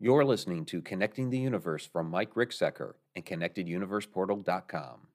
You're 0.00 0.24
listening 0.24 0.64
to 0.66 0.80
Connecting 0.80 1.30
the 1.30 1.38
Universe 1.38 1.84
from 1.84 2.08
Mike 2.08 2.34
Ricksecker 2.34 2.92
and 3.16 3.26
ConnectedUniversePortal.com. 3.26 5.08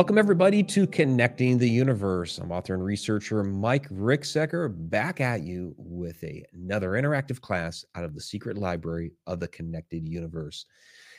Welcome, 0.00 0.16
everybody, 0.16 0.62
to 0.62 0.86
Connecting 0.86 1.58
the 1.58 1.68
Universe. 1.68 2.38
I'm 2.38 2.50
author 2.50 2.72
and 2.72 2.82
researcher 2.82 3.44
Mike 3.44 3.86
Ricksecker 3.90 4.72
back 4.88 5.20
at 5.20 5.42
you 5.42 5.74
with 5.76 6.24
a, 6.24 6.42
another 6.54 6.92
interactive 6.92 7.42
class 7.42 7.84
out 7.94 8.04
of 8.04 8.14
the 8.14 8.20
secret 8.22 8.56
library 8.56 9.12
of 9.26 9.40
the 9.40 9.48
Connected 9.48 10.08
Universe. 10.08 10.64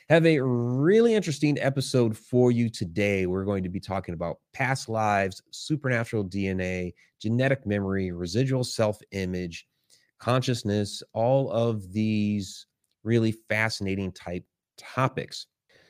Have 0.10 0.26
a 0.26 0.40
really 0.42 1.14
interesting 1.14 1.60
episode 1.60 2.18
for 2.18 2.52
you 2.52 2.70
today. 2.72 3.28
We're 3.28 3.46
going 3.46 3.62
to 3.62 3.70
be 3.70 3.80
talking 3.80 4.16
about 4.16 4.40
past 4.52 4.90
lives, 4.90 5.44
supernatural 5.52 6.26
DNA, 6.26 6.94
genetic 7.22 7.68
memory, 7.68 8.12
residual 8.12 8.64
self 8.64 9.00
image, 9.12 9.68
consciousness, 10.18 11.04
all 11.14 11.52
of 11.52 11.94
these 11.94 12.66
really 13.04 13.34
fascinating 13.48 14.12
type 14.12 14.44
topics. 14.76 15.46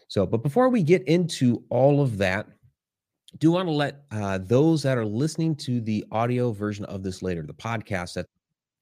So, 0.09 0.26
but 0.26 0.44
before 0.44 0.67
we 0.67 0.83
get 0.83 1.08
into 1.08 1.64
all 1.70 2.02
of 2.02 2.17
that, 2.17 2.48
do 3.37 3.51
want 3.51 3.67
to 3.67 3.73
let 3.73 4.05
uh, 4.11 4.39
those 4.39 4.81
that 4.83 4.97
are 4.97 5.05
listening 5.05 5.55
to 5.55 5.79
the 5.81 6.05
audio 6.11 6.51
version 6.51 6.85
of 6.85 7.03
this 7.03 7.21
later, 7.21 7.43
the 7.43 7.53
podcast 7.53 8.17
at 8.17 8.25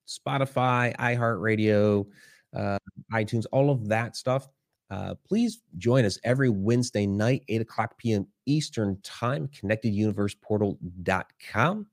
Spotify, 0.07 0.95
iHeartRadio, 0.97 2.05
uh, 2.55 2.77
iTunes, 3.13 3.45
all 3.51 3.69
of 3.69 3.89
that 3.89 4.15
stuff. 4.15 4.47
Uh, 4.89 5.13
please 5.27 5.61
join 5.77 6.03
us 6.03 6.17
every 6.23 6.49
Wednesday 6.49 7.05
night, 7.05 7.43
8 7.47 7.61
o'clock 7.61 7.95
p.m. 7.99 8.25
Eastern 8.47 8.99
Time, 9.03 9.47
connecteduniverseportal.com. 9.49 11.85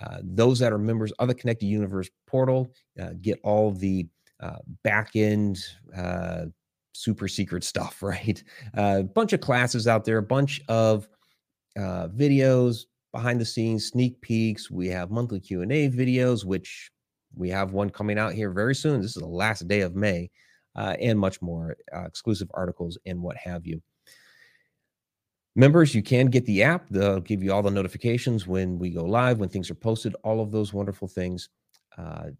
Uh, 0.00 0.18
those 0.22 0.60
that 0.60 0.72
are 0.72 0.78
members 0.78 1.12
of 1.12 1.28
the 1.28 1.34
Connected 1.34 1.66
Universe 1.66 2.08
Portal 2.26 2.72
uh, 3.00 3.10
get 3.20 3.38
all 3.42 3.72
the 3.72 4.06
uh, 4.40 4.56
back 4.84 5.16
end 5.16 5.58
uh, 5.96 6.44
super 6.94 7.28
secret 7.28 7.62
stuff, 7.62 8.02
right? 8.02 8.42
A 8.74 9.02
bunch 9.02 9.34
of 9.34 9.40
classes 9.40 9.86
out 9.86 10.04
there, 10.04 10.18
a 10.18 10.22
bunch 10.22 10.60
of 10.68 11.08
uh, 11.76 12.08
videos, 12.08 12.84
behind 13.12 13.40
the 13.40 13.44
scenes 13.44 13.86
sneak 13.86 14.20
peeks. 14.20 14.70
We 14.70 14.88
have 14.88 15.10
monthly 15.10 15.40
Q 15.40 15.62
and 15.62 15.72
A 15.72 15.88
videos, 15.88 16.44
which 16.44 16.90
we 17.34 17.48
have 17.50 17.72
one 17.72 17.90
coming 17.90 18.18
out 18.18 18.32
here 18.32 18.50
very 18.50 18.74
soon. 18.74 19.00
This 19.00 19.16
is 19.16 19.22
the 19.22 19.26
last 19.26 19.66
day 19.68 19.80
of 19.80 19.94
May, 19.94 20.30
uh, 20.76 20.96
and 21.00 21.18
much 21.18 21.40
more 21.42 21.76
uh, 21.94 22.04
exclusive 22.04 22.50
articles 22.54 22.98
and 23.06 23.22
what 23.22 23.36
have 23.36 23.66
you. 23.66 23.82
Members, 25.56 25.94
you 25.94 26.02
can 26.02 26.26
get 26.26 26.46
the 26.46 26.62
app. 26.62 26.88
They'll 26.88 27.20
give 27.20 27.42
you 27.42 27.52
all 27.52 27.62
the 27.62 27.70
notifications 27.70 28.46
when 28.46 28.78
we 28.78 28.90
go 28.90 29.04
live, 29.04 29.38
when 29.38 29.48
things 29.48 29.70
are 29.70 29.74
posted, 29.74 30.14
all 30.22 30.40
of 30.40 30.52
those 30.52 30.72
wonderful 30.72 31.08
things. 31.08 31.48
Uh, 31.98 32.30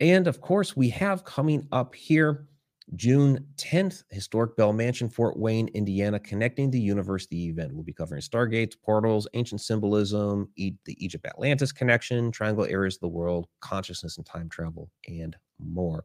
and 0.00 0.26
of 0.26 0.40
course, 0.40 0.74
we 0.74 0.88
have 0.90 1.24
coming 1.24 1.68
up 1.70 1.94
here 1.94 2.46
June 2.94 3.44
10th, 3.56 4.04
historic 4.10 4.56
Bell 4.56 4.72
Mansion, 4.72 5.08
Fort 5.08 5.38
Wayne, 5.38 5.68
Indiana, 5.68 6.20
connecting 6.20 6.70
the 6.70 6.80
universe. 6.80 7.26
The 7.26 7.48
event 7.48 7.74
will 7.74 7.82
be 7.82 7.92
covering 7.92 8.20
stargates, 8.20 8.74
portals, 8.80 9.26
ancient 9.34 9.62
symbolism, 9.62 10.48
e- 10.56 10.74
the 10.84 10.96
Egypt 11.04 11.26
Atlantis 11.26 11.72
connection, 11.72 12.30
triangle 12.30 12.66
areas 12.66 12.96
of 12.96 13.00
the 13.00 13.08
world, 13.08 13.48
consciousness 13.60 14.16
and 14.18 14.26
time 14.26 14.48
travel, 14.48 14.90
and 15.08 15.34
more. 15.58 16.04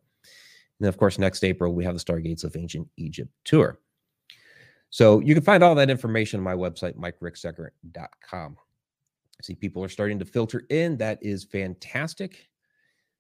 And 0.80 0.86
then, 0.86 0.90
of 0.90 0.98
course, 0.98 1.20
next 1.20 1.44
April, 1.44 1.74
we 1.74 1.84
have 1.84 1.94
the 1.96 2.04
Stargates 2.04 2.44
of 2.44 2.56
Ancient 2.56 2.88
Egypt 2.98 3.32
tour. 3.44 3.80
So 4.90 5.20
you 5.20 5.36
can 5.36 5.44
find 5.44 5.64
all 5.64 5.76
that 5.76 5.90
information 5.90 6.40
on 6.40 6.44
my 6.44 6.56
website, 6.56 6.96
mikericksecker.com. 6.96 8.58
See 9.42 9.56
people 9.56 9.84
are 9.84 9.90
starting 9.90 10.20
to 10.20 10.26
filter 10.26 10.64
in. 10.70 10.98
That 10.98 11.20
is 11.22 11.44
fantastic. 11.44 12.49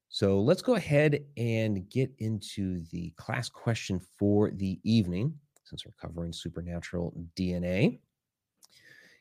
So 0.10 0.40
let's 0.40 0.64
go 0.64 0.74
ahead 0.74 1.24
and 1.38 1.88
get 1.90 2.12
into 2.18 2.84
the 2.92 3.12
class 3.12 3.48
question 3.48 4.02
for 4.18 4.50
the 4.50 4.80
evening, 4.84 5.36
since 5.64 5.86
we're 5.86 5.94
covering 6.02 6.34
supernatural 6.34 7.14
DNA. 7.36 8.00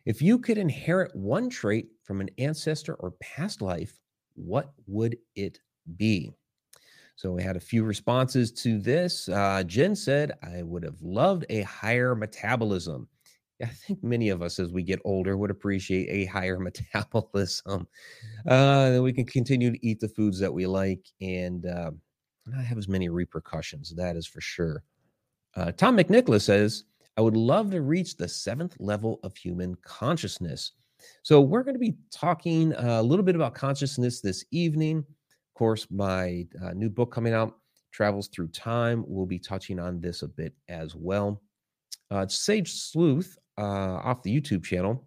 If 0.06 0.22
you 0.22 0.38
could 0.38 0.56
inherit 0.56 1.14
one 1.14 1.50
trait 1.50 1.88
from 2.02 2.22
an 2.22 2.30
ancestor 2.38 2.94
or 2.94 3.12
past 3.20 3.60
life, 3.60 4.00
what 4.34 4.72
would 4.86 5.18
it 5.36 5.58
be? 5.98 6.32
So 7.16 7.32
we 7.32 7.42
had 7.42 7.56
a 7.56 7.60
few 7.60 7.84
responses 7.84 8.50
to 8.52 8.78
this. 8.78 9.28
Uh, 9.28 9.64
Jen 9.64 9.94
said, 9.94 10.38
I 10.42 10.62
would 10.62 10.84
have 10.84 11.02
loved 11.02 11.44
a 11.50 11.62
higher 11.62 12.14
metabolism. 12.14 13.08
I 13.62 13.66
think 13.66 14.02
many 14.04 14.28
of 14.28 14.42
us, 14.42 14.58
as 14.58 14.70
we 14.70 14.82
get 14.82 15.00
older, 15.04 15.36
would 15.36 15.50
appreciate 15.50 16.08
a 16.08 16.30
higher 16.30 16.58
metabolism. 16.60 17.88
Uh, 18.46 19.00
we 19.02 19.12
can 19.12 19.26
continue 19.26 19.72
to 19.72 19.86
eat 19.86 20.00
the 20.00 20.08
foods 20.08 20.38
that 20.38 20.52
we 20.52 20.66
like 20.66 21.04
and 21.20 21.66
uh, 21.66 21.90
not 22.46 22.64
have 22.64 22.78
as 22.78 22.88
many 22.88 23.08
repercussions. 23.08 23.94
That 23.94 24.16
is 24.16 24.26
for 24.26 24.40
sure. 24.40 24.84
Uh, 25.56 25.72
Tom 25.72 25.96
McNicholas 25.96 26.42
says, 26.42 26.84
I 27.16 27.20
would 27.20 27.36
love 27.36 27.72
to 27.72 27.82
reach 27.82 28.16
the 28.16 28.28
seventh 28.28 28.76
level 28.78 29.18
of 29.24 29.36
human 29.36 29.74
consciousness. 29.82 30.72
So, 31.22 31.40
we're 31.40 31.62
going 31.62 31.74
to 31.74 31.80
be 31.80 31.96
talking 32.12 32.72
a 32.74 33.02
little 33.02 33.24
bit 33.24 33.36
about 33.36 33.54
consciousness 33.54 34.20
this 34.20 34.44
evening. 34.50 34.98
Of 34.98 35.54
course, 35.54 35.86
my 35.90 36.46
uh, 36.62 36.72
new 36.74 36.90
book 36.90 37.12
coming 37.12 37.32
out, 37.32 37.56
Travels 37.92 38.28
Through 38.28 38.48
Time, 38.48 39.04
we'll 39.06 39.26
be 39.26 39.38
touching 39.38 39.78
on 39.78 40.00
this 40.00 40.22
a 40.22 40.28
bit 40.28 40.54
as 40.68 40.94
well. 40.94 41.40
Uh, 42.10 42.26
Sage 42.26 42.72
Sleuth 42.72 43.36
uh, 43.58 44.00
off 44.04 44.22
the 44.22 44.40
YouTube 44.40 44.64
channel 44.64 45.04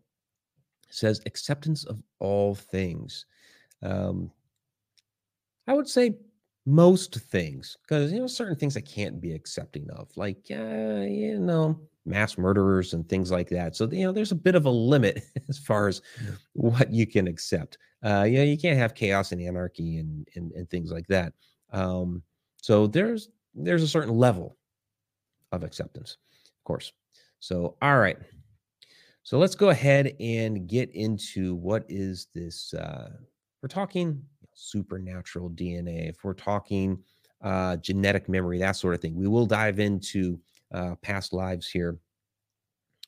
says 0.90 1.22
acceptance 1.26 1.86
of 1.86 2.02
all 2.20 2.54
things. 2.54 3.26
Um, 3.82 4.30
I 5.68 5.74
would 5.74 5.88
say 5.88 6.16
most 6.66 7.16
things, 7.16 7.78
because 7.82 8.12
you 8.12 8.20
know 8.20 8.28
certain 8.28 8.56
things 8.56 8.78
I 8.78 8.82
can't 8.82 9.20
be 9.22 9.34
accepting 9.34 9.90
of, 9.92 10.10
like 10.16 10.46
uh, 10.52 11.06
you 11.08 11.40
know 11.40 11.80
mass 12.06 12.38
murderers 12.38 12.94
and 12.94 13.08
things 13.08 13.32
like 13.32 13.50
that. 13.50 13.76
So 13.76 13.88
you 13.90 14.06
know 14.06 14.12
there's 14.12 14.32
a 14.32 14.36
bit 14.36 14.56
of 14.56 14.66
a 14.66 14.70
limit 14.70 15.24
as 15.50 15.58
far 15.58 15.88
as 15.88 16.02
what 16.54 16.92
you 16.92 17.08
can 17.08 17.28
accept. 17.28 17.78
Uh, 18.04 18.24
you 18.24 18.38
know 18.38 18.44
you 18.44 18.58
can't 18.58 18.78
have 18.78 18.96
chaos 18.96 19.32
and 19.32 19.42
anarchy 19.42 19.98
and 19.98 20.28
and, 20.36 20.52
and 20.52 20.70
things 20.70 20.92
like 20.92 21.08
that. 21.08 21.34
Um, 21.72 22.22
so 22.58 22.86
there's 22.86 23.30
there's 23.56 23.84
a 23.84 23.88
certain 23.88 24.16
level 24.16 24.58
of 25.52 25.64
acceptance, 25.64 26.18
of 26.46 26.64
course. 26.64 26.92
So 27.40 27.76
all 27.82 27.98
right. 27.98 28.18
So 29.24 29.38
let's 29.38 29.56
go 29.56 29.70
ahead 29.70 30.16
and 30.20 30.68
get 30.68 30.90
into 30.92 31.56
what 31.56 31.86
is 31.88 32.28
this. 32.34 32.74
Uh, 32.74 33.12
we're 33.62 33.70
talking 33.70 34.22
supernatural 34.54 35.50
DNA, 35.52 36.10
if 36.10 36.24
we're 36.24 36.34
talking 36.34 36.98
uh, 37.44 37.78
genetic 37.78 38.28
memory, 38.28 38.58
that 38.60 38.76
sort 38.76 38.96
of 38.96 39.02
thing. 39.02 39.16
We 39.16 39.28
will 39.28 39.46
dive 39.46 39.80
into 39.80 40.40
uh, 40.74 40.96
past 41.02 41.34
lives 41.34 41.68
here 41.68 41.98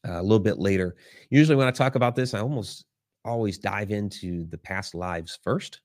uh, 0.07 0.19
a 0.19 0.23
little 0.23 0.39
bit 0.39 0.59
later. 0.59 0.95
Usually, 1.29 1.55
when 1.55 1.67
I 1.67 1.71
talk 1.71 1.95
about 1.95 2.15
this, 2.15 2.33
I 2.33 2.39
almost 2.39 2.85
always 3.25 3.57
dive 3.57 3.91
into 3.91 4.45
the 4.45 4.57
past 4.57 4.95
lives 4.95 5.39
first. 5.43 5.81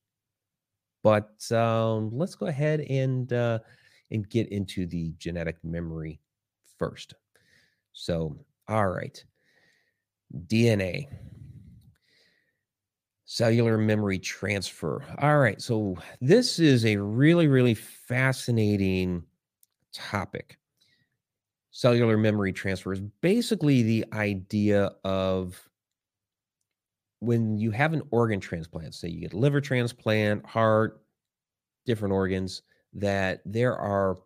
But 1.02 1.50
um, 1.52 2.10
let's 2.12 2.34
go 2.34 2.46
ahead 2.46 2.80
and 2.80 3.32
uh, 3.32 3.60
and 4.10 4.28
get 4.28 4.48
into 4.48 4.86
the 4.86 5.14
genetic 5.18 5.56
memory 5.64 6.20
first. 6.78 7.14
So, 7.92 8.36
all 8.68 8.88
right. 8.88 9.22
DNA. 10.46 11.06
Cellular 13.26 13.76
memory 13.76 14.18
transfer. 14.18 15.04
All 15.18 15.38
right. 15.38 15.60
So, 15.60 15.96
this 16.20 16.58
is 16.58 16.86
a 16.86 16.96
really, 16.96 17.46
really 17.46 17.74
fascinating 17.74 19.22
topic. 19.92 20.58
cellular 21.70 22.16
memory 22.16 22.52
transfer 22.52 22.92
is 22.92 23.00
basically 23.20 23.82
the 23.82 24.04
idea 24.12 24.90
of 25.04 25.68
when 27.20 27.58
you 27.58 27.70
have 27.70 27.92
an 27.92 28.02
organ 28.10 28.40
transplant, 28.40 28.94
say 28.94 29.08
you 29.08 29.20
get 29.20 29.32
a 29.32 29.38
liver 29.38 29.60
transplant, 29.60 30.44
heart, 30.46 31.02
different 31.84 32.14
organs, 32.14 32.62
that 32.94 33.40
there 33.44 33.76
are 33.76 34.16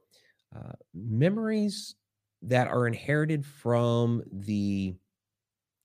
uh, 0.54 0.72
memories 0.94 1.94
that 2.42 2.68
are 2.68 2.86
inherited 2.86 3.46
from 3.46 4.22
the 4.32 4.94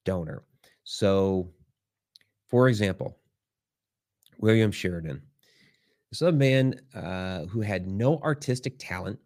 donor. 0.07 0.44
So, 0.86 1.51
for 2.48 2.69
example, 2.69 3.18
William 4.39 4.71
Sheridan. 4.71 5.21
A 6.21 6.31
man 6.31 6.80
uh, 6.95 7.45
who 7.48 7.59
had 7.59 7.86
no 7.86 8.18
artistic 8.19 8.75
talent, 8.80 9.19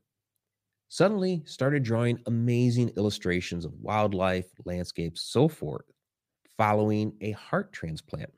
suddenly 0.90 1.44
started 1.46 1.84
drawing 1.84 2.20
amazing 2.26 2.90
illustrations 2.98 3.64
of 3.64 3.80
wildlife, 3.80 4.48
landscapes, 4.66 5.22
so 5.22 5.48
forth, 5.48 5.86
following 6.58 7.14
a 7.22 7.32
heart 7.32 7.72
transplant. 7.72 8.32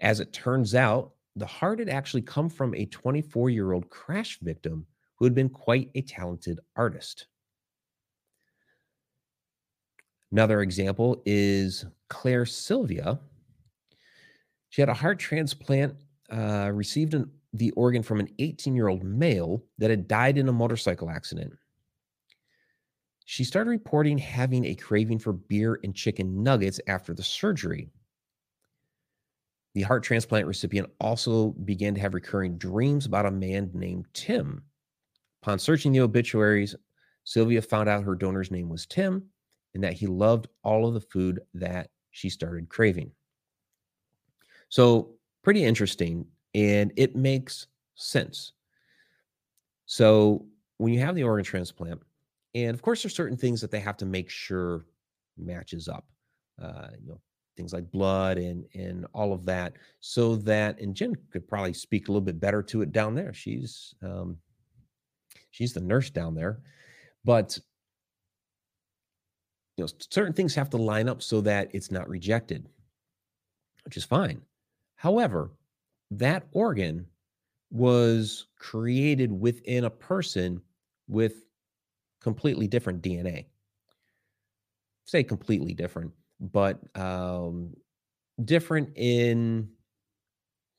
As 0.00 0.20
it 0.20 0.34
turns 0.34 0.74
out, 0.74 1.12
the 1.36 1.46
heart 1.46 1.78
had 1.78 1.88
actually 1.88 2.22
come 2.22 2.50
from 2.50 2.74
a 2.74 2.84
24 2.86 3.48
year 3.48 3.72
old 3.72 3.88
crash 3.88 4.38
victim 4.42 4.86
who 5.16 5.24
had 5.24 5.34
been 5.34 5.48
quite 5.48 5.90
a 5.94 6.02
talented 6.02 6.60
artist. 6.76 7.26
Another 10.34 10.62
example 10.62 11.22
is 11.24 11.86
Claire 12.08 12.44
Sylvia. 12.44 13.20
She 14.68 14.82
had 14.82 14.88
a 14.88 14.94
heart 14.94 15.20
transplant, 15.20 15.94
uh, 16.28 16.72
received 16.74 17.14
an, 17.14 17.30
the 17.52 17.70
organ 17.76 18.02
from 18.02 18.18
an 18.18 18.26
18 18.40 18.74
year 18.74 18.88
old 18.88 19.04
male 19.04 19.62
that 19.78 19.90
had 19.90 20.08
died 20.08 20.36
in 20.36 20.48
a 20.48 20.52
motorcycle 20.52 21.08
accident. 21.08 21.52
She 23.26 23.44
started 23.44 23.70
reporting 23.70 24.18
having 24.18 24.64
a 24.64 24.74
craving 24.74 25.20
for 25.20 25.34
beer 25.34 25.78
and 25.84 25.94
chicken 25.94 26.42
nuggets 26.42 26.80
after 26.88 27.14
the 27.14 27.22
surgery. 27.22 27.92
The 29.74 29.82
heart 29.82 30.02
transplant 30.02 30.48
recipient 30.48 30.90
also 30.98 31.50
began 31.64 31.94
to 31.94 32.00
have 32.00 32.12
recurring 32.12 32.58
dreams 32.58 33.06
about 33.06 33.26
a 33.26 33.30
man 33.30 33.70
named 33.72 34.06
Tim. 34.14 34.64
Upon 35.44 35.60
searching 35.60 35.92
the 35.92 36.00
obituaries, 36.00 36.74
Sylvia 37.22 37.62
found 37.62 37.88
out 37.88 38.02
her 38.02 38.16
donor's 38.16 38.50
name 38.50 38.68
was 38.68 38.84
Tim 38.84 39.30
and 39.74 39.82
that 39.82 39.92
he 39.92 40.06
loved 40.06 40.48
all 40.62 40.86
of 40.86 40.94
the 40.94 41.00
food 41.00 41.40
that 41.54 41.90
she 42.10 42.30
started 42.30 42.68
craving. 42.68 43.10
So, 44.68 45.14
pretty 45.42 45.64
interesting, 45.64 46.26
and 46.54 46.92
it 46.96 47.16
makes 47.16 47.66
sense. 47.94 48.52
So, 49.86 50.46
when 50.78 50.92
you 50.92 51.00
have 51.00 51.14
the 51.14 51.24
organ 51.24 51.44
transplant, 51.44 52.00
and 52.54 52.74
of 52.74 52.82
course, 52.82 53.02
there's 53.02 53.14
certain 53.14 53.36
things 53.36 53.60
that 53.60 53.70
they 53.70 53.80
have 53.80 53.96
to 53.98 54.06
make 54.06 54.30
sure 54.30 54.84
matches 55.36 55.88
up. 55.88 56.06
Uh, 56.60 56.88
you 57.00 57.08
know, 57.08 57.20
things 57.56 57.72
like 57.72 57.90
blood 57.90 58.38
and 58.38 58.64
and 58.74 59.06
all 59.12 59.32
of 59.32 59.44
that, 59.46 59.74
so 60.00 60.36
that 60.36 60.78
and 60.80 60.94
Jen 60.94 61.16
could 61.32 61.46
probably 61.48 61.72
speak 61.72 62.08
a 62.08 62.12
little 62.12 62.24
bit 62.24 62.40
better 62.40 62.62
to 62.62 62.82
it 62.82 62.92
down 62.92 63.14
there. 63.14 63.32
She's 63.34 63.94
um, 64.02 64.38
she's 65.50 65.72
the 65.72 65.80
nurse 65.80 66.10
down 66.10 66.34
there, 66.34 66.60
but 67.24 67.58
you 69.76 69.84
know 69.84 69.88
certain 70.10 70.32
things 70.32 70.54
have 70.54 70.70
to 70.70 70.76
line 70.76 71.08
up 71.08 71.22
so 71.22 71.40
that 71.40 71.70
it's 71.72 71.90
not 71.90 72.08
rejected 72.08 72.68
which 73.84 73.96
is 73.96 74.04
fine. 74.04 74.40
However 74.96 75.52
that 76.10 76.46
organ 76.52 77.06
was 77.70 78.46
created 78.58 79.32
within 79.32 79.84
a 79.84 79.90
person 79.90 80.60
with 81.08 81.44
completely 82.20 82.68
different 82.68 83.02
dna 83.02 83.44
say 85.06 85.22
completely 85.22 85.74
different 85.74 86.12
but 86.40 86.80
um 86.96 87.74
different 88.44 88.90
in 88.96 89.68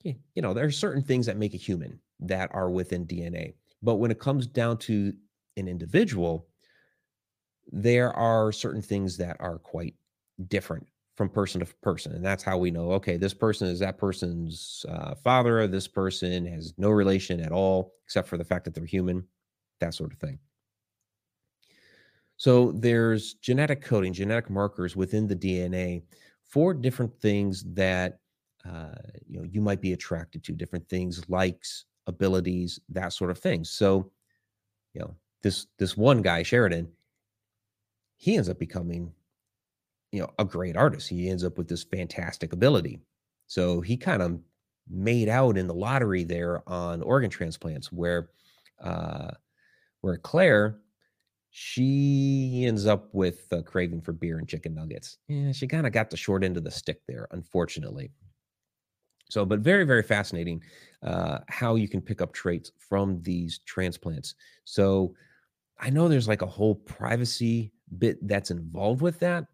you 0.04 0.42
know 0.42 0.54
there 0.54 0.66
are 0.66 0.72
certain 0.72 1.04
things 1.04 1.26
that 1.26 1.38
make 1.38 1.54
a 1.54 1.58
human 1.58 2.00
that 2.20 2.50
are 2.54 2.70
within 2.70 3.06
dna 3.06 3.54
but 3.82 3.96
when 3.96 4.12
it 4.12 4.20
comes 4.20 4.48
down 4.48 4.78
to 4.78 5.14
an 5.58 5.68
individual 5.68 6.48
there 7.72 8.14
are 8.14 8.52
certain 8.52 8.82
things 8.82 9.18
that 9.18 9.38
are 9.40 9.60
quite 9.60 9.96
different 10.48 10.88
from 11.16 11.30
person 11.30 11.62
to 11.62 11.66
person 11.82 12.12
and 12.12 12.26
that's 12.26 12.44
how 12.44 12.58
we 12.58 12.70
know 12.70 12.92
okay 12.92 13.16
this 13.16 13.34
person 13.34 13.68
is 13.68 13.80
that 13.80 13.98
person's 13.98 14.86
uh, 14.90 15.16
father 15.16 15.66
this 15.66 15.88
person 15.88 16.46
has 16.46 16.74
no 16.78 16.90
relation 16.90 17.40
at 17.40 17.54
all 17.54 17.94
except 18.04 18.28
for 18.28 18.38
the 18.38 18.44
fact 18.44 18.66
that 18.66 18.74
they're 18.74 18.86
human 18.86 19.26
that 19.80 19.94
sort 19.94 20.12
of 20.12 20.20
thing. 20.20 20.40
So 22.38 22.72
there's 22.74 23.36
genetic 23.36 23.82
coding 23.82 24.14
genetic 24.14 24.50
markers 24.50 24.96
within 24.96 25.28
the 25.28 25.36
dna 25.36 26.04
for 26.44 26.74
different 26.74 27.18
things 27.22 27.64
that 27.74 28.20
uh, 28.66 28.96
you 29.28 29.40
know 29.40 29.46
you 29.50 29.62
might 29.62 29.82
be 29.82 29.94
attracted 29.94 30.44
to 30.44 30.52
different 30.54 30.88
things 30.90 31.28
likes 31.30 31.86
abilities 32.08 32.80
that 32.90 33.14
sort 33.14 33.32
of 33.32 33.38
thing. 33.38 33.64
So 33.64 34.12
you 34.94 35.02
know 35.02 35.16
this 35.44 35.68
this 35.80 35.96
one 35.96 36.22
guy 36.22 36.44
sheridan 36.44 36.90
he 38.18 38.36
ends 38.36 38.50
up 38.50 38.60
becoming 38.60 39.14
you 40.12 40.22
know 40.22 40.30
a 40.40 40.46
great 40.46 40.78
artist. 40.78 41.10
He 41.10 41.30
ends 41.30 41.44
up 41.44 41.58
with 41.58 41.68
this 41.68 41.84
fantastic 41.84 42.54
ability. 42.54 43.02
So 43.48 43.82
he 43.82 43.98
kind 43.98 44.22
of 44.22 44.40
made 44.90 45.30
out 45.30 45.58
in 45.58 45.68
the 45.68 45.74
lottery 45.74 46.24
there 46.24 46.68
on 46.70 47.02
organ 47.02 47.30
transplants 47.30 47.92
where 47.92 48.30
uh 48.82 49.32
where 50.02 50.18
claire 50.18 50.80
she 51.50 52.64
ends 52.68 52.86
up 52.86 53.14
with 53.14 53.48
a 53.52 53.64
craving 53.64 54.02
for 54.02 54.14
beer 54.14 54.38
and 54.38 54.48
chicken 54.48 54.76
nuggets. 54.76 55.18
Yeah 55.28 55.52
she 55.52 55.68
kind 55.68 55.88
of 55.88 55.94
got 55.94 56.10
the 56.10 56.18
short 56.18 56.44
end 56.44 56.58
of 56.58 56.64
the 56.64 56.72
stick 56.72 57.02
there 57.08 57.28
unfortunately. 57.32 58.12
So 59.30 59.46
but 59.46 59.60
very 59.60 59.86
very 59.86 60.04
fascinating 60.04 60.62
uh 61.04 61.40
how 61.50 61.76
you 61.76 61.90
can 61.90 62.02
pick 62.02 62.22
up 62.22 62.32
traits 62.32 62.72
from 62.78 63.22
these 63.22 63.60
transplants. 63.66 64.36
So 64.64 65.14
i 65.80 65.90
know 65.90 66.08
there's 66.08 66.28
like 66.28 66.42
a 66.42 66.48
whole 66.48 66.76
privacy 66.76 67.74
bit 68.00 68.26
that's 68.28 68.52
involved 68.52 69.02
with 69.02 69.20
that. 69.20 69.46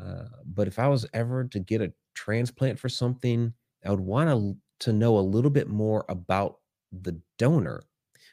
Uh, 0.00 0.24
but 0.44 0.68
if 0.68 0.78
I 0.78 0.88
was 0.88 1.06
ever 1.14 1.44
to 1.44 1.58
get 1.58 1.80
a 1.80 1.92
transplant 2.14 2.78
for 2.78 2.88
something, 2.88 3.52
I 3.84 3.90
would 3.90 4.00
want 4.00 4.58
to 4.80 4.92
know 4.92 5.18
a 5.18 5.20
little 5.20 5.50
bit 5.50 5.68
more 5.68 6.04
about 6.08 6.58
the 6.92 7.18
donor 7.38 7.82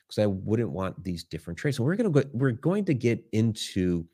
because 0.08 0.22
I 0.22 0.26
wouldn't 0.28 0.72
want 0.72 1.04
these 1.04 1.24
different 1.24 1.58
traits. 1.58 1.78
So 1.78 1.84
we're 1.84 1.96
gonna 1.96 2.10
go. 2.10 2.24
We're 2.34 2.52
going 2.52 2.86
to 2.86 2.94
get 2.94 3.24
into 3.32 4.06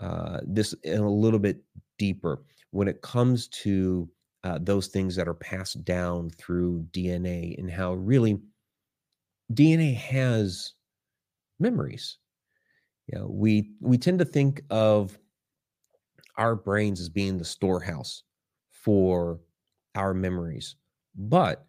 uh, 0.00 0.40
this 0.46 0.72
in 0.84 1.00
a 1.00 1.10
little 1.10 1.38
bit 1.38 1.62
deeper 1.98 2.42
when 2.70 2.88
it 2.88 3.02
comes 3.02 3.48
to 3.48 4.08
uh, 4.42 4.58
those 4.60 4.88
things 4.88 5.16
that 5.16 5.28
are 5.28 5.34
passed 5.34 5.84
down 5.84 6.30
through 6.30 6.86
DNA 6.92 7.58
and 7.58 7.70
how 7.70 7.94
really 7.94 8.38
DNA 9.52 9.94
has 9.94 10.72
memories 11.60 12.18
you 13.06 13.18
know, 13.18 13.26
we 13.28 13.70
we 13.80 13.98
tend 13.98 14.18
to 14.20 14.24
think 14.24 14.62
of 14.70 15.18
our 16.36 16.56
brains 16.56 17.00
as 17.00 17.08
being 17.08 17.38
the 17.38 17.44
storehouse 17.44 18.22
for 18.70 19.40
our 19.94 20.12
memories, 20.14 20.76
but 21.16 21.64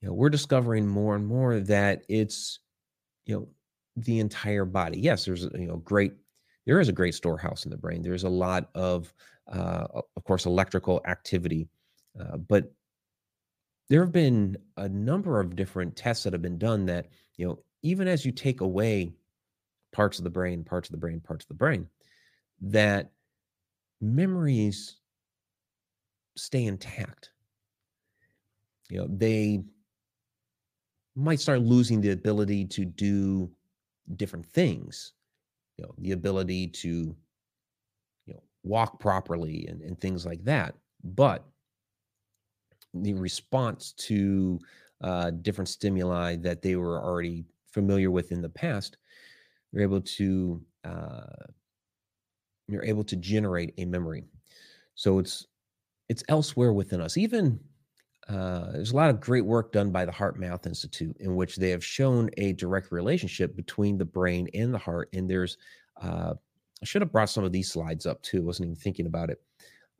you 0.00 0.08
know, 0.08 0.14
we're 0.14 0.30
discovering 0.30 0.86
more 0.86 1.16
and 1.16 1.26
more 1.26 1.60
that 1.60 2.04
it's 2.08 2.60
you 3.26 3.34
know 3.36 3.48
the 3.96 4.20
entire 4.20 4.64
body. 4.64 5.00
Yes, 5.00 5.24
there's 5.24 5.44
you 5.54 5.66
know 5.68 5.78
great 5.78 6.14
there 6.66 6.80
is 6.80 6.88
a 6.88 6.92
great 6.92 7.14
storehouse 7.14 7.64
in 7.64 7.70
the 7.70 7.76
brain. 7.76 8.02
There's 8.02 8.24
a 8.24 8.28
lot 8.30 8.70
of 8.74 9.12
uh, 9.52 9.86
of 10.16 10.24
course 10.24 10.46
electrical 10.46 11.02
activity, 11.06 11.68
uh, 12.20 12.38
but 12.38 12.72
there 13.88 14.02
have 14.02 14.12
been 14.12 14.56
a 14.76 14.88
number 14.88 15.40
of 15.40 15.56
different 15.56 15.96
tests 15.96 16.24
that 16.24 16.32
have 16.32 16.42
been 16.42 16.58
done 16.58 16.86
that 16.86 17.06
you 17.36 17.46
know 17.46 17.58
even 17.82 18.08
as 18.08 18.24
you 18.24 18.32
take 18.32 18.60
away 18.60 19.12
parts 19.92 20.18
of 20.18 20.24
the 20.24 20.30
brain, 20.30 20.64
parts 20.64 20.88
of 20.88 20.92
the 20.92 20.98
brain, 20.98 21.20
parts 21.20 21.44
of 21.44 21.48
the 21.48 21.54
brain, 21.54 21.88
that 22.60 23.10
memories 24.00 24.96
stay 26.36 26.64
intact. 26.64 27.30
You 28.88 28.98
know, 28.98 29.08
they 29.08 29.62
might 31.14 31.40
start 31.40 31.60
losing 31.60 32.00
the 32.00 32.10
ability 32.10 32.64
to 32.66 32.84
do 32.84 33.50
different 34.16 34.46
things, 34.46 35.12
you 35.76 35.84
know, 35.84 35.94
the 35.98 36.12
ability 36.12 36.68
to, 36.68 37.16
you 38.26 38.34
know, 38.34 38.42
walk 38.62 38.98
properly 39.00 39.66
and, 39.68 39.80
and 39.82 40.00
things 40.00 40.26
like 40.26 40.42
that. 40.44 40.74
But 41.04 41.44
the 42.94 43.14
response 43.14 43.92
to 43.92 44.58
uh, 45.02 45.30
different 45.30 45.68
stimuli 45.68 46.36
that 46.36 46.62
they 46.62 46.76
were 46.76 47.02
already 47.02 47.44
familiar 47.72 48.10
with 48.10 48.32
in 48.32 48.42
the 48.42 48.48
past 48.48 48.96
you're 49.72 49.82
able 49.82 50.00
to 50.00 50.60
uh, 50.84 51.44
you're 52.68 52.84
able 52.84 53.04
to 53.04 53.16
generate 53.16 53.74
a 53.78 53.84
memory 53.84 54.24
so 54.94 55.18
it's 55.18 55.46
it's 56.08 56.24
elsewhere 56.28 56.72
within 56.72 57.00
us 57.00 57.16
even 57.16 57.58
uh, 58.28 58.70
there's 58.72 58.92
a 58.92 58.96
lot 58.96 59.10
of 59.10 59.20
great 59.20 59.44
work 59.44 59.72
done 59.72 59.90
by 59.90 60.04
the 60.04 60.12
HeartMath 60.12 60.64
Institute 60.64 61.16
in 61.18 61.34
which 61.34 61.56
they 61.56 61.70
have 61.70 61.84
shown 61.84 62.30
a 62.36 62.52
direct 62.52 62.92
relationship 62.92 63.56
between 63.56 63.98
the 63.98 64.04
brain 64.04 64.48
and 64.54 64.72
the 64.72 64.78
heart 64.78 65.08
and 65.12 65.28
there's 65.28 65.56
uh, 66.00 66.34
I 66.82 66.86
should 66.86 67.02
have 67.02 67.12
brought 67.12 67.30
some 67.30 67.44
of 67.44 67.52
these 67.52 67.70
slides 67.70 68.06
up 68.06 68.22
too. 68.22 68.42
Wasn't 68.42 68.66
even 68.66 68.76
thinking 68.76 69.06
about 69.06 69.30
it. 69.30 69.40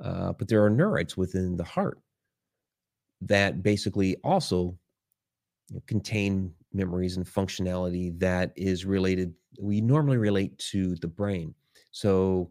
Uh, 0.02 0.32
but 0.32 0.48
there 0.48 0.64
are 0.64 0.70
neurites 0.70 1.16
within 1.16 1.56
the 1.56 1.64
heart 1.64 1.98
that 3.20 3.62
basically 3.62 4.16
also 4.24 4.78
contain 5.86 6.54
memories 6.72 7.16
and 7.16 7.26
functionality 7.26 8.18
that 8.20 8.52
is 8.56 8.84
related. 8.84 9.34
We 9.60 9.80
normally 9.80 10.16
relate 10.16 10.58
to 10.70 10.96
the 10.96 11.08
brain. 11.08 11.54
So 11.90 12.50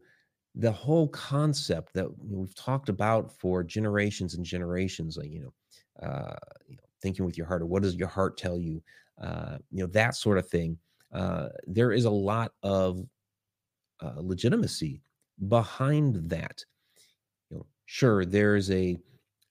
the 0.56 0.72
whole 0.72 1.08
concept 1.10 1.94
that 1.94 2.08
we've 2.20 2.56
talked 2.56 2.90
about 2.90 3.32
for 3.32 3.64
generations 3.64 4.36
and 4.36 4.44
generations, 4.44 5.18
like 5.18 5.32
you 5.32 5.42
know, 5.42 6.08
uh, 6.08 6.36
you 6.68 6.76
know 6.76 6.84
thinking 7.02 7.26
with 7.26 7.38
your 7.38 7.48
heart, 7.48 7.62
or 7.62 7.66
what 7.66 7.84
does 7.84 7.96
your 7.96 8.08
heart 8.08 8.38
tell 8.38 8.58
you? 8.58 8.82
Uh, 9.22 9.58
you 9.72 9.84
know 9.84 9.88
that 9.88 10.16
sort 10.16 10.38
of 10.38 10.48
thing. 10.50 10.78
Uh, 11.14 11.50
there 11.66 11.92
is 11.92 12.06
a 12.06 12.10
lot 12.10 12.52
of 12.64 13.04
uh, 14.02 14.14
legitimacy 14.18 15.02
behind 15.48 16.30
that. 16.30 16.64
You 17.50 17.58
know, 17.58 17.66
sure, 17.86 18.26
there 18.26 18.56
is 18.56 18.72
a 18.72 18.98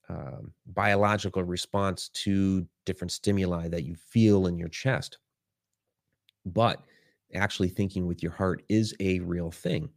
um, 0.08 0.52
biological 0.66 1.42
response 1.42 2.08
to 2.10 2.66
different 2.86 3.12
stimuli 3.12 3.68
that 3.68 3.84
you 3.84 3.94
feel 3.94 4.46
in 4.46 4.58
your 4.58 4.68
chest, 4.68 5.18
but 6.46 6.82
actually 7.34 7.68
thinking 7.68 8.06
with 8.06 8.22
your 8.22 8.32
heart 8.32 8.62
is 8.68 8.94
a 9.00 9.20
real 9.20 9.50
thing. 9.50 9.90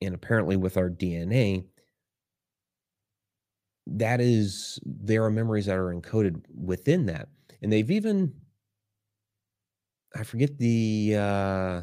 And 0.00 0.14
apparently, 0.14 0.56
with 0.56 0.76
our 0.76 0.88
DNA, 0.88 1.64
that 3.86 4.20
is 4.20 4.78
there 4.84 5.24
are 5.24 5.30
memories 5.30 5.66
that 5.66 5.76
are 5.76 5.94
encoded 5.94 6.42
within 6.54 7.06
that 7.06 7.26
and 7.62 7.72
they've 7.72 7.90
even 7.90 8.30
i 10.14 10.22
forget 10.22 10.58
the 10.58 11.14
uh 11.16 11.80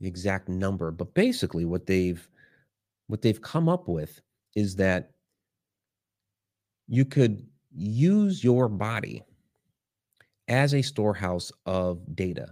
the 0.00 0.08
exact 0.08 0.48
number, 0.48 0.90
but 0.90 1.14
basically 1.14 1.64
what 1.64 1.86
they've 1.86 2.28
what 3.08 3.22
they've 3.22 3.40
come 3.40 3.68
up 3.68 3.88
with 3.88 4.20
is 4.54 4.76
that 4.76 5.12
you 6.88 7.04
could 7.04 7.46
use 7.74 8.42
your 8.42 8.68
body 8.68 9.22
as 10.48 10.74
a 10.74 10.82
storehouse 10.82 11.52
of 11.66 12.00
data. 12.16 12.48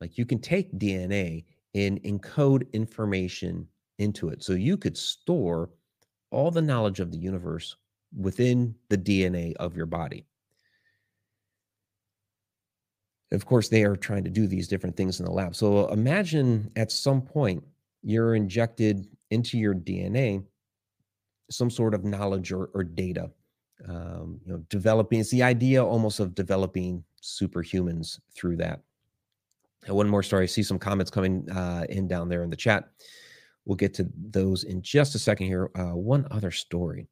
Like 0.00 0.18
you 0.18 0.24
can 0.24 0.40
take 0.40 0.72
DNA 0.78 1.44
and 1.74 2.02
encode 2.02 2.72
information 2.72 3.68
into 3.98 4.28
it. 4.28 4.42
So 4.42 4.54
you 4.54 4.76
could 4.76 4.96
store 4.96 5.70
all 6.30 6.50
the 6.50 6.62
knowledge 6.62 7.00
of 7.00 7.12
the 7.12 7.18
universe 7.18 7.76
within 8.16 8.74
the 8.88 8.98
DNA 8.98 9.54
of 9.56 9.76
your 9.76 9.86
body. 9.86 10.24
Of 13.32 13.46
course, 13.46 13.68
they 13.68 13.84
are 13.84 13.96
trying 13.96 14.24
to 14.24 14.30
do 14.30 14.46
these 14.46 14.68
different 14.68 14.96
things 14.96 15.18
in 15.18 15.26
the 15.26 15.32
lab. 15.32 15.56
So 15.56 15.88
imagine 15.88 16.70
at 16.76 16.92
some 16.92 17.20
point 17.20 17.64
you're 18.02 18.34
injected 18.34 19.06
into 19.30 19.58
your 19.58 19.74
DNA 19.74 20.44
some 21.50 21.70
sort 21.70 21.94
of 21.94 22.04
knowledge 22.04 22.52
or, 22.52 22.70
or 22.74 22.84
data. 22.84 23.30
Um, 23.88 24.40
you 24.44 24.52
know, 24.52 24.58
developing 24.68 25.20
it's 25.20 25.30
the 25.30 25.42
idea 25.42 25.84
almost 25.84 26.20
of 26.20 26.34
developing 26.34 27.04
superhumans 27.22 28.20
through 28.34 28.56
that. 28.56 28.80
And 29.86 29.96
one 29.96 30.08
more 30.08 30.22
story. 30.22 30.44
I 30.44 30.46
see 30.46 30.62
some 30.62 30.78
comments 30.78 31.10
coming 31.10 31.48
uh, 31.50 31.84
in 31.88 32.08
down 32.08 32.28
there 32.28 32.42
in 32.42 32.50
the 32.50 32.56
chat. 32.56 32.88
We'll 33.64 33.76
get 33.76 33.94
to 33.94 34.08
those 34.30 34.64
in 34.64 34.82
just 34.82 35.14
a 35.14 35.18
second 35.18 35.46
here. 35.46 35.70
Uh, 35.74 35.96
one 35.96 36.26
other 36.30 36.50
story 36.50 37.08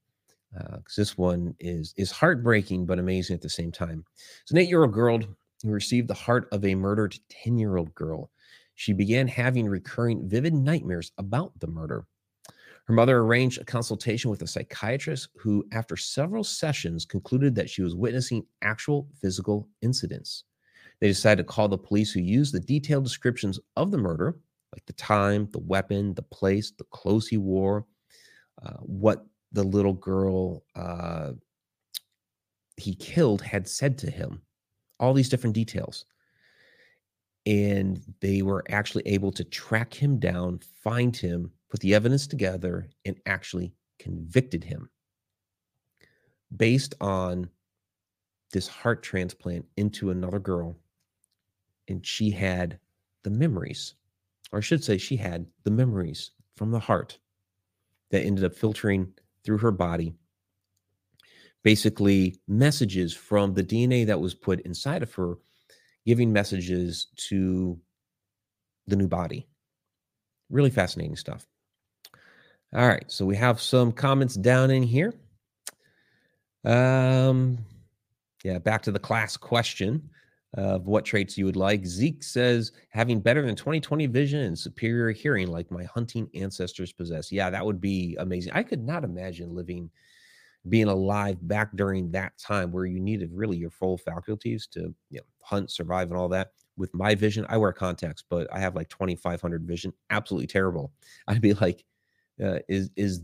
because 0.53 0.99
uh, 0.99 1.01
this 1.01 1.17
one 1.17 1.55
is 1.61 1.95
is 1.97 2.11
heartbreaking 2.11 2.85
but 2.85 2.99
amazing 2.99 3.35
at 3.35 3.41
the 3.41 3.49
same 3.49 3.73
time. 3.73 4.05
it's 4.43 4.51
an 4.51 4.59
eight-year-old 4.59 4.93
girl 4.93 5.19
who 5.63 5.71
received 5.71 6.09
the 6.09 6.15
heart 6.15 6.49
of 6.53 6.65
a 6.65 6.75
murdered 6.75 7.19
10 7.29 7.59
year 7.59 7.77
old 7.77 7.95
girl. 7.95 8.31
She 8.75 8.93
began 8.93 9.29
having 9.29 9.67
recurring 9.67 10.29
vivid 10.29 10.55
nightmares 10.55 11.13
about 11.19 11.59
the 11.61 11.67
murder. 11.67 12.07
Her 12.93 12.97
mother 12.97 13.21
arranged 13.21 13.59
a 13.59 13.65
consultation 13.65 14.31
with 14.31 14.43
a 14.43 14.47
psychiatrist 14.47 15.31
who, 15.39 15.65
after 15.73 15.97
several 15.97 16.45
sessions, 16.45 17.07
concluded 17.07 17.55
that 17.55 17.71
she 17.71 17.81
was 17.81 17.95
witnessing 17.95 18.45
actual 18.61 19.09
physical 19.19 19.67
incidents. 19.81 20.45
They 21.01 21.09
decided 21.09 21.47
to 21.47 21.51
call 21.51 21.69
the 21.69 21.79
police, 21.79 22.13
who 22.13 22.21
used 22.21 22.53
the 22.53 22.61
detailed 22.61 23.05
descriptions 23.05 23.59
of 23.77 23.93
the 23.93 23.97
murder, 23.97 24.37
like 24.75 24.85
the 24.85 24.93
time, 24.93 25.49
the 25.53 25.61
weapon, 25.61 26.13
the 26.13 26.21
place, 26.21 26.71
the 26.71 26.85
clothes 26.85 27.29
he 27.29 27.39
wore, 27.39 27.87
uh, 28.63 28.77
what 28.81 29.25
the 29.53 29.65
little 29.65 29.95
girl 29.95 30.63
uh, 30.77 31.33
he 32.77 32.95
killed 32.95 33.41
had 33.41 33.67
said 33.67 33.97
to 33.97 34.11
him 34.11 34.43
all 35.01 35.15
these 35.15 35.31
different 35.31 35.55
details. 35.55 36.05
And 37.47 38.05
they 38.21 38.43
were 38.43 38.65
actually 38.69 39.05
able 39.07 39.33
to 39.33 39.45
track 39.45 39.95
him 39.95 40.19
down, 40.19 40.61
find 40.83 41.17
him, 41.17 41.53
put 41.73 41.81
the 41.81 41.95
evidence 41.95 42.27
together, 42.27 42.87
and 43.07 43.19
actually 43.25 43.73
convicted 43.99 44.63
him 44.63 44.91
based 46.55 46.95
on 47.01 47.49
this 48.53 48.69
heart 48.69 49.03
transplant 49.03 49.65
into 49.79 50.11
another 50.11 50.39
girl. 50.39 50.77
And 51.89 52.07
she 52.07 52.31
had 52.31 52.79
the 53.25 53.31
memories, 53.31 53.95
or 54.53 54.59
I 54.59 54.61
should 54.61 54.85
say, 54.85 54.99
she 54.99 55.17
had 55.17 55.47
the 55.65 55.71
memories 55.71 56.33
from 56.57 56.73
the 56.73 56.79
heart 56.79 57.19
that 58.11 58.21
ended 58.21 58.45
up 58.45 58.55
filtering 58.55 59.15
through 59.43 59.59
her 59.59 59.73
body 59.73 60.15
basically 61.63 62.37
messages 62.47 63.15
from 63.15 63.55
the 63.55 63.65
DNA 63.65 64.05
that 64.05 64.21
was 64.21 64.35
put 64.35 64.61
inside 64.61 65.03
of 65.03 65.15
her, 65.15 65.37
giving 66.05 66.35
messages 66.35 67.07
to 67.17 67.81
the 68.89 68.97
new 68.97 69.09
body. 69.09 69.49
Really 70.51 70.69
fascinating 70.69 71.17
stuff. 71.17 71.47
All 72.75 72.89
right, 72.89 73.05
so 73.07 73.27
we 73.27 73.37
have 73.37 73.61
some 73.61 73.93
comments 73.93 74.35
down 74.35 74.71
in 74.71 74.83
here. 74.83 75.13
Um, 76.65 77.59
yeah, 78.45 78.59
back 78.59 78.81
to 78.83 78.93
the 78.93 78.99
class 78.99 79.37
question 79.37 80.09
of 80.55 80.87
what 80.87 81.05
traits 81.05 81.37
you 81.37 81.45
would 81.45 81.57
like. 81.57 81.85
Zeke 81.85 82.23
says 82.23 82.73
having 82.89 83.21
better 83.21 83.45
than 83.45 83.57
2020 83.57 84.07
vision 84.07 84.41
and 84.41 84.59
superior 84.59 85.11
hearing, 85.11 85.49
like 85.49 85.71
my 85.71 85.85
hunting 85.85 86.29
ancestors 86.35 86.93
possess. 86.93 87.31
Yeah, 87.31 87.51
that 87.51 87.65
would 87.65 87.81
be 87.81 88.17
amazing. 88.19 88.53
I 88.55 88.63
could 88.63 88.85
not 88.85 89.05
imagine 89.05 89.55
living 89.55 89.91
being 90.69 90.89
alive 90.89 91.37
back 91.47 91.77
during 91.77 92.11
that 92.13 92.39
time 92.39 92.71
where 92.71 92.87
you 92.87 93.01
needed 93.01 93.31
really 93.33 93.57
your 93.57 93.71
full 93.71 93.99
faculties 93.99 94.67
to 94.69 94.95
you 95.11 95.19
know, 95.19 95.25
hunt, 95.43 95.71
survive, 95.71 96.11
and 96.11 96.19
all 96.19 96.29
that. 96.29 96.53
With 96.77 96.95
my 96.95 97.15
vision, 97.15 97.45
I 97.51 97.59
wear 97.59 97.73
contacts, 97.73 98.25
but 98.27 98.47
I 98.53 98.61
have 98.61 98.75
like 98.75 98.89
2500 98.89 99.67
vision. 99.67 99.93
Absolutely 100.09 100.47
terrible. 100.47 100.93
I'd 101.29 101.43
be 101.43 101.53
like, 101.55 101.85
uh, 102.43 102.59
is 102.69 102.91
is 102.97 103.23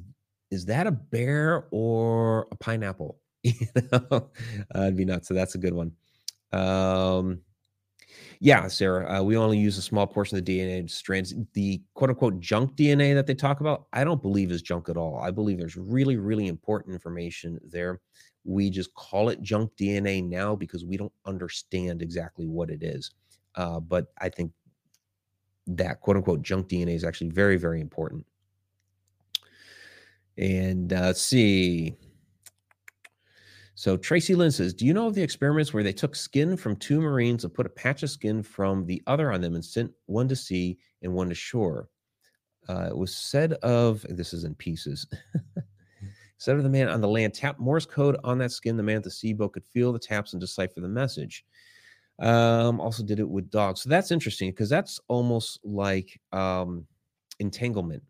is 0.51 0.65
that 0.67 0.87
a 0.87 0.93
bear 0.93 1.67
or 1.71 2.47
a 2.51 2.57
pineapple? 2.57 3.19
you 3.43 3.55
know, 3.93 4.07
uh, 4.11 4.21
I'd 4.75 4.97
be 4.97 5.05
nuts. 5.05 5.29
So 5.29 5.35
that's 5.35 5.55
a 5.55 5.59
good 5.59 5.75
one. 5.75 5.93
Um, 6.53 7.41
yeah, 8.41 8.69
Sarah, 8.69 9.19
uh, 9.19 9.23
we 9.23 9.37
only 9.37 9.59
use 9.59 9.79
a 9.79 9.83
small 9.83 10.07
portion 10.07 10.39
of 10.39 10.45
the 10.45 10.59
DNA 10.59 10.89
strands. 10.91 11.35
The 11.55 11.83
quote 11.95 12.11
unquote 12.11 12.41
junk 12.41 12.77
DNA 12.77 13.15
that 13.15 13.27
they 13.27 13.35
talk 13.35 13.61
about, 13.61 13.87
I 13.93 14.05
don't 14.05 14.23
believe 14.23 14.51
is 14.51 14.63
junk 14.63 14.89
at 14.89 14.97
all. 14.97 15.21
I 15.21 15.31
believe 15.31 15.59
there's 15.59 15.77
really, 15.77 16.17
really 16.17 16.47
important 16.47 16.95
information 16.95 17.59
there. 17.65 18.01
We 18.45 18.71
just 18.71 18.95
call 18.95 19.29
it 19.29 19.43
junk 19.43 19.73
DNA 19.79 20.25
now 20.25 20.55
because 20.55 20.85
we 20.85 20.97
don't 20.97 21.13
understand 21.27 22.01
exactly 22.01 22.47
what 22.47 22.71
it 22.71 22.83
is. 22.83 23.11
Uh, 23.57 23.81
but 23.81 24.07
I 24.21 24.29
think 24.29 24.53
that 25.67 26.01
quote 26.01 26.17
unquote 26.17 26.43
junk 26.43 26.69
DNA 26.69 26.95
is 26.95 27.05
actually 27.05 27.31
very, 27.31 27.57
very 27.57 27.81
important. 27.81 28.25
And 30.39 30.93
uh, 30.93 31.01
let's 31.01 31.23
see. 31.23 31.95
So 33.75 33.97
Tracy 33.97 34.35
Lynn 34.35 34.51
says, 34.51 34.75
Do 34.75 34.87
you 34.87 34.95
know 34.95 35.07
of 35.07 35.15
the 35.15 35.23
experiments 35.23 35.73
where 35.73 35.83
they 35.83 35.93
took 35.93 36.17
skin 36.17 36.57
from 36.57 36.77
two 36.77 37.01
Marines 37.01 37.45
and 37.45 37.55
put 37.55 37.67
a 37.67 37.71
patch 37.71 38.03
of 38.03 38.11
skin 38.11 38.43
from 38.43 38.87
the 38.87 39.03
other 39.07 39.31
on 39.31 39.41
them 39.41 39.55
and 39.55 39.65
sent 39.65 39.93
one 40.07 40.29
to 40.29 40.37
sea 40.37 40.79
and 41.03 41.13
one 41.13 41.29
to 41.29 41.35
shore? 41.35 41.89
Uh, 42.69 42.89
it 42.91 42.97
was 42.97 43.15
said 43.15 43.53
of, 43.55 44.05
this 44.09 44.33
is 44.33 44.45
in 44.45 44.55
pieces, 44.55 45.07
said 46.39 46.57
of 46.57 46.63
the 46.63 46.69
man 46.69 46.89
on 46.89 47.01
the 47.01 47.09
land 47.09 47.35
tapped 47.35 47.61
Morse 47.61 47.87
code 47.87 48.17
on 48.25 48.39
that 48.39 48.53
skin. 48.53 48.77
The 48.77 48.83
man 48.83 48.97
at 48.97 49.05
the 49.05 49.11
sea 49.11 49.33
boat 49.33 49.53
could 49.53 49.65
feel 49.65 49.93
the 49.93 49.99
taps 49.99 50.33
and 50.33 50.41
decipher 50.41 50.81
the 50.81 50.89
message. 50.89 51.45
Um, 52.19 52.81
also 52.81 53.05
did 53.05 53.21
it 53.21 53.29
with 53.29 53.49
dogs. 53.49 53.83
So 53.83 53.89
that's 53.89 54.11
interesting 54.11 54.51
because 54.51 54.69
that's 54.69 55.01
almost 55.09 55.61
like 55.65 56.21
um, 56.33 56.85
entanglement. 57.39 58.03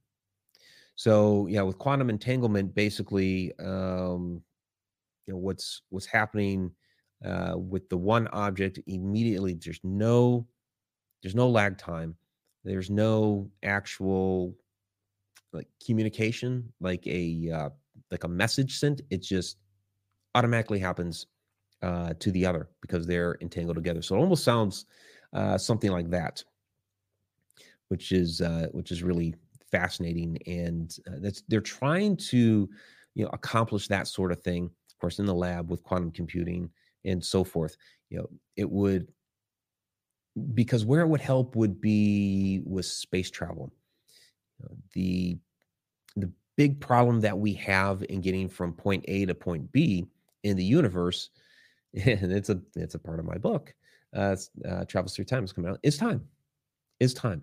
So 0.99 1.47
yeah, 1.47 1.63
with 1.63 1.79
quantum 1.79 2.11
entanglement, 2.11 2.75
basically, 2.75 3.53
um, 3.61 4.43
you 5.27 5.33
know 5.33 5.39
what's 5.39 5.83
what's 5.91 6.07
happening 6.07 6.73
uh, 7.25 7.55
with 7.57 7.89
the 7.89 7.97
one 7.97 8.27
object 8.29 8.81
immediately 8.89 9.55
there's 9.55 9.79
no 9.85 10.45
there's 11.23 11.37
no 11.37 11.49
lag 11.49 11.79
time. 11.79 12.17
There's 12.65 12.91
no 12.91 13.49
actual 13.63 14.57
like 15.53 15.69
communication 15.87 16.73
like 16.81 17.07
a 17.07 17.49
uh, 17.55 17.71
like 18.11 18.25
a 18.25 18.29
message 18.29 18.79
sent. 18.81 19.03
It 19.09 19.23
just 19.23 19.59
automatically 20.35 20.81
happens 20.81 21.29
uh, 21.81 22.15
to 22.19 22.33
the 22.33 22.45
other 22.45 22.71
because 22.83 23.07
they're 23.07 23.39
entangled 23.41 23.77
together. 23.77 24.03
So 24.03 24.17
it 24.17 24.19
almost 24.19 24.43
sounds 24.43 24.87
uh, 25.33 25.59
something 25.59 25.93
like 25.93 26.11
that 26.11 26.43
which 27.89 28.13
is 28.13 28.41
uh, 28.41 28.69
which 28.73 28.91
is 28.91 29.03
really 29.03 29.35
fascinating. 29.71 30.39
And 30.47 30.95
uh, 31.07 31.17
that's 31.21 31.43
they're 31.49 31.61
trying 31.61 32.17
to 32.17 32.69
you 33.15 33.25
know 33.25 33.31
accomplish 33.33 33.89
that 33.89 34.09
sort 34.09 34.33
of 34.33 34.41
thing, 34.41 34.65
of 34.65 34.99
course, 35.01 35.19
in 35.19 35.27
the 35.27 35.35
lab 35.35 35.71
with 35.71 35.83
quantum 35.83 36.11
computing 36.11 36.71
and 37.05 37.25
so 37.25 37.45
forth. 37.45 37.77
You 38.11 38.19
know, 38.19 38.29
it 38.57 38.71
would 38.71 39.09
because 40.55 40.85
where 40.85 41.01
it 41.01 41.09
would 41.09 41.21
help 41.21 41.57
would 41.57 41.81
be 41.81 42.63
with 42.65 42.87
space 42.87 43.31
travel. 43.31 43.73
The 44.95 45.39
the 46.17 46.31
big 46.57 46.81
problem 46.81 47.21
that 47.21 47.39
we 47.39 47.55
have 47.55 48.05
in 48.09 48.21
getting 48.21 48.49
from 48.49 48.73
point 48.73 49.05
A 49.09 49.27
to 49.27 49.35
point 49.35 49.71
B 49.73 50.07
in 50.43 50.57
the 50.57 50.65
universe, 50.65 51.31
and 51.95 52.33
it's 52.33 52.51
a 52.51 52.61
it's 52.75 52.95
a 52.95 52.99
part 52.99 53.19
of 53.19 53.25
my 53.25 53.39
book, 53.39 53.75
uh, 54.15 54.37
uh 54.69 54.85
travels 54.85 55.15
through 55.15 55.27
time 55.27 55.45
is 55.45 55.53
coming 55.53 55.71
out. 55.71 55.79
Is 55.83 55.97
time, 55.97 56.27
is 57.01 57.15
time. 57.15 57.43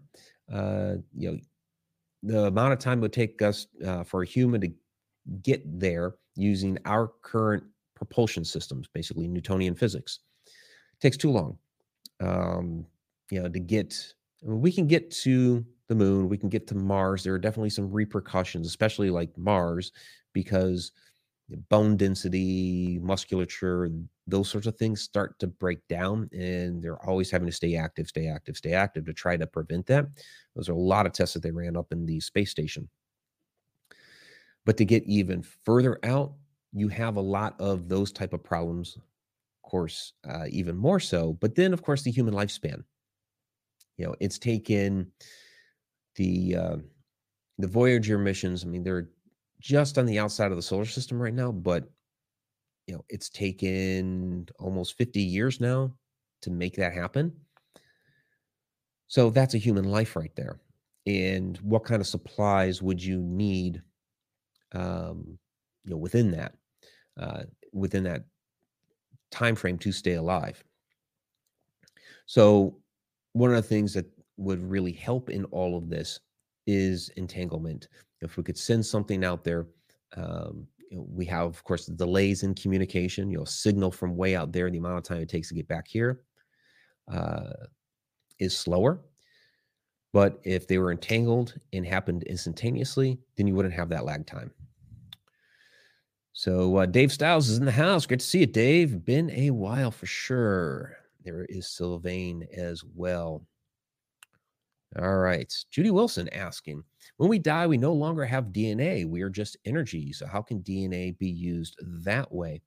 Uh, 0.52 0.96
you 1.18 1.32
know, 1.32 1.40
the 2.24 2.46
amount 2.46 2.74
of 2.74 2.80
time 2.80 3.00
it 3.00 3.02
would 3.02 3.14
take 3.14 3.42
us 3.42 3.68
uh, 3.86 4.04
for 4.04 4.24
a 4.24 4.26
human 4.26 4.62
to 4.62 4.72
get 5.44 5.62
there 5.80 6.16
using 6.36 6.78
our 6.86 7.12
current 7.22 7.64
propulsion 7.96 8.44
systems, 8.44 8.88
basically 8.94 9.28
Newtonian 9.28 9.76
physics, 9.76 10.20
takes 11.00 11.18
too 11.18 11.32
long. 11.32 11.58
Um, 12.20 12.86
you 13.32 13.42
know, 13.42 13.50
to 13.50 13.60
get 13.60 14.14
we 14.44 14.72
can 14.72 14.88
get 14.88 15.10
to 15.10 15.66
the 15.88 15.96
moon, 15.96 16.30
we 16.30 16.38
can 16.38 16.50
get 16.50 16.68
to 16.68 16.76
Mars. 16.76 17.24
There 17.24 17.34
are 17.34 17.40
definitely 17.40 17.70
some 17.70 17.92
repercussions, 17.92 18.68
especially 18.68 19.10
like 19.10 19.36
Mars, 19.38 19.92
because 20.34 20.92
bone 21.70 21.96
density, 21.96 23.00
musculature, 23.02 23.90
those 24.28 24.50
sorts 24.50 24.68
of 24.68 24.76
things 24.78 25.02
start 25.02 25.38
to 25.40 25.48
break 25.48 25.80
down, 25.88 26.30
and 26.34 26.82
they're 26.82 27.04
always 27.06 27.30
having 27.30 27.48
to 27.48 27.52
stay 27.52 27.76
active, 27.76 28.08
stay 28.08 28.28
active, 28.28 28.58
stay 28.58 28.74
active 28.74 29.06
to 29.06 29.14
try 29.14 29.38
to 29.38 29.46
prevent 29.46 29.86
that. 29.86 30.08
Those 30.56 30.70
are 30.70 30.74
a 30.74 30.78
lot 30.78 31.06
of 31.06 31.14
tests 31.14 31.34
that 31.36 31.44
they 31.44 31.52
ran 31.52 31.78
up 31.78 31.92
in 31.92 32.06
the 32.06 32.20
space 32.20 32.50
station. 32.50 32.90
But 34.66 34.78
to 34.78 34.86
get 34.86 35.04
even 35.04 35.44
further 35.64 36.00
out, 36.04 36.34
you 36.74 36.88
have 36.88 37.18
a 37.18 37.22
lot 37.22 37.60
of 37.60 37.88
those 37.88 38.12
type 38.12 38.34
of 38.34 38.44
problems, 38.44 38.96
of 38.98 39.70
course, 39.70 40.14
uh, 40.28 40.46
even 40.50 40.76
more 40.76 41.00
so. 41.00 41.34
But 41.34 41.56
then, 41.56 41.72
of 41.72 41.84
course, 41.84 42.02
the 42.02 42.12
human 42.12 42.34
lifespan. 42.34 42.84
You 43.98 44.08
know, 44.08 44.16
it's 44.20 44.40
taken 44.40 45.12
the 46.16 46.56
uh, 46.56 46.78
the 47.60 47.68
Voyager 47.68 48.18
missions. 48.18 48.64
I 48.64 48.68
mean, 48.68 48.84
they're 48.84 49.10
just 49.60 49.98
on 49.98 50.06
the 50.06 50.20
outside 50.20 50.52
of 50.52 50.58
the 50.58 50.62
solar 50.62 50.86
system 50.86 51.22
right 51.22 51.34
now, 51.34 51.52
but 51.52 51.90
you 52.88 52.94
know, 52.96 53.04
it's 53.10 53.30
taken 53.30 54.48
almost 54.60 54.98
50 54.98 55.22
years 55.22 55.60
now 55.60 55.94
to 56.42 56.52
make 56.52 56.76
that 56.76 56.94
happen. 56.94 57.34
So 59.08 59.30
that's 59.30 59.54
a 59.54 59.60
human 59.60 59.86
life 59.86 60.16
right 60.16 60.36
there. 60.36 60.60
And 61.08 61.58
what 61.58 61.86
kind 61.86 62.02
of 62.02 62.08
supplies 62.08 62.82
would 62.82 63.04
you 63.04 63.22
need 63.22 63.82
um, 64.74 65.38
you 65.84 65.92
know, 65.92 65.98
within 65.98 66.32
that, 66.32 66.56
uh, 67.20 67.44
within 67.72 68.04
that 68.04 68.26
time 69.32 69.56
frame 69.56 69.78
to 69.80 69.92
stay 69.92 70.14
alive? 70.14 70.64
So 72.26 72.78
one 73.34 73.52
of 73.52 73.56
the 73.56 73.68
things 73.68 73.94
that 73.94 74.06
would 74.38 74.62
really 74.64 74.92
help 74.92 75.30
in 75.30 75.46
all 75.46 75.78
of 75.78 75.90
this 75.90 76.20
is 76.68 77.10
entanglement. 77.10 77.88
If 78.22 78.38
we 78.38 78.44
could 78.44 78.58
send 78.58 78.86
something 78.86 79.24
out 79.24 79.44
there, 79.44 79.68
um, 80.16 80.68
we 80.92 81.26
have, 81.26 81.48
of 81.48 81.64
course, 81.64 81.86
delays 81.86 82.44
in 82.44 82.56
communication. 82.56 83.30
You 83.30 83.40
know, 83.40 83.46
signal 83.46 83.92
from 83.92 84.16
way 84.16 84.36
out 84.36 84.52
there, 84.52 84.70
the 84.70 84.78
amount 84.78 84.98
of 84.98 85.04
time 85.04 85.22
it 85.22 85.30
takes 85.30 85.50
to 85.50 85.56
get 85.56 85.68
back 85.68 85.88
here 85.88 86.22
uh, 87.12 87.52
is 88.40 88.56
slower. 88.56 89.02
But 90.14 90.40
if 90.44 90.68
they 90.68 90.78
were 90.78 90.92
entangled 90.92 91.56
and 91.74 91.86
happened 91.86 92.24
instantaneously, 92.24 93.20
then 93.36 93.48
you 93.48 93.56
wouldn't 93.56 93.74
have 93.74 93.90
that 93.90 94.06
lag 94.06 94.26
time. 94.26 94.52
So 96.32 96.78
uh, 96.78 96.86
Dave 96.86 97.12
Styles 97.12 97.50
is 97.50 97.58
in 97.58 97.66
the 97.66 97.72
house. 97.72 98.06
Great 98.06 98.20
to 98.20 98.26
see 98.26 98.40
you, 98.40 98.46
Dave. 98.46 99.04
Been 99.04 99.30
a 99.32 99.52
while 99.52 99.92
for 99.92 100.06
sure. 100.06 100.98
There 101.24 101.46
is 101.46 101.70
Sylvain 101.70 102.48
as 102.56 102.84
well. 102.94 103.46
All 105.00 105.18
right. 105.18 105.54
Judy 105.72 105.92
Wilson 105.92 106.30
asking 106.30 106.84
When 107.18 107.30
we 107.30 107.40
die, 107.40 107.68
we 107.68 107.78
no 107.78 107.94
longer 107.94 108.26
have 108.26 108.46
DNA. 108.46 109.08
We 109.08 109.22
are 109.22 109.30
just 109.30 109.58
energy. 109.66 110.12
So, 110.14 110.28
how 110.28 110.42
can 110.42 110.62
DNA 110.62 111.18
be 111.18 111.30
used 111.30 111.76
that 112.04 112.32
way? 112.32 112.62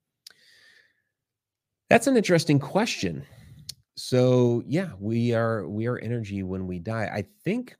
That's 1.90 2.07
an 2.07 2.16
interesting 2.16 2.59
question. 2.59 3.24
So, 3.96 4.62
yeah, 4.66 4.90
we 4.98 5.35
are 5.35 5.68
we 5.68 5.87
are 5.87 5.98
energy 5.98 6.42
when 6.42 6.66
we 6.66 6.79
die. 6.79 7.11
I 7.12 7.24
think 7.44 7.77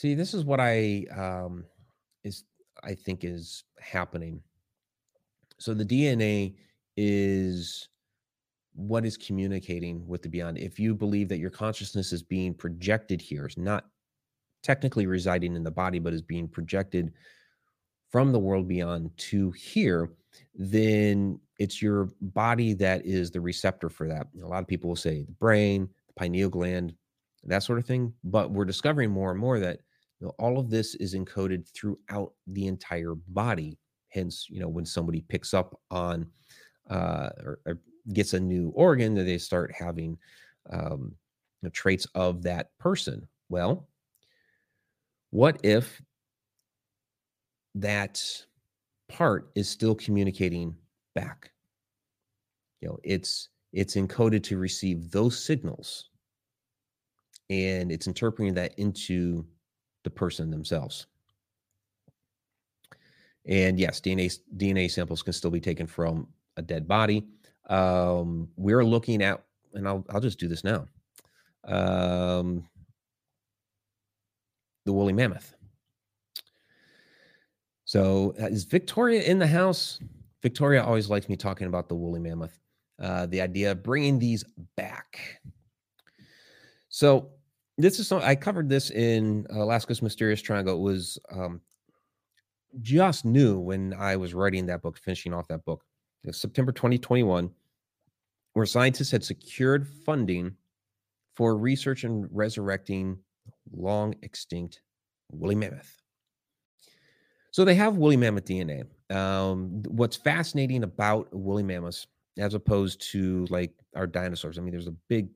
See, 0.00 0.14
this 0.14 0.32
is 0.32 0.46
what 0.46 0.60
I 0.60 1.04
um 1.14 1.66
is 2.24 2.44
I 2.82 2.94
think 2.94 3.22
is 3.22 3.64
happening. 3.78 4.40
So 5.58 5.74
the 5.74 5.84
DNA 5.84 6.54
is 6.96 7.90
what 8.72 9.04
is 9.04 9.18
communicating 9.18 10.06
with 10.06 10.22
the 10.22 10.30
beyond 10.30 10.56
if 10.56 10.78
you 10.78 10.94
believe 10.94 11.28
that 11.28 11.38
your 11.38 11.50
consciousness 11.50 12.14
is 12.14 12.22
being 12.22 12.54
projected 12.54 13.20
here 13.20 13.46
is 13.46 13.58
not 13.58 13.90
technically 14.62 15.06
residing 15.06 15.56
in 15.56 15.64
the 15.64 15.70
body 15.70 15.98
but 15.98 16.12
is 16.12 16.22
being 16.22 16.48
projected 16.48 17.12
from 18.10 18.32
the 18.32 18.38
world 18.38 18.68
beyond 18.68 19.10
to 19.16 19.50
here 19.52 20.10
then 20.54 21.38
it's 21.58 21.82
your 21.82 22.08
body 22.20 22.72
that 22.72 23.04
is 23.04 23.30
the 23.30 23.40
receptor 23.40 23.88
for 23.88 24.06
that 24.06 24.26
a 24.42 24.46
lot 24.46 24.62
of 24.62 24.68
people 24.68 24.88
will 24.88 24.96
say 24.96 25.22
the 25.22 25.32
brain 25.32 25.88
the 26.06 26.12
pineal 26.14 26.48
gland 26.48 26.94
that 27.44 27.62
sort 27.62 27.78
of 27.78 27.86
thing 27.86 28.12
but 28.24 28.50
we're 28.50 28.64
discovering 28.64 29.10
more 29.10 29.30
and 29.30 29.40
more 29.40 29.58
that 29.58 29.80
you 30.20 30.26
know, 30.26 30.34
all 30.38 30.58
of 30.58 30.68
this 30.68 30.94
is 30.96 31.14
encoded 31.14 31.66
throughout 31.74 32.32
the 32.46 32.66
entire 32.66 33.14
body 33.28 33.78
hence 34.08 34.46
you 34.50 34.60
know 34.60 34.68
when 34.68 34.84
somebody 34.84 35.22
picks 35.22 35.54
up 35.54 35.78
on 35.90 36.26
uh, 36.90 37.30
or, 37.44 37.60
or 37.66 37.80
gets 38.12 38.34
a 38.34 38.40
new 38.40 38.70
organ 38.74 39.14
that 39.14 39.24
they 39.24 39.38
start 39.38 39.72
having 39.76 40.18
um, 40.70 41.14
traits 41.72 42.06
of 42.14 42.42
that 42.42 42.76
person. 42.78 43.28
Well, 43.48 43.88
what 45.30 45.60
if 45.62 46.00
that 47.74 48.22
part 49.08 49.50
is 49.54 49.68
still 49.68 49.94
communicating 49.94 50.76
back? 51.14 51.50
You 52.80 52.88
know, 52.88 52.98
it's 53.04 53.48
it's 53.72 53.94
encoded 53.94 54.42
to 54.44 54.58
receive 54.58 55.10
those 55.10 55.42
signals 55.42 56.10
and 57.50 57.90
it's 57.92 58.06
interpreting 58.06 58.54
that 58.54 58.72
into 58.78 59.44
the 60.04 60.10
person 60.10 60.50
themselves. 60.50 61.06
And 63.46 63.78
yes, 63.78 64.00
DNA 64.00 64.38
DNA 64.56 64.90
samples 64.90 65.22
can 65.22 65.32
still 65.32 65.50
be 65.50 65.60
taken 65.60 65.86
from 65.86 66.28
a 66.56 66.62
dead 66.62 66.86
body. 66.86 67.26
Um, 67.68 68.48
we're 68.56 68.84
looking 68.84 69.22
at, 69.22 69.42
and 69.74 69.86
I'll 69.86 70.04
I'll 70.10 70.20
just 70.20 70.38
do 70.38 70.48
this 70.48 70.64
now. 70.64 70.86
Um, 71.64 72.68
the 74.84 74.92
woolly 74.92 75.12
mammoth. 75.12 75.54
So 77.84 78.34
uh, 78.40 78.46
is 78.46 78.64
Victoria 78.64 79.22
in 79.22 79.38
the 79.38 79.46
house? 79.46 80.00
Victoria 80.42 80.84
always 80.84 81.10
likes 81.10 81.28
me 81.28 81.36
talking 81.36 81.66
about 81.66 81.88
the 81.88 81.94
woolly 81.94 82.20
mammoth. 82.20 82.58
Uh, 82.98 83.26
the 83.26 83.40
idea 83.40 83.72
of 83.72 83.82
bringing 83.82 84.18
these 84.18 84.44
back. 84.76 85.40
So 86.88 87.30
this 87.78 87.98
is 87.98 88.06
something 88.06 88.28
I 88.28 88.34
covered 88.34 88.68
this 88.68 88.90
in 88.90 89.46
Alaska's 89.50 90.02
Mysterious 90.02 90.42
Triangle. 90.42 90.76
It 90.76 90.80
was 90.80 91.18
um, 91.32 91.60
just 92.82 93.24
new 93.24 93.58
when 93.58 93.94
I 93.94 94.16
was 94.16 94.34
writing 94.34 94.66
that 94.66 94.82
book, 94.82 94.98
finishing 94.98 95.32
off 95.32 95.48
that 95.48 95.64
book. 95.64 95.82
September 96.30 96.72
2021 96.72 97.50
where 98.52 98.66
scientists 98.66 99.10
had 99.10 99.24
secured 99.24 99.86
funding 99.86 100.54
for 101.34 101.56
research 101.56 102.04
in 102.04 102.28
resurrecting 102.32 103.18
long 103.72 104.14
extinct 104.22 104.82
woolly 105.30 105.54
mammoth. 105.54 105.96
So 107.52 107.64
they 107.64 107.74
have 107.74 107.96
woolly 107.96 108.16
mammoth 108.16 108.44
DNA. 108.44 108.84
Um, 109.14 109.82
what's 109.88 110.16
fascinating 110.16 110.84
about 110.84 111.32
woolly 111.34 111.62
mammoths, 111.62 112.06
as 112.38 112.54
opposed 112.54 113.00
to 113.12 113.46
like 113.50 113.72
our 113.96 114.06
dinosaurs, 114.06 114.56
I 114.58 114.62
mean, 114.62 114.70
there's 114.72 114.86
a 114.86 114.94
big, 115.08 115.28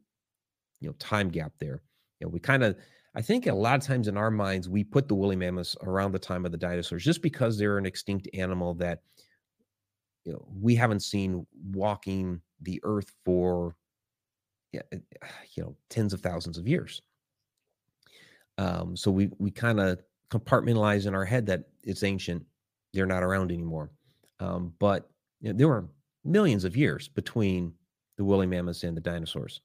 you 0.80 0.88
know, 0.88 0.94
time 0.98 1.28
gap 1.28 1.52
there. 1.58 1.82
You 2.20 2.26
know, 2.26 2.30
we 2.30 2.40
kind 2.40 2.62
of, 2.62 2.76
I 3.16 3.22
think 3.22 3.46
a 3.46 3.54
lot 3.54 3.76
of 3.76 3.82
times 3.82 4.08
in 4.08 4.16
our 4.16 4.30
minds, 4.30 4.68
we 4.68 4.84
put 4.84 5.08
the 5.08 5.14
woolly 5.14 5.36
mammoths 5.36 5.76
around 5.82 6.12
the 6.12 6.18
time 6.18 6.44
of 6.44 6.52
the 6.52 6.58
dinosaurs 6.58 7.04
just 7.04 7.22
because 7.22 7.58
they're 7.58 7.78
an 7.78 7.86
extinct 7.86 8.28
animal 8.34 8.74
that, 8.74 9.00
you 10.24 10.32
know, 10.32 10.46
we 10.48 10.74
haven't 10.74 11.00
seen 11.00 11.46
walking 11.72 12.40
the 12.62 12.80
earth 12.84 13.12
for 13.24 13.76
yeah, 14.72 14.82
you 15.54 15.62
know 15.62 15.76
tens 15.88 16.12
of 16.12 16.20
thousands 16.20 16.58
of 16.58 16.66
years. 16.66 17.00
Um, 18.58 18.96
so 18.96 19.10
we 19.10 19.30
we 19.38 19.50
kind 19.50 19.80
of 19.80 20.00
compartmentalize 20.30 21.06
in 21.06 21.14
our 21.14 21.24
head 21.24 21.46
that 21.46 21.64
it's 21.82 22.02
ancient, 22.02 22.44
they're 22.92 23.06
not 23.06 23.22
around 23.22 23.52
anymore. 23.52 23.90
Um, 24.40 24.72
but 24.78 25.08
you 25.40 25.52
know, 25.52 25.56
there 25.56 25.68
were 25.68 25.88
millions 26.24 26.64
of 26.64 26.76
years 26.76 27.08
between 27.08 27.72
the 28.16 28.24
woolly 28.24 28.46
mammoths 28.46 28.84
and 28.84 28.96
the 28.96 29.00
dinosaurs. 29.00 29.60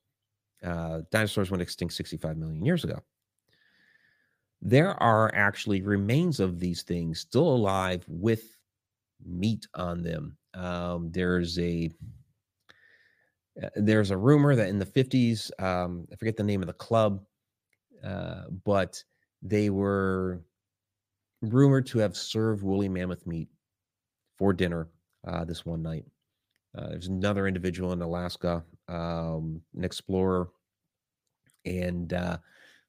Uh, 0.64 1.02
dinosaurs 1.12 1.50
went 1.50 1.62
extinct 1.62 1.94
65 1.94 2.38
million 2.38 2.66
years 2.66 2.84
ago. 2.84 3.00
There 4.62 5.02
are 5.02 5.34
actually 5.34 5.82
remains 5.82 6.40
of 6.40 6.60
these 6.60 6.84
things 6.84 7.20
still 7.20 7.48
alive 7.48 8.04
with 8.08 8.58
meat 9.26 9.68
on 9.74 10.02
them. 10.02 10.38
Um, 10.54 11.12
there's 11.12 11.58
a 11.60 11.90
uh, 13.62 13.70
there's 13.76 14.12
a 14.12 14.18
rumor 14.18 14.56
that 14.56 14.70
in 14.70 14.80
the 14.80 14.86
50s, 14.86 15.52
um, 15.62 16.08
I 16.12 16.16
forget 16.16 16.38
the 16.38 16.44
name 16.44 16.62
of 16.62 16.68
the 16.68 16.74
club, 16.74 17.24
uh, 18.04 18.44
but 18.66 19.04
they 19.42 19.70
were 19.70 20.42
rumored 21.42 21.86
to 21.88 22.00
have 22.00 22.18
served 22.18 22.64
woolly 22.64 22.90
mammoth 22.90 23.26
meat 23.26 23.48
for 24.38 24.54
dinner 24.54 24.88
uh, 25.28 25.46
this 25.46 25.66
one 25.66 25.82
night. 25.82 26.06
Uh, 26.78 26.90
there's 26.90 27.08
another 27.08 27.48
individual 27.48 27.94
in 27.94 28.02
Alaska, 28.02 28.64
um, 28.88 29.62
an 29.76 29.84
explorer, 29.84 30.50
and 31.66 32.14
uh, 32.14 32.38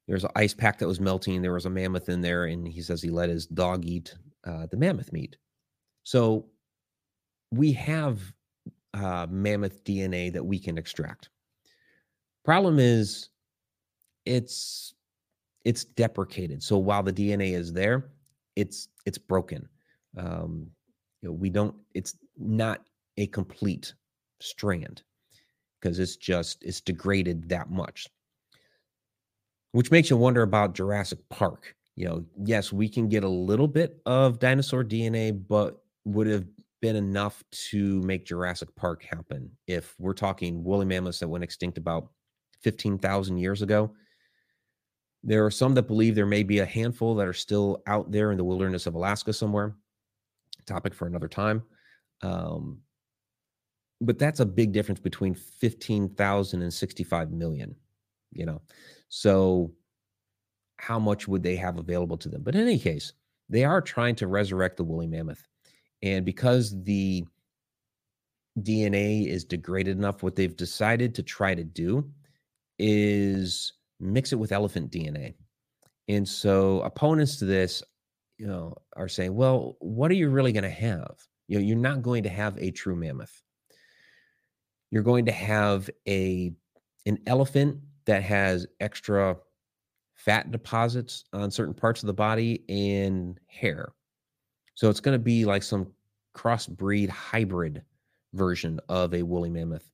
there's 0.07 0.23
an 0.23 0.31
ice 0.35 0.53
pack 0.53 0.77
that 0.79 0.87
was 0.87 0.99
melting. 0.99 1.41
There 1.41 1.53
was 1.53 1.65
a 1.65 1.69
mammoth 1.69 2.09
in 2.09 2.21
there, 2.21 2.45
and 2.45 2.67
he 2.67 2.81
says 2.81 3.01
he 3.01 3.09
let 3.09 3.29
his 3.29 3.47
dog 3.47 3.85
eat 3.85 4.13
uh, 4.45 4.67
the 4.69 4.77
mammoth 4.77 5.11
meat. 5.11 5.37
So 6.03 6.47
we 7.51 7.73
have 7.73 8.19
uh, 8.93 9.27
mammoth 9.29 9.83
DNA 9.83 10.31
that 10.33 10.45
we 10.45 10.59
can 10.59 10.77
extract. 10.77 11.29
Problem 12.43 12.79
is, 12.79 13.29
it's 14.25 14.93
it's 15.65 15.83
deprecated. 15.83 16.63
So 16.63 16.77
while 16.77 17.03
the 17.03 17.13
DNA 17.13 17.53
is 17.53 17.73
there, 17.73 18.11
it's 18.55 18.89
it's 19.05 19.17
broken. 19.17 19.67
Um, 20.17 20.67
you 21.21 21.29
know, 21.29 21.33
we 21.33 21.49
don't. 21.49 21.75
It's 21.93 22.15
not 22.37 22.83
a 23.17 23.27
complete 23.27 23.93
strand 24.39 25.03
because 25.79 25.99
it's 25.99 26.15
just 26.15 26.63
it's 26.63 26.81
degraded 26.81 27.49
that 27.49 27.69
much. 27.69 28.07
Which 29.73 29.91
makes 29.91 30.09
you 30.09 30.17
wonder 30.17 30.41
about 30.41 30.75
Jurassic 30.75 31.19
Park. 31.29 31.75
You 31.95 32.05
know, 32.07 32.25
yes, 32.43 32.73
we 32.73 32.89
can 32.89 33.07
get 33.07 33.23
a 33.23 33.29
little 33.29 33.67
bit 33.67 34.01
of 34.05 34.39
dinosaur 34.39 34.83
DNA, 34.83 35.31
but 35.47 35.81
would 36.05 36.27
have 36.27 36.45
been 36.81 36.95
enough 36.95 37.43
to 37.51 38.01
make 38.01 38.25
Jurassic 38.25 38.75
Park 38.75 39.03
happen. 39.03 39.51
If 39.67 39.95
we're 39.99 40.13
talking 40.13 40.63
woolly 40.63 40.85
mammoths 40.85 41.19
that 41.19 41.27
went 41.27 41.43
extinct 41.43 41.77
about 41.77 42.09
15,000 42.61 43.37
years 43.37 43.61
ago, 43.61 43.93
there 45.23 45.45
are 45.45 45.51
some 45.51 45.73
that 45.75 45.83
believe 45.83 46.15
there 46.15 46.25
may 46.25 46.43
be 46.43 46.59
a 46.59 46.65
handful 46.65 47.15
that 47.15 47.27
are 47.27 47.33
still 47.33 47.83
out 47.87 48.11
there 48.11 48.31
in 48.31 48.37
the 48.37 48.43
wilderness 48.43 48.87
of 48.87 48.95
Alaska 48.95 49.33
somewhere. 49.33 49.75
Topic 50.65 50.93
for 50.93 51.07
another 51.07 51.27
time. 51.27 51.63
Um, 52.21 52.79
but 53.99 54.17
that's 54.17 54.39
a 54.39 54.45
big 54.45 54.71
difference 54.71 54.99
between 54.99 55.35
15,000 55.35 56.61
and 56.61 56.73
65 56.73 57.31
million, 57.31 57.75
you 58.31 58.45
know. 58.45 58.61
So 59.09 59.73
how 60.77 60.97
much 60.97 61.27
would 61.27 61.43
they 61.43 61.55
have 61.55 61.77
available 61.77 62.17
to 62.17 62.29
them? 62.29 62.41
But 62.41 62.55
in 62.55 62.61
any 62.61 62.79
case, 62.79 63.13
they 63.47 63.63
are 63.63 63.81
trying 63.81 64.15
to 64.15 64.27
resurrect 64.27 64.77
the 64.77 64.83
woolly 64.83 65.07
mammoth. 65.07 65.45
And 66.01 66.25
because 66.25 66.81
the 66.83 67.23
DNA 68.59 69.27
is 69.27 69.45
degraded 69.45 69.97
enough, 69.97 70.23
what 70.23 70.35
they've 70.35 70.55
decided 70.55 71.13
to 71.15 71.23
try 71.23 71.53
to 71.53 71.63
do 71.63 72.09
is 72.79 73.73
mix 74.01 74.33
it 74.33 74.37
with 74.37 74.51
elephant 74.51 74.91
DNA. 74.91 75.35
And 76.07 76.27
so 76.27 76.81
opponents 76.81 77.37
to 77.37 77.45
this, 77.45 77.83
you 78.37 78.47
know, 78.47 78.75
are 78.97 79.07
saying, 79.07 79.35
well, 79.35 79.77
what 79.79 80.11
are 80.11 80.15
you 80.15 80.29
really 80.29 80.51
going 80.51 80.63
to 80.63 80.69
have? 80.69 81.15
You 81.47 81.59
know, 81.59 81.63
you're 81.65 81.77
not 81.77 82.01
going 82.01 82.23
to 82.23 82.29
have 82.29 82.57
a 82.57 82.71
true 82.71 82.95
mammoth. 82.95 83.41
You're 84.89 85.03
going 85.03 85.25
to 85.25 85.31
have 85.31 85.89
a 86.07 86.51
an 87.05 87.17
elephant 87.27 87.77
that 88.05 88.23
has 88.23 88.67
extra 88.79 89.37
fat 90.13 90.51
deposits 90.51 91.25
on 91.33 91.49
certain 91.49 91.73
parts 91.73 92.03
of 92.03 92.07
the 92.07 92.13
body 92.13 92.63
and 92.69 93.39
hair. 93.47 93.93
So 94.75 94.89
it's 94.89 94.99
going 94.99 95.15
to 95.15 95.23
be 95.23 95.45
like 95.45 95.63
some 95.63 95.91
crossbreed 96.35 97.09
hybrid 97.09 97.83
version 98.33 98.79
of 98.87 99.13
a 99.13 99.23
woolly 99.23 99.49
mammoth. 99.49 99.91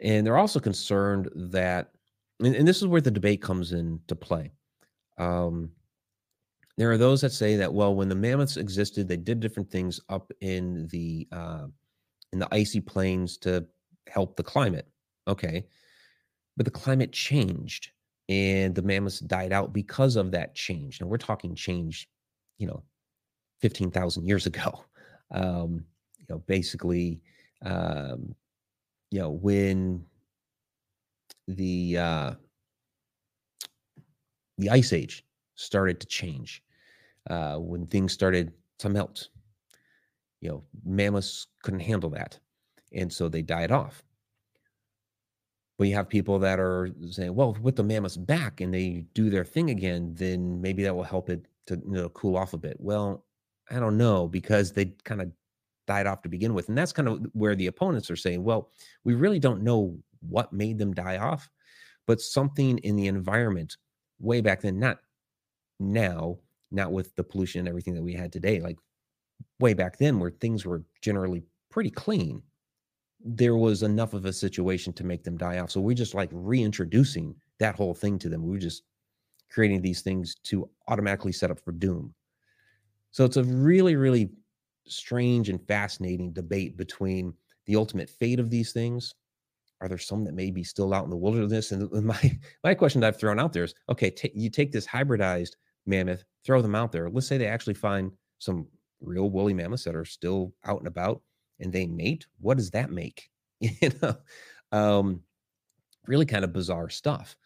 And 0.00 0.26
they're 0.26 0.38
also 0.38 0.60
concerned 0.60 1.28
that, 1.34 1.92
and, 2.40 2.54
and 2.54 2.68
this 2.68 2.78
is 2.78 2.86
where 2.86 3.00
the 3.00 3.10
debate 3.10 3.42
comes 3.42 3.72
into 3.72 4.14
play. 4.14 4.52
Um, 5.18 5.70
there 6.76 6.90
are 6.90 6.98
those 6.98 7.20
that 7.22 7.32
say 7.32 7.56
that 7.56 7.72
well, 7.72 7.94
when 7.94 8.08
the 8.08 8.14
mammoths 8.14 8.56
existed, 8.56 9.08
they 9.08 9.16
did 9.16 9.40
different 9.40 9.70
things 9.70 10.00
up 10.08 10.30
in 10.40 10.86
the 10.88 11.26
uh, 11.32 11.66
in 12.32 12.38
the 12.38 12.48
icy 12.52 12.80
plains 12.80 13.36
to 13.38 13.66
help 14.08 14.36
the 14.36 14.44
climate. 14.44 14.86
Okay, 15.26 15.66
but 16.56 16.64
the 16.64 16.70
climate 16.70 17.12
changed, 17.12 17.90
and 18.28 18.74
the 18.74 18.82
mammoths 18.82 19.20
died 19.20 19.52
out 19.52 19.72
because 19.72 20.16
of 20.16 20.30
that 20.30 20.54
change. 20.54 21.00
Now 21.00 21.08
we're 21.08 21.18
talking 21.18 21.54
change, 21.54 22.08
you 22.58 22.66
know, 22.66 22.82
15,000 23.60 24.26
years 24.26 24.46
ago. 24.46 24.84
Um, 25.30 25.84
you 26.16 26.24
know, 26.30 26.38
basically, 26.46 27.20
um, 27.60 28.34
you 29.10 29.18
know, 29.18 29.28
when 29.28 30.06
the 31.48 31.98
uh, 31.98 32.34
the 34.58 34.70
ice 34.70 34.92
age 34.92 35.24
started 35.54 36.00
to 36.00 36.06
change, 36.06 36.62
uh, 37.30 37.56
when 37.58 37.86
things 37.86 38.12
started 38.12 38.52
to 38.78 38.88
melt, 38.88 39.28
you 40.40 40.48
know, 40.48 40.64
mammoths 40.84 41.46
couldn't 41.62 41.80
handle 41.80 42.10
that, 42.10 42.38
and 42.92 43.12
so 43.12 43.28
they 43.28 43.42
died 43.42 43.72
off. 43.72 44.02
But 45.78 45.86
you 45.88 45.94
have 45.94 46.08
people 46.08 46.38
that 46.40 46.58
are 46.58 46.90
saying, 47.10 47.34
"Well, 47.34 47.56
with 47.62 47.76
the 47.76 47.84
mammoths 47.84 48.16
back 48.16 48.60
and 48.60 48.74
they 48.74 49.06
do 49.14 49.30
their 49.30 49.44
thing 49.44 49.70
again, 49.70 50.14
then 50.14 50.60
maybe 50.60 50.82
that 50.82 50.94
will 50.94 51.04
help 51.04 51.30
it 51.30 51.46
to 51.66 51.76
you 51.76 51.92
know 51.92 52.08
cool 52.10 52.36
off 52.36 52.52
a 52.52 52.58
bit." 52.58 52.76
Well, 52.80 53.24
I 53.70 53.78
don't 53.78 53.96
know 53.96 54.28
because 54.28 54.72
they 54.72 54.86
kind 55.04 55.22
of 55.22 55.32
died 55.88 56.06
off 56.06 56.22
to 56.22 56.28
begin 56.28 56.54
with. 56.54 56.68
And 56.68 56.78
that's 56.78 56.92
kind 56.92 57.08
of 57.08 57.26
where 57.32 57.56
the 57.56 57.66
opponents 57.66 58.10
are 58.10 58.16
saying, 58.16 58.44
well, 58.44 58.70
we 59.04 59.14
really 59.14 59.40
don't 59.40 59.62
know 59.62 59.98
what 60.20 60.52
made 60.52 60.78
them 60.78 60.94
die 60.94 61.18
off, 61.18 61.48
but 62.06 62.20
something 62.20 62.78
in 62.78 62.96
the 62.96 63.06
environment 63.06 63.76
way 64.18 64.40
back 64.40 64.60
then, 64.60 64.78
not 64.78 64.98
now, 65.78 66.38
not 66.70 66.92
with 66.92 67.14
the 67.16 67.24
pollution 67.24 67.60
and 67.60 67.68
everything 67.68 67.94
that 67.94 68.02
we 68.02 68.14
had 68.14 68.32
today, 68.32 68.60
like 68.60 68.78
way 69.60 69.74
back 69.74 69.98
then 69.98 70.18
where 70.18 70.30
things 70.30 70.64
were 70.64 70.82
generally 71.00 71.42
pretty 71.70 71.90
clean. 71.90 72.42
There 73.24 73.56
was 73.56 73.82
enough 73.82 74.14
of 74.14 74.24
a 74.26 74.32
situation 74.32 74.92
to 74.94 75.04
make 75.04 75.24
them 75.24 75.36
die 75.36 75.58
off. 75.58 75.70
So 75.70 75.80
we're 75.80 75.94
just 75.94 76.14
like 76.14 76.30
reintroducing 76.32 77.34
that 77.58 77.74
whole 77.74 77.94
thing 77.94 78.18
to 78.20 78.28
them. 78.28 78.46
We 78.46 78.56
are 78.56 78.60
just 78.60 78.82
creating 79.50 79.82
these 79.82 80.02
things 80.02 80.36
to 80.44 80.68
automatically 80.88 81.32
set 81.32 81.50
up 81.50 81.58
for 81.60 81.72
doom. 81.72 82.14
So 83.10 83.24
it's 83.24 83.36
a 83.36 83.44
really, 83.44 83.96
really 83.96 84.30
strange 84.86 85.48
and 85.48 85.60
fascinating 85.66 86.32
debate 86.32 86.76
between 86.76 87.34
the 87.66 87.76
ultimate 87.76 88.10
fate 88.10 88.40
of 88.40 88.50
these 88.50 88.72
things. 88.72 89.14
Are 89.80 89.88
there 89.88 89.98
some 89.98 90.24
that 90.24 90.34
may 90.34 90.50
be 90.50 90.64
still 90.64 90.92
out 90.92 91.04
in 91.04 91.10
the 91.10 91.16
wilderness? 91.16 91.72
And 91.72 91.90
my 92.04 92.38
my 92.64 92.74
question 92.74 93.00
that 93.00 93.08
I've 93.08 93.20
thrown 93.20 93.38
out 93.38 93.52
there 93.52 93.64
is, 93.64 93.74
okay, 93.88 94.10
t- 94.10 94.32
you 94.34 94.50
take 94.50 94.72
this 94.72 94.86
hybridized 94.86 95.52
mammoth, 95.86 96.24
throw 96.44 96.62
them 96.62 96.74
out 96.74 96.92
there. 96.92 97.10
Let's 97.10 97.26
say 97.26 97.38
they 97.38 97.46
actually 97.46 97.74
find 97.74 98.12
some 98.38 98.66
real 99.00 99.30
woolly 99.30 99.54
mammoths 99.54 99.84
that 99.84 99.94
are 99.94 100.04
still 100.04 100.52
out 100.64 100.78
and 100.78 100.88
about, 100.88 101.22
and 101.60 101.72
they 101.72 101.86
mate. 101.86 102.26
What 102.40 102.56
does 102.56 102.70
that 102.70 102.90
make? 102.90 103.30
you 103.60 103.90
know, 104.02 104.16
um, 104.72 105.20
really 106.06 106.26
kind 106.26 106.44
of 106.44 106.52
bizarre 106.52 106.88
stuff. 106.88 107.36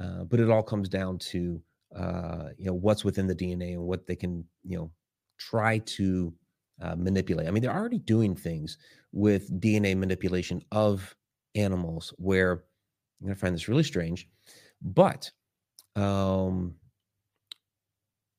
Uh, 0.00 0.24
but 0.24 0.40
it 0.40 0.50
all 0.50 0.62
comes 0.62 0.88
down 0.88 1.18
to 1.18 1.60
uh, 1.94 2.48
you 2.58 2.66
know 2.66 2.74
what's 2.74 3.04
within 3.04 3.26
the 3.26 3.34
DNA 3.34 3.72
and 3.72 3.82
what 3.82 4.06
they 4.06 4.16
can 4.16 4.44
you 4.64 4.76
know 4.76 4.90
try 5.38 5.78
to 5.78 6.32
uh, 6.82 6.94
manipulate. 6.96 7.48
I 7.48 7.50
mean, 7.50 7.62
they're 7.62 7.74
already 7.74 7.98
doing 7.98 8.34
things 8.34 8.78
with 9.12 9.60
DNA 9.60 9.96
manipulation 9.96 10.62
of 10.72 11.14
animals 11.56 12.12
where 12.18 12.52
I'm 12.52 13.26
going 13.26 13.34
to 13.34 13.40
find 13.40 13.54
this 13.54 13.68
really 13.68 13.82
strange, 13.82 14.28
but 14.82 15.30
um, 15.96 16.74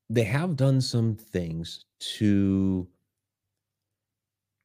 they 0.08 0.24
have 0.24 0.56
done 0.56 0.80
some 0.80 1.16
things 1.16 1.84
to 1.98 2.86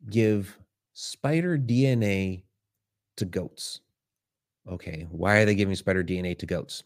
give 0.10 0.58
spider 0.94 1.58
DNA 1.58 2.44
to 3.18 3.26
goats. 3.26 3.82
Okay, 4.70 5.08
why 5.10 5.38
are 5.38 5.46
they 5.46 5.56
giving 5.56 5.76
spider 5.76 6.04
DNA 6.04 6.38
to 6.40 6.46
goats? 6.46 6.84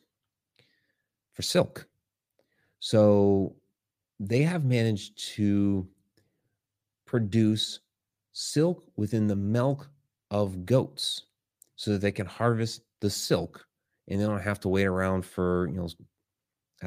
For 1.34 1.42
silk. 1.44 1.88
So 2.80 3.56
they 4.20 4.42
have 4.42 4.66
managed 4.66 5.18
to 5.36 5.88
produce 7.06 7.80
silk 8.34 8.84
within 8.96 9.28
the 9.28 9.36
milk 9.36 9.90
of 10.32 10.66
goats 10.66 11.24
so 11.78 11.94
that 11.94 12.02
they 12.02 12.14
can 12.14 12.28
harvest 12.28 12.84
the 13.02 13.12
silk 13.12 13.68
and 14.10 14.22
they 14.22 14.26
don't 14.26 14.42
have 14.42 14.62
to 14.62 14.70
wait 14.70 14.86
around 14.86 15.26
for 15.26 15.70
you 15.70 15.76
know 15.76 15.90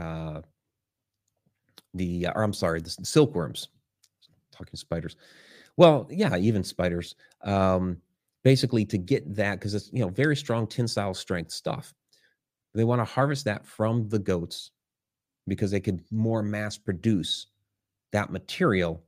uh 0.02 0.42
the 1.94 2.26
or 2.34 2.42
i'm 2.42 2.52
sorry 2.52 2.80
the 2.80 2.90
silkworms 3.02 3.68
talking 4.52 4.76
spiders 4.76 5.16
well 5.76 6.08
yeah 6.10 6.36
even 6.36 6.64
spiders 6.64 7.14
um 7.44 7.98
basically 8.44 8.84
to 8.84 8.98
get 8.98 9.34
that 9.34 9.58
because 9.58 9.74
it's 9.74 9.90
you 9.92 10.00
know 10.00 10.08
very 10.08 10.36
strong 10.36 10.66
tensile 10.66 11.14
strength 11.14 11.52
stuff 11.52 11.94
They 12.74 12.84
want 12.84 13.00
to 13.00 13.04
harvest 13.04 13.46
that 13.46 13.66
from 13.66 14.08
the 14.08 14.18
goats 14.20 14.72
because 15.48 15.70
they 15.70 15.80
could 15.80 16.02
more 16.12 16.42
mass 16.42 16.78
produce 16.78 17.48
that 18.12 18.30
material 18.30 19.02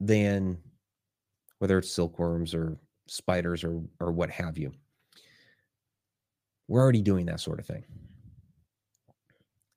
than 0.00 0.58
whether 1.58 1.78
it's 1.78 1.90
silkworms 1.90 2.54
or 2.54 2.76
spiders 3.06 3.64
or 3.64 3.82
or 4.00 4.12
what 4.12 4.30
have 4.30 4.58
you. 4.58 4.72
We're 6.70 6.80
already 6.80 7.02
doing 7.02 7.26
that 7.26 7.40
sort 7.40 7.58
of 7.58 7.66
thing. 7.66 7.82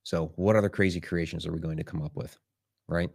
So, 0.03 0.31
what 0.35 0.55
other 0.55 0.69
crazy 0.69 1.01
creations 1.01 1.47
are 1.47 1.51
we 1.51 1.57
going 1.57 1.77
to 1.77 1.83
come 1.83 2.03
up 2.03 2.15
with? 2.15 2.37
Right? 2.87 3.09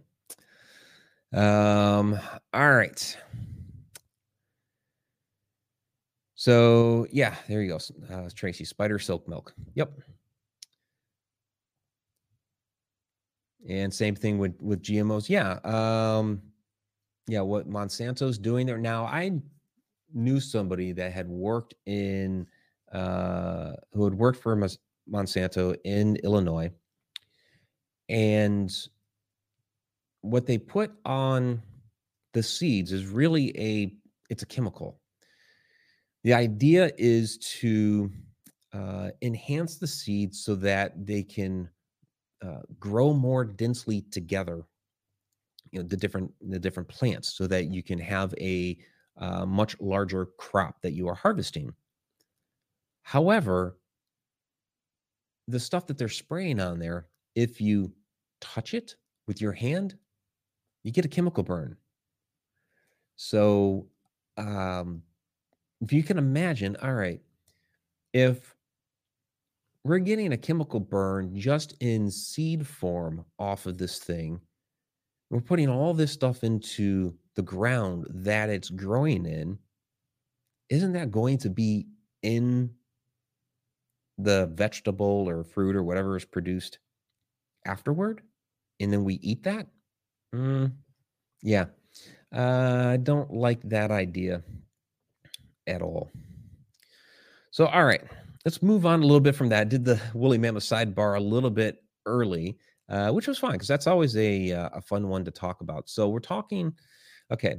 Um, 1.33 2.19
all 2.53 2.75
right. 2.75 3.17
So, 6.35 7.07
yeah, 7.12 7.37
there 7.49 7.62
you 7.62 7.69
go. 7.69 7.79
Uh, 8.12 8.29
Tracy, 8.35 8.64
spider 8.64 8.99
silk 8.99 9.29
milk. 9.29 9.55
Yep. 9.75 9.93
And 13.69 13.95
same 13.95 14.17
thing 14.17 14.38
with 14.38 14.61
with 14.61 14.83
GMOs. 14.83 15.29
Yeah. 15.29 15.61
Um, 15.62 16.43
yeah, 17.29 17.43
what 17.43 17.71
Monsanto's 17.71 18.38
doing 18.38 18.67
there 18.67 18.79
now. 18.79 19.05
I 19.05 19.41
knew 20.12 20.41
somebody 20.41 20.91
that 20.93 21.12
had 21.12 21.29
worked 21.29 21.75
in 21.87 22.49
uh, 22.92 23.72
who 23.92 24.05
had 24.05 24.14
worked 24.14 24.40
for 24.42 24.57
Monsanto 25.11 25.77
in 25.85 26.16
Illinois, 26.16 26.70
and 28.09 28.70
what 30.20 30.46
they 30.46 30.59
put 30.59 30.92
on 31.05 31.62
the 32.33 32.42
seeds 32.42 32.92
is 32.92 33.07
really 33.07 33.57
a 33.59 33.94
it's 34.31 34.42
a 34.42 34.46
chemical. 34.46 35.01
The 36.24 36.35
idea 36.35 36.90
is 36.98 37.38
to 37.61 38.11
uh, 38.72 39.11
enhance 39.22 39.79
the 39.79 39.87
seeds 39.87 40.44
so 40.44 40.55
that 40.57 41.07
they 41.07 41.22
can 41.22 41.70
uh, 42.44 42.61
grow 42.79 43.12
more 43.12 43.44
densely 43.44 44.03
together. 44.11 44.64
You 45.70 45.81
know 45.81 45.88
the 45.88 45.96
different 45.96 46.33
the 46.40 46.59
different 46.59 46.88
plants, 46.88 47.37
so 47.37 47.46
that 47.46 47.66
you 47.66 47.83
can 47.83 47.98
have 47.98 48.35
a 48.40 48.79
uh, 49.16 49.44
much 49.44 49.77
larger 49.81 50.27
crop 50.38 50.81
that 50.83 50.92
you 50.92 51.09
are 51.09 51.14
harvesting. 51.14 51.72
However, 53.09 53.79
the 55.47 55.59
stuff 55.59 55.87
that 55.87 55.97
they're 55.97 56.11
spraying 56.11 56.61
on 56.61 56.79
there, 56.79 57.07
if 57.35 57.59
you 57.59 57.90
touch 58.38 58.75
it 58.75 58.97
with 59.27 59.40
your 59.40 59.53
hand, 59.53 59.97
you 60.85 60.92
get 60.92 61.07
a 61.07 61.09
chemical 61.09 61.42
burn. 61.42 61.79
So, 63.16 63.87
um, 64.37 65.03
if 65.81 65.90
you 65.90 66.03
can 66.03 66.18
imagine, 66.18 66.77
all 66.83 66.92
right, 66.92 67.23
if 68.12 68.55
we're 69.85 70.01
getting 70.01 70.35
a 70.35 70.37
chemical 70.37 70.79
burn 70.79 71.35
just 71.35 71.77
in 71.81 72.11
seed 72.11 72.66
form 72.66 73.25
off 73.38 73.64
of 73.64 73.79
this 73.79 74.01
thing, 74.01 74.38
we're 75.31 75.40
putting 75.40 75.71
all 75.71 75.94
this 75.94 76.12
stuff 76.12 76.44
into 76.44 77.14
the 77.37 77.42
ground 77.42 78.07
that 78.11 78.51
it's 78.51 78.68
growing 78.68 79.25
in, 79.25 79.59
isn't 80.68 80.92
that 80.92 81.11
going 81.11 81.38
to 81.38 81.49
be 81.49 81.87
in 82.23 82.75
the 84.19 84.47
vegetable 84.55 85.29
or 85.29 85.45
fruit 85.45 85.77
or 85.77 85.83
whatever 85.83 86.17
is 86.17 86.25
produced 86.25 86.79
afterward? 87.67 88.23
And 88.81 88.93
then 88.93 89.05
we 89.05 89.15
eat 89.15 89.43
that? 89.45 89.67
Mm, 90.35 90.73
yeah. 91.43 91.67
Uh, 92.35 92.91
I 92.93 92.97
don't 92.99 93.33
like 93.33 93.63
that 93.69 93.91
idea 93.91 94.43
at 95.67 95.83
all. 95.83 96.11
So, 97.51 97.67
all 97.67 97.85
right, 97.85 98.03
let's 98.45 98.63
move 98.63 98.87
on 98.87 99.01
a 99.01 99.07
little 99.07 99.21
bit 99.21 99.35
from 99.35 99.49
that. 99.49 99.61
I 99.61 99.65
did 99.65 99.85
the 99.85 100.01
woolly 100.15 100.39
mammoth 100.39 100.63
sidebar 100.63 101.17
a 101.17 101.21
little 101.21 101.51
bit 101.51 101.83
early, 102.07 102.59
uh, 102.89 103.11
which 103.11 103.27
was 103.27 103.39
fine 103.39 103.53
because 103.53 103.69
that's 103.69 103.87
always 103.87 104.17
a, 104.17 104.53
uh, 104.53 104.69
a 104.75 104.83
fun 104.83 105.09
one 105.09 105.25
to 105.25 105.31
talk 105.31 105.61
about. 105.63 105.89
So, 105.89 106.09
we're 106.09 106.21
talking 106.21 106.75
Okay. 107.31 107.57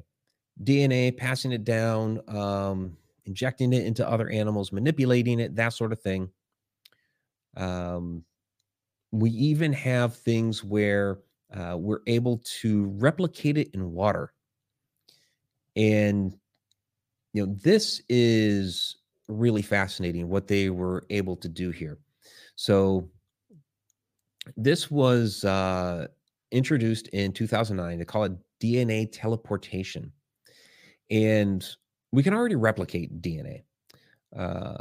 DNA, 0.64 1.16
passing 1.16 1.52
it 1.52 1.64
down, 1.64 2.22
um, 2.28 2.98
injecting 3.26 3.72
it 3.72 3.86
into 3.86 4.08
other 4.08 4.30
animals, 4.30 4.72
manipulating 4.72 5.40
it, 5.40 5.56
that 5.56 5.74
sort 5.74 5.94
of 5.94 6.02
thing. 6.02 6.30
Um, 7.58 8.24
we 9.12 9.32
even 9.32 9.74
have 9.74 10.16
things 10.16 10.64
where 10.64 11.20
uh, 11.54 11.76
we're 11.78 12.02
able 12.08 12.42
to 12.62 12.86
replicate 12.98 13.58
it 13.58 13.70
in 13.74 13.92
water. 13.92 14.34
And, 15.76 16.36
you 17.34 17.46
know, 17.46 17.56
this 17.64 18.02
is 18.10 18.98
really 19.28 19.62
fascinating 19.62 20.30
what 20.30 20.48
they 20.48 20.70
were 20.70 21.06
able 21.10 21.36
to 21.38 21.48
do 21.48 21.72
here. 21.72 21.98
So, 22.56 23.10
this 24.58 24.90
was 24.90 25.44
uh, 25.46 26.08
introduced 26.52 27.08
in 27.10 27.32
2009. 27.32 28.00
They 28.00 28.06
call 28.06 28.24
it 28.24 28.34
DNA 28.62 29.10
teleportation. 29.12 30.12
And 31.10 31.66
we 32.12 32.24
can 32.24 32.34
already 32.34 32.56
replicate 32.56 33.22
DNA. 33.22 33.64
Uh, 34.36 34.78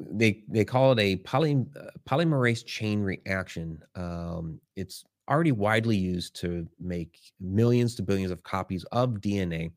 they 0.00 0.44
they 0.48 0.64
call 0.64 0.92
it 0.92 1.00
a 1.00 1.16
poly, 1.16 1.66
uh, 1.78 1.90
polymerase 2.08 2.64
chain 2.64 3.00
reaction. 3.00 3.82
Um, 3.94 4.60
it's 4.76 5.04
already 5.28 5.52
widely 5.52 5.96
used 5.96 6.36
to 6.36 6.66
make 6.80 7.18
millions 7.40 7.94
to 7.96 8.02
billions 8.02 8.30
of 8.30 8.42
copies 8.42 8.84
of 8.92 9.14
DNA. 9.20 9.72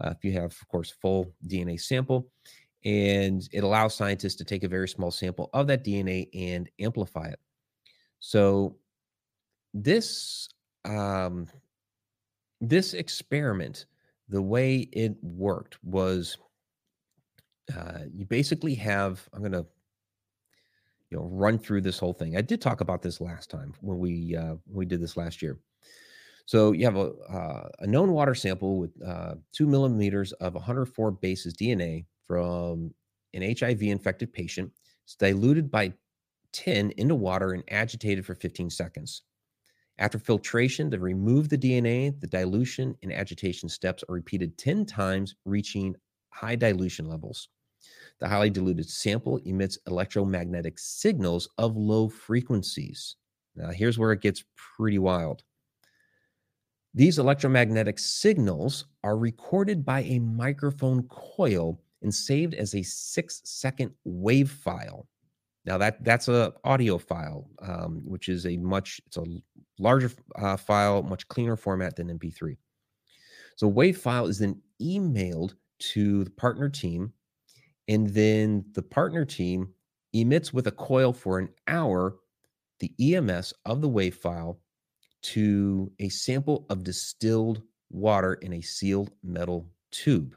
Uh, 0.00 0.10
if 0.16 0.24
you 0.24 0.32
have, 0.32 0.52
of 0.52 0.68
course, 0.68 0.90
full 0.90 1.32
DNA 1.46 1.80
sample, 1.80 2.28
and 2.84 3.48
it 3.52 3.64
allows 3.64 3.94
scientists 3.94 4.36
to 4.36 4.44
take 4.44 4.62
a 4.62 4.68
very 4.68 4.88
small 4.88 5.10
sample 5.10 5.50
of 5.52 5.66
that 5.66 5.84
DNA 5.84 6.28
and 6.32 6.70
amplify 6.80 7.26
it. 7.26 7.40
So 8.20 8.76
this 9.74 10.48
um, 10.84 11.46
this 12.60 12.94
experiment, 12.94 13.86
the 14.28 14.42
way 14.42 14.88
it 14.92 15.16
worked 15.22 15.78
was 15.84 16.36
uh, 17.76 18.00
you 18.12 18.24
basically 18.24 18.74
have, 18.76 19.28
I'm 19.32 19.40
going 19.40 19.52
to, 19.52 19.66
you 21.10 21.18
know, 21.18 21.28
run 21.32 21.58
through 21.58 21.80
this 21.82 21.98
whole 21.98 22.12
thing. 22.12 22.36
I 22.36 22.42
did 22.42 22.60
talk 22.60 22.80
about 22.80 23.02
this 23.02 23.20
last 23.20 23.50
time 23.50 23.72
when 23.80 23.98
we 23.98 24.36
uh, 24.36 24.56
when 24.66 24.78
we 24.80 24.86
did 24.86 25.00
this 25.00 25.16
last 25.16 25.40
year. 25.40 25.58
So 26.44 26.72
you 26.72 26.84
have 26.86 26.96
a, 26.96 27.12
uh, 27.30 27.68
a 27.80 27.86
known 27.86 28.12
water 28.12 28.34
sample 28.34 28.78
with 28.78 28.90
uh, 29.06 29.34
two 29.52 29.66
millimeters 29.66 30.32
of 30.32 30.54
104 30.54 31.10
bases 31.10 31.54
DNA 31.54 32.06
from 32.26 32.94
an 33.34 33.54
HIV 33.58 33.82
infected 33.82 34.32
patient. 34.32 34.72
It's 35.04 35.14
diluted 35.14 35.70
by 35.70 35.92
10 36.52 36.92
into 36.96 37.14
water 37.14 37.52
and 37.52 37.64
agitated 37.70 38.24
for 38.24 38.34
15 38.34 38.70
seconds. 38.70 39.22
After 39.98 40.18
filtration 40.18 40.90
to 40.90 40.98
remove 40.98 41.48
the 41.48 41.58
DNA, 41.58 42.18
the 42.20 42.26
dilution 42.26 42.96
and 43.02 43.12
agitation 43.12 43.68
steps 43.68 44.04
are 44.08 44.14
repeated 44.14 44.56
10 44.56 44.86
times, 44.86 45.34
reaching 45.44 45.96
high 46.30 46.56
dilution 46.56 47.06
levels. 47.06 47.48
The 48.20 48.28
highly 48.28 48.50
diluted 48.50 48.88
sample 48.88 49.38
emits 49.44 49.78
electromagnetic 49.86 50.78
signals 50.78 51.48
of 51.58 51.76
low 51.76 52.08
frequencies. 52.08 53.16
Now, 53.54 53.70
here's 53.70 53.98
where 53.98 54.12
it 54.12 54.22
gets 54.22 54.44
pretty 54.76 54.98
wild. 54.98 55.42
These 56.94 57.18
electromagnetic 57.18 57.98
signals 57.98 58.86
are 59.04 59.16
recorded 59.16 59.84
by 59.84 60.02
a 60.02 60.18
microphone 60.18 61.04
coil 61.04 61.80
and 62.02 62.14
saved 62.14 62.54
as 62.54 62.74
a 62.74 62.82
six 62.82 63.40
second 63.44 63.92
wave 64.04 64.50
file. 64.50 65.06
Now 65.64 65.76
that 65.78 66.02
that's 66.02 66.28
a 66.28 66.54
audio 66.64 66.96
file, 66.98 67.50
um, 67.60 68.02
which 68.04 68.28
is 68.28 68.46
a 68.46 68.56
much 68.56 69.00
it's 69.06 69.16
a 69.16 69.24
larger 69.78 70.10
uh, 70.36 70.56
file, 70.56 71.02
much 71.02 71.28
cleaner 71.28 71.56
format 71.56 71.94
than 71.96 72.18
MP3. 72.18 72.56
So 73.56 73.68
wave 73.68 73.98
file 73.98 74.26
is 74.26 74.38
then 74.38 74.60
emailed 74.80 75.54
to 75.80 76.24
the 76.24 76.30
partner 76.30 76.68
team, 76.68 77.12
and 77.88 78.08
then 78.08 78.64
the 78.74 78.82
partner 78.82 79.24
team 79.24 79.72
emits 80.12 80.52
with 80.52 80.66
a 80.66 80.72
coil 80.72 81.12
for 81.12 81.38
an 81.38 81.48
hour 81.66 82.16
the 82.80 82.92
EMS 83.00 83.52
of 83.64 83.80
the 83.80 83.88
wave 83.88 84.14
file 84.14 84.60
to 85.22 85.90
a 85.98 86.08
sample 86.08 86.64
of 86.70 86.84
distilled 86.84 87.62
water 87.90 88.34
in 88.34 88.52
a 88.52 88.60
sealed 88.60 89.10
metal 89.24 89.68
tube. 89.90 90.36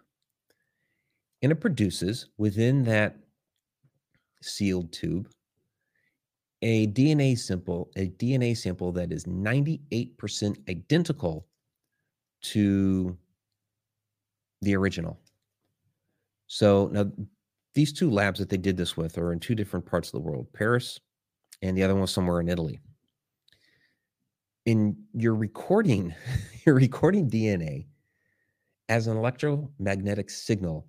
And 1.41 1.51
it 1.51 1.61
produces 1.61 2.29
within 2.37 2.83
that 2.85 3.17
sealed 4.41 4.91
tube 4.91 5.29
a 6.63 6.87
DNA 6.87 7.37
sample, 7.37 7.91
a 7.95 8.09
DNA 8.09 8.55
sample 8.55 8.91
that 8.91 9.11
is 9.11 9.25
98% 9.25 10.69
identical 10.69 11.47
to 12.41 13.17
the 14.61 14.75
original. 14.75 15.19
So 16.45 16.89
now 16.91 17.11
these 17.75 17.93
two 17.93 18.12
labs 18.12 18.39
that 18.39 18.49
they 18.49 18.57
did 18.57 18.77
this 18.77 18.97
with 18.97 19.17
are 19.17 19.34
in 19.34 19.39
two 19.39 19.55
different 19.55 19.86
parts 19.86 20.10
of 20.10 20.13
the 20.13 20.19
world, 20.19 20.47
Paris 20.53 20.99
and 21.62 21.77
the 21.77 21.84
other 21.84 21.93
one 21.93 22.01
was 22.01 22.12
somewhere 22.12 22.39
in 22.41 22.49
Italy. 22.49 22.79
In 24.65 24.97
your 25.13 25.36
recording, 25.36 26.13
you're 26.65 26.75
recording 26.75 27.29
DNA 27.31 27.88
as 28.89 29.07
an 29.07 29.17
electromagnetic 29.17 30.29
signal 30.29 30.88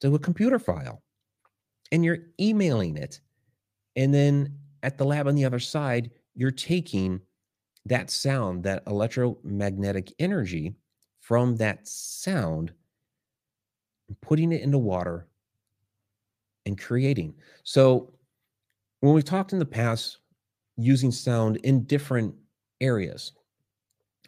to 0.00 0.14
a 0.14 0.18
computer 0.18 0.58
file 0.58 1.02
and 1.92 2.04
you're 2.04 2.18
emailing 2.40 2.96
it 2.96 3.20
And 3.96 4.14
then 4.14 4.58
at 4.82 4.98
the 4.98 5.04
lab 5.04 5.26
on 5.28 5.34
the 5.34 5.44
other 5.44 5.58
side, 5.58 6.10
you're 6.34 6.50
taking 6.50 7.20
that 7.86 8.10
sound, 8.10 8.64
that 8.64 8.82
electromagnetic 8.86 10.12
energy 10.18 10.76
from 11.20 11.56
that 11.56 11.86
sound, 11.86 12.72
putting 14.22 14.52
it 14.52 14.62
into 14.62 14.78
water 14.78 15.28
and 16.66 16.78
creating. 16.78 17.34
So 17.62 18.12
when 19.00 19.14
we've 19.14 19.24
talked 19.24 19.52
in 19.52 19.58
the 19.58 19.64
past 19.64 20.18
using 20.76 21.10
sound 21.10 21.56
in 21.58 21.84
different 21.84 22.34
areas, 22.80 23.32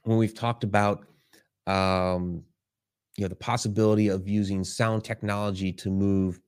when 0.04 0.16
we've 0.16 0.34
talked 0.34 0.64
about 0.64 1.04
um, 1.66 2.42
you 3.16 3.24
know 3.24 3.28
the 3.28 3.36
possibility 3.36 4.08
of 4.08 4.28
using 4.28 4.64
sound 4.64 5.04
technology 5.04 5.72
to 5.72 5.90
move 5.90 6.40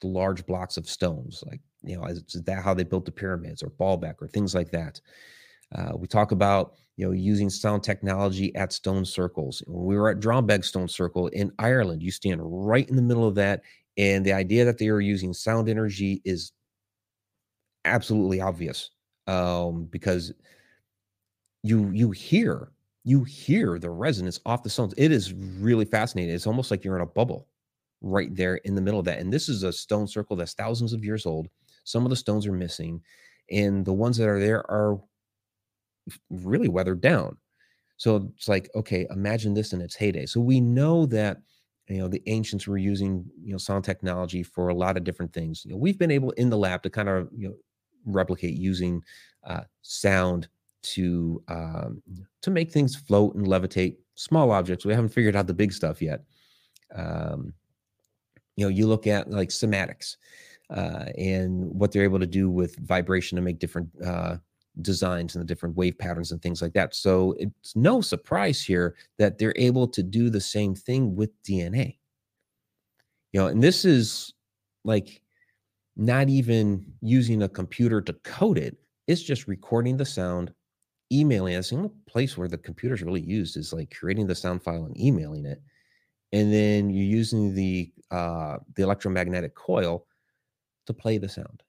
the 0.00 0.08
large 0.08 0.44
blocks 0.44 0.76
of 0.76 0.88
stones, 0.88 1.42
like 1.46 1.60
you 1.82 1.96
know, 1.96 2.04
is 2.04 2.22
that 2.44 2.62
how 2.62 2.74
they 2.74 2.84
built 2.84 3.04
the 3.04 3.12
pyramids 3.12 3.62
or 3.62 3.70
Baalbek 3.70 4.16
or 4.20 4.28
things 4.28 4.54
like 4.54 4.70
that? 4.72 5.00
Uh, 5.74 5.92
we 5.96 6.06
talk 6.06 6.32
about 6.32 6.74
you 6.96 7.06
know 7.06 7.12
using 7.12 7.48
sound 7.48 7.82
technology 7.82 8.54
at 8.54 8.72
stone 8.72 9.04
circles. 9.04 9.62
When 9.66 9.84
we 9.84 9.96
were 9.96 10.10
at 10.10 10.20
Drombeg 10.20 10.64
Stone 10.64 10.88
Circle 10.88 11.28
in 11.28 11.52
Ireland, 11.58 12.02
you 12.02 12.10
stand 12.10 12.40
right 12.42 12.88
in 12.88 12.96
the 12.96 13.02
middle 13.02 13.26
of 13.26 13.34
that, 13.36 13.62
and 13.96 14.24
the 14.24 14.32
idea 14.32 14.64
that 14.64 14.78
they 14.78 14.88
are 14.88 15.00
using 15.00 15.32
sound 15.34 15.68
energy 15.68 16.20
is 16.24 16.52
absolutely 17.84 18.40
obvious 18.40 18.90
um, 19.26 19.84
because 19.86 20.32
you 21.62 21.90
you 21.90 22.10
hear 22.10 22.72
you 23.04 23.24
hear 23.24 23.78
the 23.78 23.90
resonance 23.90 24.40
off 24.46 24.62
the 24.62 24.70
stones. 24.70 24.94
It 24.96 25.12
is 25.12 25.34
really 25.34 25.84
fascinating. 25.84 26.34
It's 26.34 26.46
almost 26.46 26.70
like 26.70 26.84
you're 26.84 26.96
in 26.96 27.02
a 27.02 27.06
bubble 27.06 27.48
right 28.00 28.34
there 28.34 28.56
in 28.56 28.74
the 28.74 28.80
middle 28.80 28.98
of 28.98 29.04
that. 29.06 29.18
And 29.18 29.30
this 29.32 29.48
is 29.48 29.62
a 29.62 29.72
stone 29.72 30.06
circle 30.06 30.36
that's 30.36 30.54
thousands 30.54 30.92
of 30.94 31.04
years 31.04 31.26
old. 31.26 31.48
Some 31.84 32.04
of 32.04 32.10
the 32.10 32.16
stones 32.16 32.46
are 32.46 32.52
missing, 32.52 33.02
and 33.50 33.84
the 33.84 33.92
ones 33.92 34.16
that 34.16 34.28
are 34.28 34.40
there 34.40 34.68
are 34.70 34.98
really 36.30 36.68
weathered 36.68 37.00
down. 37.00 37.36
So 37.96 38.30
it's 38.36 38.48
like, 38.48 38.70
okay, 38.74 39.06
imagine 39.10 39.54
this 39.54 39.72
in 39.72 39.80
its 39.80 39.96
heyday. 39.96 40.26
So 40.26 40.40
we 40.40 40.60
know 40.60 41.06
that 41.06 41.38
you 41.88 41.98
know 41.98 42.08
the 42.08 42.22
ancients 42.26 42.66
were 42.66 42.78
using 42.78 43.24
you 43.42 43.52
know 43.52 43.58
sound 43.58 43.84
technology 43.84 44.42
for 44.42 44.68
a 44.68 44.74
lot 44.74 44.96
of 44.96 45.04
different 45.04 45.32
things. 45.32 45.64
You 45.64 45.72
know, 45.72 45.76
we've 45.76 45.98
been 45.98 46.10
able 46.10 46.30
in 46.32 46.50
the 46.50 46.58
lab 46.58 46.82
to 46.82 46.90
kind 46.90 47.08
of 47.08 47.28
you 47.36 47.48
know 47.48 47.54
replicate 48.06 48.54
using 48.54 49.02
uh, 49.46 49.62
sound 49.82 50.48
to 50.82 51.42
um, 51.48 52.02
to 52.42 52.50
make 52.50 52.70
things 52.70 52.96
float 52.96 53.34
and 53.34 53.46
levitate 53.46 53.96
small 54.14 54.50
objects. 54.50 54.84
We 54.84 54.94
haven't 54.94 55.10
figured 55.10 55.36
out 55.36 55.46
the 55.46 55.54
big 55.54 55.72
stuff 55.72 56.00
yet. 56.00 56.22
Um, 56.94 57.52
you 58.56 58.64
know, 58.64 58.70
you 58.70 58.86
look 58.86 59.06
at 59.06 59.30
like 59.30 59.48
cymatics 59.48 60.16
uh, 60.70 61.06
and 61.18 61.70
what 61.74 61.92
they're 61.92 62.04
able 62.04 62.20
to 62.20 62.26
do 62.26 62.48
with 62.48 62.76
vibration 62.76 63.36
to 63.36 63.42
make 63.42 63.58
different 63.58 63.88
uh, 64.04 64.36
designs 64.82 65.34
and 65.34 65.42
the 65.42 65.46
different 65.46 65.76
wave 65.76 65.98
patterns 65.98 66.32
and 66.32 66.42
things 66.42 66.60
like 66.60 66.72
that. 66.74 66.94
So 66.94 67.34
it's 67.38 67.76
no 67.76 68.00
surprise 68.00 68.62
here 68.62 68.96
that 69.18 69.38
they're 69.38 69.54
able 69.56 69.88
to 69.88 70.02
do 70.02 70.30
the 70.30 70.40
same 70.40 70.74
thing 70.74 71.14
with 71.14 71.30
DNA. 71.42 71.98
You 73.32 73.40
know, 73.40 73.46
and 73.48 73.62
this 73.62 73.84
is 73.84 74.32
like 74.84 75.20
not 75.96 76.28
even 76.28 76.92
using 77.00 77.42
a 77.42 77.48
computer 77.48 78.00
to 78.00 78.12
code 78.24 78.58
it. 78.58 78.76
It's 79.06 79.22
just 79.22 79.48
recording 79.48 79.96
the 79.96 80.04
sound, 80.04 80.52
emailing 81.12 81.54
it. 81.54 81.68
The 81.68 81.76
only 81.76 81.90
place 82.06 82.36
where 82.36 82.48
the 82.48 82.58
computer 82.58 82.94
is 82.94 83.02
really 83.02 83.20
used 83.20 83.56
is 83.56 83.72
like 83.72 83.94
creating 83.94 84.26
the 84.26 84.34
sound 84.34 84.62
file 84.62 84.84
and 84.84 84.98
emailing 85.00 85.46
it. 85.46 85.60
And 86.32 86.52
then 86.52 86.90
you're 86.90 87.04
using 87.04 87.54
the 87.54 87.92
uh, 88.10 88.58
the 88.74 88.82
electromagnetic 88.82 89.54
coil 89.54 90.06
to 90.86 90.92
play 90.92 91.18
the 91.18 91.28
sound 91.28 91.63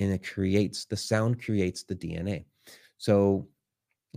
and 0.00 0.12
it 0.12 0.26
creates 0.26 0.86
the 0.86 0.96
sound 0.96 1.42
creates 1.44 1.84
the 1.84 1.94
DNA. 1.96 2.46
So 2.98 3.48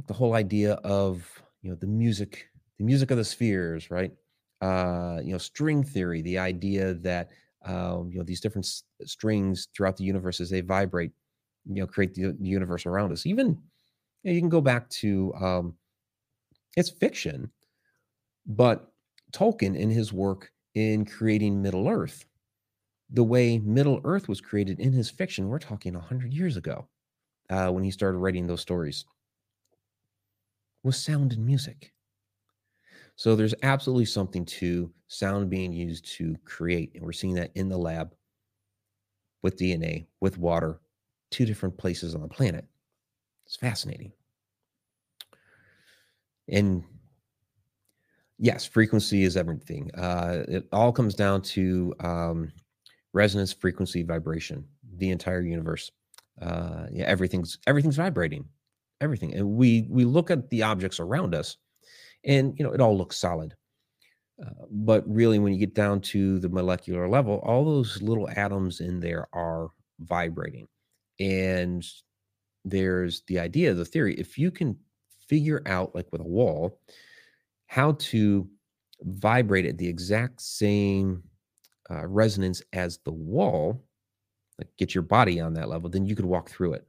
the 0.08 0.14
whole 0.14 0.34
idea 0.36 0.74
of 0.84 1.28
you 1.62 1.70
know 1.70 1.76
the 1.76 1.88
music, 1.88 2.50
the 2.78 2.86
music 2.86 3.12
of 3.12 3.18
the 3.18 3.26
spheres, 3.26 3.92
right? 3.92 4.14
Uh, 4.62 5.20
you 5.24 5.32
know, 5.34 5.38
string 5.38 5.84
theory, 5.84 6.22
the 6.22 6.38
idea 6.38 6.94
that 6.96 7.30
um, 7.66 8.10
you 8.12 8.18
know 8.18 8.24
these 8.24 8.42
different 8.42 8.66
s- 8.66 8.84
strings 9.06 9.68
throughout 9.76 9.98
the 9.98 10.04
universe 10.04 10.42
as 10.42 10.50
they 10.50 10.62
vibrate, 10.62 11.12
you 11.66 11.82
know, 11.82 11.88
create 11.88 12.14
the, 12.14 12.36
the 12.40 12.48
universe 12.48 12.86
around 12.86 13.12
us. 13.12 13.26
Even 13.26 13.50
you, 14.24 14.32
know, 14.32 14.34
you 14.34 14.42
can 14.42 14.50
go 14.50 14.62
back 14.62 14.90
to 14.90 15.34
um, 15.36 15.76
it's 16.76 16.90
fiction, 16.90 17.52
but 18.46 18.92
Tolkien 19.32 19.76
in 19.78 19.90
his 19.90 20.14
work 20.14 20.52
in 20.76 21.06
creating 21.06 21.62
Middle 21.62 21.88
Earth 21.90 22.26
the 23.14 23.24
way 23.24 23.60
Middle 23.60 24.02
Earth 24.04 24.28
was 24.28 24.42
created 24.42 24.80
in 24.80 24.92
his 24.92 25.10
fiction, 25.10 25.48
we're 25.48 25.60
talking 25.60 25.94
100 25.94 26.34
years 26.34 26.58
ago 26.58 26.88
uh, 27.50 27.70
when 27.70 27.84
he 27.84 27.92
started 27.92 28.18
writing 28.18 28.48
those 28.48 28.62
stories, 28.62 29.06
was 30.84 30.98
sound 30.98 31.32
and 31.32 31.46
music. 31.46 31.94
So 33.16 33.36
there's 33.36 33.54
absolutely 33.62 34.06
something 34.06 34.44
to 34.46 34.92
sound 35.08 35.52
being 35.52 35.72
used 35.72 36.06
to 36.18 36.36
create. 36.44 36.96
And 36.96 37.06
we're 37.06 37.12
seeing 37.12 37.36
that 37.36 37.52
in 37.54 37.70
the 37.70 37.78
lab 37.78 38.16
with 39.44 39.58
DNA, 39.58 40.08
with 40.20 40.40
water, 40.40 40.80
two 41.30 41.46
different 41.46 41.78
places 41.78 42.16
on 42.16 42.22
the 42.22 42.28
planet. 42.28 42.66
It's 43.46 43.56
fascinating. 43.56 44.12
And 46.48 46.84
yes, 48.40 48.66
frequency 48.66 49.24
is 49.24 49.38
everything. 49.38 49.92
Uh, 49.94 50.44
it 50.48 50.68
all 50.72 50.92
comes 50.92 51.14
down 51.14 51.44
to 51.44 51.94
um, 52.00 52.52
resonance, 53.14 53.54
frequency, 53.54 54.04
vibration, 54.04 54.66
the 54.98 55.12
entire 55.12 55.42
universe. 55.42 55.92
Uh, 56.42 56.88
yeah, 56.92 57.06
everything's 57.06 57.60
everything's 57.68 57.96
vibrating, 57.96 58.46
everything. 59.02 59.34
And 59.34 59.52
we 59.52 59.88
we 59.90 60.04
look 60.06 60.32
at 60.32 60.50
the 60.50 60.64
objects 60.64 61.00
around 61.00 61.36
us, 61.36 61.58
and 62.26 62.58
you 62.58 62.66
know 62.66 62.74
it 62.74 62.82
all 62.82 62.98
looks 62.98 63.18
solid. 63.18 63.56
Uh, 64.44 64.66
but 64.72 65.04
really, 65.08 65.40
when 65.40 65.54
you 65.54 65.60
get 65.60 65.76
down 65.76 66.02
to 66.02 66.40
the 66.40 66.50
molecular 66.50 67.08
level, 67.08 67.40
all 67.44 67.64
those 67.64 68.02
little 68.02 68.28
atoms 68.36 68.80
in 68.80 69.00
there 69.00 69.28
are 69.34 69.70
vibrating. 70.00 70.68
And 71.20 71.86
there's 72.66 73.22
the 73.28 73.40
idea, 73.40 73.74
the 73.74 73.86
theory, 73.86 74.16
if 74.16 74.38
you 74.38 74.50
can 74.50 74.76
figure 75.28 75.62
out, 75.66 75.94
like 75.94 76.12
with 76.12 76.22
a 76.22 76.26
wall, 76.26 76.80
how 77.68 77.94
to 77.94 78.48
vibrate 79.02 79.66
at 79.66 79.78
the 79.78 79.88
exact 79.88 80.42
same 80.42 81.24
uh, 81.90 82.06
resonance 82.08 82.62
as 82.74 83.00
the 83.00 83.12
wall, 83.12 83.84
like 84.60 84.70
get 84.78 84.96
your 84.96 85.02
body 85.02 85.40
on 85.40 85.54
that 85.54 85.70
level, 85.70 85.90
then 85.90 86.06
you 86.06 86.16
could 86.16 86.26
walk 86.26 86.50
through 86.50 86.74
it. 86.74 86.88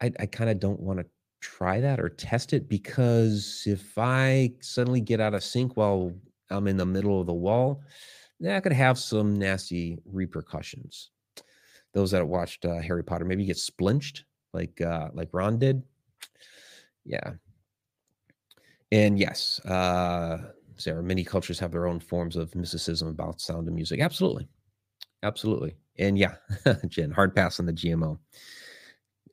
I, 0.00 0.12
I 0.20 0.26
kind 0.26 0.50
of 0.50 0.60
don't 0.60 0.80
want 0.80 0.98
to 0.98 1.06
try 1.40 1.80
that 1.80 2.00
or 2.00 2.08
test 2.08 2.52
it 2.52 2.68
because 2.68 3.62
if 3.66 3.96
I 3.96 4.52
suddenly 4.60 5.00
get 5.00 5.20
out 5.20 5.34
of 5.34 5.42
sync 5.42 5.76
while 5.76 6.12
I'm 6.50 6.66
in 6.66 6.76
the 6.76 6.86
middle 6.86 7.20
of 7.20 7.26
the 7.26 7.32
wall, 7.34 7.82
that 8.40 8.62
could 8.62 8.72
have 8.72 8.98
some 8.98 9.38
nasty 9.38 9.98
repercussions. 10.04 11.10
Those 11.94 12.10
that 12.10 12.26
watched 12.26 12.64
uh, 12.66 12.80
Harry 12.80 13.02
Potter 13.02 13.24
maybe 13.24 13.46
get 13.46 13.56
splinched 13.56 14.24
like 14.52 14.80
uh, 14.80 15.08
like 15.14 15.28
Ron 15.32 15.58
did. 15.58 15.82
Yeah. 17.04 17.34
And 18.92 19.18
yes, 19.18 19.60
uh, 19.64 20.38
Sarah, 20.76 21.02
many 21.02 21.24
cultures 21.24 21.58
have 21.58 21.72
their 21.72 21.86
own 21.86 22.00
forms 22.00 22.36
of 22.36 22.54
mysticism 22.54 23.08
about 23.08 23.40
sound 23.40 23.66
and 23.66 23.74
music. 23.74 24.00
Absolutely. 24.00 24.48
Absolutely. 25.22 25.74
And 25.98 26.18
yeah, 26.18 26.34
Jen, 26.88 27.10
hard 27.10 27.34
pass 27.34 27.58
on 27.58 27.66
the 27.66 27.72
GMO. 27.72 28.18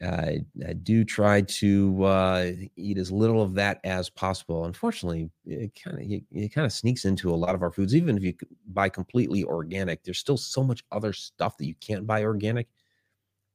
Uh, 0.01 0.31
I 0.67 0.73
do 0.73 1.05
try 1.05 1.41
to 1.41 2.03
uh, 2.03 2.51
eat 2.75 2.97
as 2.97 3.11
little 3.11 3.41
of 3.41 3.53
that 3.55 3.79
as 3.83 4.09
possible. 4.09 4.65
Unfortunately, 4.65 5.29
it 5.45 5.71
kind 5.81 5.97
of 5.97 6.03
it, 6.03 6.23
it 6.31 6.53
kind 6.53 6.65
of 6.65 6.73
sneaks 6.73 7.05
into 7.05 7.29
a 7.29 7.35
lot 7.35 7.55
of 7.55 7.61
our 7.61 7.71
foods. 7.71 7.95
Even 7.95 8.17
if 8.17 8.23
you 8.23 8.33
buy 8.67 8.89
completely 8.89 9.43
organic, 9.45 10.03
there's 10.03 10.17
still 10.17 10.35
so 10.35 10.63
much 10.63 10.83
other 10.91 11.13
stuff 11.13 11.57
that 11.57 11.67
you 11.67 11.75
can't 11.75 12.07
buy 12.07 12.23
organic. 12.23 12.67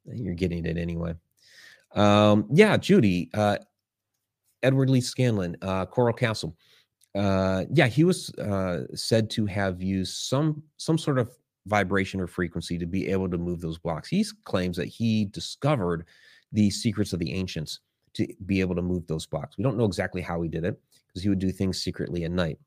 You're 0.07 0.35
getting 0.35 0.65
it 0.65 0.79
anyway. 0.79 1.15
Um, 1.95 2.47
yeah, 2.51 2.77
Judy, 2.77 3.31
uh, 3.35 3.59
Edward 4.63 4.89
Leedskalnin, 4.89 5.57
uh, 5.61 5.87
Coral 5.87 6.15
Castle 6.15 6.57
uh, 7.15 7.65
yeah, 7.73 7.87
he 7.87 8.05
was 8.05 8.31
uh, 8.39 8.83
said 8.95 9.31
to 9.31 9.47
have 9.47 9.83
used 9.83 10.17
some 10.17 10.63
some 10.77 10.99
sort 10.99 11.19
of 11.19 11.31
vibration 11.67 12.21
or 12.21 12.27
frequency 12.27 12.79
to 12.79 12.87
be 12.87 13.09
able 13.09 13.29
to 13.29 13.39
move 13.39 13.61
those 13.61 13.79
blocks. 13.79 14.09
He 14.09 14.25
claims 14.45 14.77
that 14.77 14.87
he 14.87 15.27
discovered 15.27 16.07
the 16.53 16.71
secrets 16.71 17.13
of 17.13 17.19
the 17.19 17.33
ancients 17.33 17.81
to 18.15 18.27
be 18.47 18.61
able 18.61 18.75
to 18.75 18.83
move 18.83 19.07
those 19.07 19.27
blocks. 19.27 19.57
We 19.57 19.65
don't 19.65 19.77
know 19.77 19.85
exactly 19.85 20.23
how 20.23 20.41
he 20.43 20.49
did 20.49 20.65
it 20.65 20.81
because 21.07 21.23
he 21.23 21.29
would 21.29 21.39
do 21.39 21.53
things 21.53 21.83
secretly 21.83 22.25
at 22.25 22.31
night. 22.31 22.59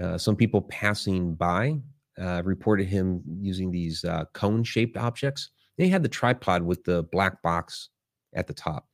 Uh, 0.00 0.18
some 0.18 0.36
people 0.36 0.62
passing 0.62 1.34
by 1.34 1.78
uh, 2.20 2.42
reported 2.44 2.88
him 2.88 3.22
using 3.40 3.70
these 3.70 4.04
uh, 4.04 4.24
cone 4.32 4.64
shaped 4.64 4.96
objects. 4.96 5.50
He 5.76 5.88
had 5.88 6.02
the 6.02 6.08
tripod 6.08 6.62
with 6.62 6.84
the 6.84 7.04
black 7.04 7.42
box 7.42 7.90
at 8.34 8.46
the 8.46 8.54
top. 8.54 8.86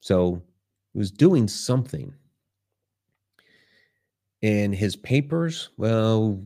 So 0.00 0.42
he 0.92 0.98
was 0.98 1.10
doing 1.10 1.48
something 1.48 2.12
And 4.42 4.72
his 4.72 4.94
papers, 4.94 5.70
well, 5.78 6.40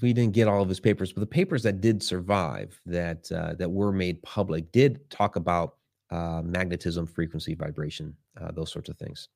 we 0.00 0.12
didn't 0.12 0.34
get 0.34 0.46
all 0.46 0.62
of 0.62 0.68
his 0.68 0.78
papers, 0.78 1.12
but 1.12 1.20
the 1.20 1.26
papers 1.26 1.64
that 1.64 1.80
did 1.80 2.00
survive, 2.00 2.80
that 2.86 3.30
uh, 3.32 3.54
that 3.54 3.70
were 3.70 3.90
made 3.90 4.22
public, 4.22 4.70
did 4.70 5.10
talk 5.10 5.34
about 5.34 5.76
uh, 6.10 6.42
magnetism, 6.44 7.06
frequency, 7.06 7.54
vibration, 7.54 8.14
uh, 8.40 8.52
those 8.52 8.70
sorts 8.70 8.88
of 8.88 8.96
things. 8.98 9.28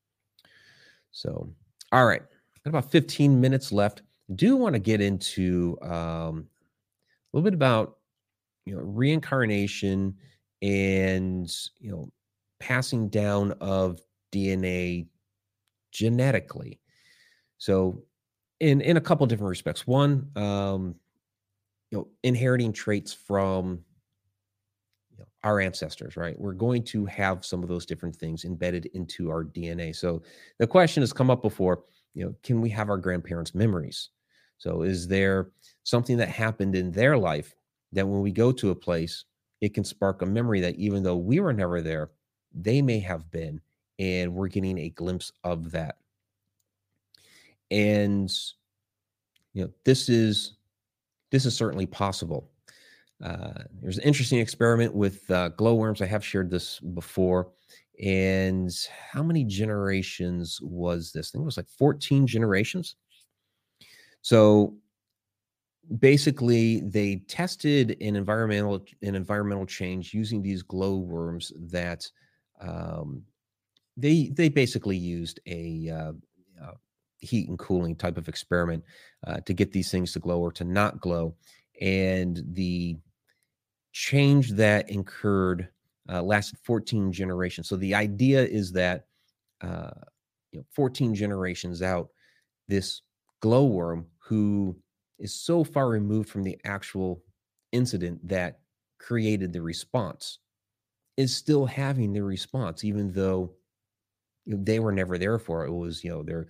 So, 1.11 1.51
all 1.91 2.07
right, 2.07 2.23
got 2.65 2.79
about 2.79 2.91
15 2.91 3.41
minutes 3.41 3.73
left. 3.73 4.03
Do 4.35 4.57
want 4.57 4.75
to 4.75 4.79
get 4.79 5.01
into 5.01 5.79
um, 5.83 6.47
a 7.33 7.37
little 7.37 7.45
bit 7.45 7.55
about 7.55 7.97
you 8.67 8.75
know 8.75 8.83
reincarnation 8.83 10.15
and 10.61 11.51
you 11.81 11.91
know 11.91 12.13
passing 12.59 13.09
down 13.09 13.53
of 13.61 14.01
DNA 14.33 15.07
genetically. 15.93 16.81
So, 17.59 18.03
in 18.61 18.81
in 18.81 18.97
a 18.97 19.01
couple 19.01 19.27
different 19.27 19.51
respects. 19.51 19.87
One, 19.87 20.31
um, 20.37 20.95
you 21.91 21.99
know, 21.99 22.09
inheriting 22.23 22.73
traits 22.73 23.13
from 23.13 23.85
you 25.11 25.19
know, 25.19 25.27
our 25.45 25.61
ancestors, 25.61 26.17
right? 26.17 26.39
We're 26.39 26.53
going 26.53 26.83
to 26.85 27.07
have 27.07 27.45
some 27.45 27.63
of 27.63 27.69
those 27.69 27.87
different 27.87 28.17
things 28.17 28.45
embedded 28.45 28.87
into 28.87 29.31
our 29.31 29.45
DNA. 29.45 29.95
So, 29.95 30.23
the 30.59 30.67
question 30.67 31.03
has 31.03 31.13
come 31.13 31.31
up 31.31 31.43
before. 31.43 31.85
You 32.15 32.27
know, 32.27 32.35
can 32.43 32.61
we 32.61 32.71
have 32.71 32.89
our 32.91 32.99
grandparents' 32.99 33.55
memories? 33.55 34.11
So, 34.59 34.83
is 34.83 35.07
there 35.07 35.51
something 35.85 36.17
that 36.17 36.29
happened 36.29 36.75
in 36.75 36.91
their 36.91 37.17
life 37.17 37.55
that 37.93 38.07
when 38.07 38.21
we 38.21 38.33
go 38.33 38.53
to 38.53 38.71
a 38.71 38.75
place, 38.75 39.25
it 39.61 39.75
can 39.75 39.85
spark 39.85 40.23
a 40.23 40.27
memory 40.27 40.61
that 40.61 40.77
even 40.77 41.03
though 41.03 41.17
we 41.17 41.41
were 41.41 41.53
never 41.53 41.81
there, 41.81 42.11
they 42.55 42.83
may 42.83 42.99
have 43.01 43.31
been, 43.31 43.61
and 43.99 44.35
we're 44.35 44.49
getting 44.49 44.79
a 44.79 44.91
glimpse 44.91 45.33
of 45.45 45.71
that. 45.73 45.97
And 47.71 48.31
you 49.53 49.65
know, 49.65 49.71
this 49.85 50.09
is 50.09 50.57
this 51.31 51.45
is 51.45 51.57
certainly 51.57 51.87
possible. 51.87 52.51
Uh, 53.23 53.65
there's 53.81 53.99
an 53.99 54.05
interesting 54.05 54.39
experiment 54.39 54.95
with 54.95 55.29
uh, 55.31 55.49
glowworms. 55.51 56.01
I 56.01 56.07
have 56.07 56.25
shared 56.25 56.51
this 56.51 56.79
before. 56.81 57.51
And 58.03 58.71
how 59.11 59.25
many 59.25 59.45
generations 59.45 60.61
was 60.63 61.11
this? 61.13 61.31
I 61.31 61.33
think 61.33 61.43
it 61.43 61.47
was 61.47 61.57
like 61.57 61.69
14 61.69 62.29
generations. 62.29 62.95
So 64.23 64.77
basically 65.99 66.81
they 66.81 67.17
tested 67.29 67.97
an 68.01 68.15
environmental 68.15 68.85
an 69.03 69.15
environmental 69.15 69.67
change 69.67 70.13
using 70.13 70.43
these 70.43 70.63
glowworms 70.63 71.53
that 71.57 72.07
um, 72.61 73.23
they 73.97 74.29
they 74.35 74.49
basically 74.49 74.97
used 74.97 75.41
a 75.47 75.89
uh, 75.91 76.13
uh, 76.63 76.75
heat 77.21 77.49
and 77.49 77.59
cooling 77.59 77.97
type 77.97 78.17
of 78.17 78.29
experiment 78.29 78.85
uh, 79.27 79.41
to 79.41 79.53
get 79.53 79.73
these 79.73 79.91
things 79.91 80.13
to 80.13 80.19
glow 80.19 80.41
or 80.41 80.53
to 80.53 80.65
not 80.65 81.01
glow 81.01 81.35
and 81.81 82.43
the 82.53 82.97
change 83.93 84.51
that 84.53 84.89
incurred 84.91 85.69
uh, 86.11 86.23
lasted 86.23 86.59
14 86.63 87.13
generations 87.13 87.69
so 87.69 87.77
the 87.77 87.95
idea 87.95 88.43
is 88.45 88.73
that 88.73 89.07
uh, 89.61 89.91
you 90.53 90.61
know 90.61 90.65
14 90.73 91.15
generations 91.15 91.83
out 91.83 92.09
this 92.69 93.03
glowworm 93.41 94.07
who 94.19 94.77
is 95.19 95.35
so 95.35 95.65
far 95.65 95.89
removed 95.89 96.29
from 96.29 96.45
the 96.45 96.59
actual 96.65 97.23
incident 97.73 98.27
that 98.27 98.61
created 98.99 99.53
the 99.53 99.61
response 99.61 100.39
is 101.17 101.35
still 101.35 101.67
having 101.67 102.13
the 102.13 102.23
response 102.23 102.85
even 102.85 103.13
though 103.13 103.53
they 104.47 104.79
were 104.79 104.93
never 104.93 105.19
there 105.19 105.39
for 105.39 105.65
it. 105.65 105.69
it 105.69 105.73
was 105.73 106.03
you 106.03 106.11
know 106.11 106.23
their 106.23 106.49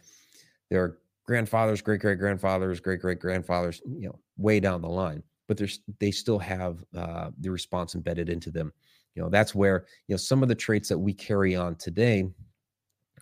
their 0.70 0.98
grandfathers 1.26 1.82
great 1.82 2.00
great 2.00 2.18
grandfathers 2.18 2.80
great 2.80 3.00
great 3.00 3.20
grandfathers 3.20 3.80
you 3.86 4.08
know 4.08 4.18
way 4.36 4.60
down 4.60 4.80
the 4.80 4.88
line 4.88 5.22
but 5.46 5.56
there's 5.56 5.80
they 5.98 6.10
still 6.10 6.38
have 6.38 6.82
uh, 6.96 7.30
the 7.40 7.50
response 7.50 7.94
embedded 7.94 8.28
into 8.28 8.50
them 8.50 8.72
you 9.14 9.22
know 9.22 9.28
that's 9.28 9.54
where 9.54 9.86
you 10.06 10.12
know 10.12 10.16
some 10.18 10.42
of 10.42 10.48
the 10.48 10.54
traits 10.54 10.88
that 10.88 10.98
we 10.98 11.12
carry 11.12 11.54
on 11.54 11.74
today 11.76 12.24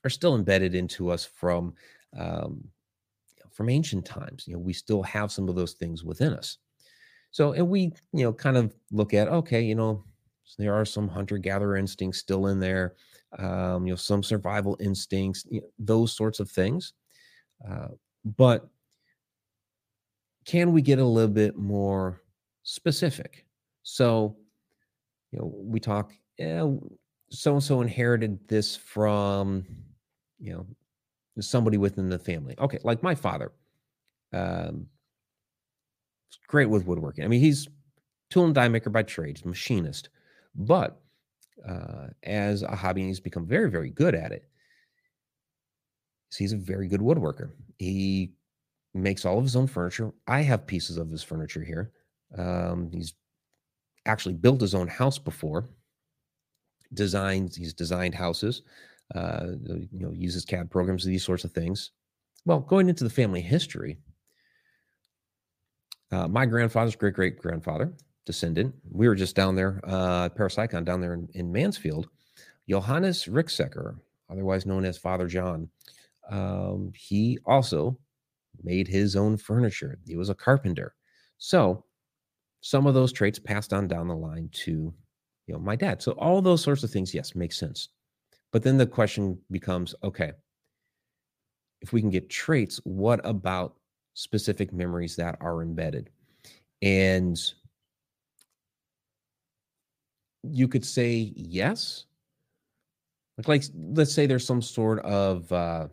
are 0.05 0.11
still 0.11 0.37
embedded 0.37 0.75
into 0.75 1.11
us 1.11 1.25
from 1.25 1.75
um, 2.17 2.63
from 3.57 3.71
ancient 3.71 4.05
times. 4.05 4.45
You 4.47 4.55
know, 4.55 4.61
we 4.61 4.75
still 4.75 5.03
have 5.03 5.33
some 5.33 5.49
of 5.49 5.57
those 5.57 5.73
things 5.73 6.05
within 6.05 6.35
us. 6.35 6.59
So, 7.31 7.53
and 7.53 7.69
we, 7.69 7.93
you 8.13 8.25
know, 8.25 8.33
kind 8.33 8.57
of 8.57 8.75
look 8.93 9.15
at, 9.15 9.29
okay, 9.29 9.63
you 9.63 9.75
know, 9.75 10.05
there 10.59 10.75
are 10.75 10.85
some 10.85 11.09
hunter 11.09 11.39
gatherer 11.39 11.77
instincts 11.77 12.19
still 12.19 12.47
in 12.47 12.61
there, 12.61 12.95
um, 13.39 13.87
you 13.87 13.93
know, 13.93 13.97
some 13.97 14.23
survival 14.23 14.77
instincts, 14.79 15.45
you 15.51 15.63
know, 15.63 15.67
those 15.79 16.15
sorts 16.15 16.39
of 16.39 16.51
things. 16.51 16.93
Uh, 17.69 17.89
but 18.37 18.69
can 20.45 20.73
we 20.73 20.83
get 20.83 20.99
a 20.99 21.05
little 21.05 21.31
bit 21.31 21.57
more 21.57 22.23
specific? 22.63 23.45
So, 23.83 24.37
you 25.33 25.39
know, 25.39 25.53
we 25.57 25.81
talk, 25.81 26.13
so 26.39 26.81
and 27.53 27.63
so 27.63 27.81
inherited 27.81 28.39
this 28.49 28.77
from, 28.77 29.67
you 30.39 30.53
know, 30.53 30.67
somebody 31.41 31.79
within 31.79 32.09
the 32.09 32.19
family. 32.19 32.55
Okay, 32.59 32.79
like 32.83 33.03
my 33.03 33.15
father, 33.15 33.53
um, 34.33 34.87
great 36.47 36.69
with 36.69 36.87
woodworking. 36.87 37.25
I 37.25 37.29
mean, 37.29 37.41
he's 37.41 37.69
tool 38.31 38.45
and 38.45 38.55
die 38.55 38.69
maker 38.69 38.91
by 38.91 39.03
trade, 39.03 39.45
machinist, 39.45 40.09
but 40.55 41.01
uh, 41.67 42.09
as 42.23 42.63
a 42.63 42.75
hobby, 42.77 43.03
he's 43.03 43.21
become 43.21 43.47
very, 43.47 43.71
very 43.71 43.91
good 43.91 44.15
at 44.15 44.33
it. 44.33 44.49
So 46.31 46.39
he's 46.39 46.53
a 46.53 46.59
very 46.59 46.89
good 46.89 47.01
woodworker. 47.01 47.51
He 47.79 48.33
makes 48.95 49.25
all 49.25 49.39
of 49.39 49.45
his 49.45 49.57
own 49.57 49.67
furniture. 49.67 50.13
I 50.27 50.43
have 50.43 50.67
pieces 50.67 50.97
of 50.97 51.11
his 51.11 51.23
furniture 51.23 51.63
here. 51.63 51.93
Um, 52.37 52.91
he's 52.93 53.15
actually 54.07 54.35
built 54.35 54.61
his 54.61 54.75
own 54.75 54.89
house 54.89 55.19
before. 55.19 55.69
Designed, 56.95 57.55
he's 57.57 57.75
designed 57.75 58.15
houses 58.15 58.63
uh, 59.15 59.47
you 59.65 59.89
know, 59.93 60.13
uses 60.13 60.45
CAD 60.45 60.71
programs, 60.71 61.05
these 61.05 61.25
sorts 61.25 61.45
of 61.45 61.53
things. 61.53 61.93
Well, 62.45 62.61
going 62.61 62.89
into 62.89 63.05
the 63.05 63.11
family 63.11 63.41
history, 63.41 63.99
uh, 66.11 66.29
my 66.29 66.47
grandfather's 66.47 66.97
great 66.97 67.15
great 67.15 67.39
grandfather, 67.39 67.93
descendant, 68.25 68.75
we 68.91 69.09
were 69.09 69.15
just 69.15 69.37
down 69.37 69.55
there, 69.55 69.81
uh, 69.85 70.29
Parasicon 70.31 70.85
down 70.85 71.01
there 71.01 71.15
in, 71.15 71.29
in 71.35 71.53
Mansfield, 71.53 72.09
Johannes 72.69 73.27
Ricksecker, 73.27 73.97
otherwise 74.31 74.67
known 74.67 74.85
as 74.85 74.99
Father 74.99 75.27
John. 75.27 75.69
Um, 76.31 76.93
he 76.95 77.39
also 77.47 77.99
made 78.63 78.89
his 78.89 79.17
own 79.17 79.37
furniture. 79.37 79.99
He 80.07 80.17
was 80.17 80.29
a 80.29 80.35
carpenter. 80.35 80.95
So 81.39 81.85
some 82.61 82.87
of 82.87 82.95
those 82.95 83.13
traits 83.13 83.39
passed 83.39 83.73
on 83.73 83.89
down 83.89 84.09
the 84.09 84.17
line 84.17 84.49
to 84.53 84.93
you 85.47 85.55
know 85.55 85.61
my 85.61 85.77
dad. 85.77 86.03
So 86.03 86.13
all 86.13 86.43
those 86.43 86.63
sorts 86.63 86.83
of 86.83 86.91
things, 86.91 87.15
yes, 87.15 87.35
make 87.35 87.53
sense. 87.53 87.89
But 88.53 88.63
then 88.63 88.77
the 88.77 88.87
question 88.87 89.39
becomes 89.51 89.95
okay, 90.03 90.33
if 91.81 91.93
we 91.93 92.01
can 92.01 92.11
get 92.11 92.31
traits, 92.31 92.81
what 92.85 93.21
about 93.25 93.77
specific 94.15 94.73
memories 94.73 95.17
that 95.17 95.37
are 95.41 95.63
embedded? 95.63 96.11
And 96.83 97.39
you 100.43 100.69
could 100.69 100.85
say 100.85 101.33
yes. 101.37 102.07
Like, 103.39 103.49
like 103.49 103.63
let's 103.75 104.13
say 104.13 104.27
there's 104.27 104.47
some 104.47 104.63
sort 104.63 105.01
of 105.01 105.51
uh, 105.53 105.89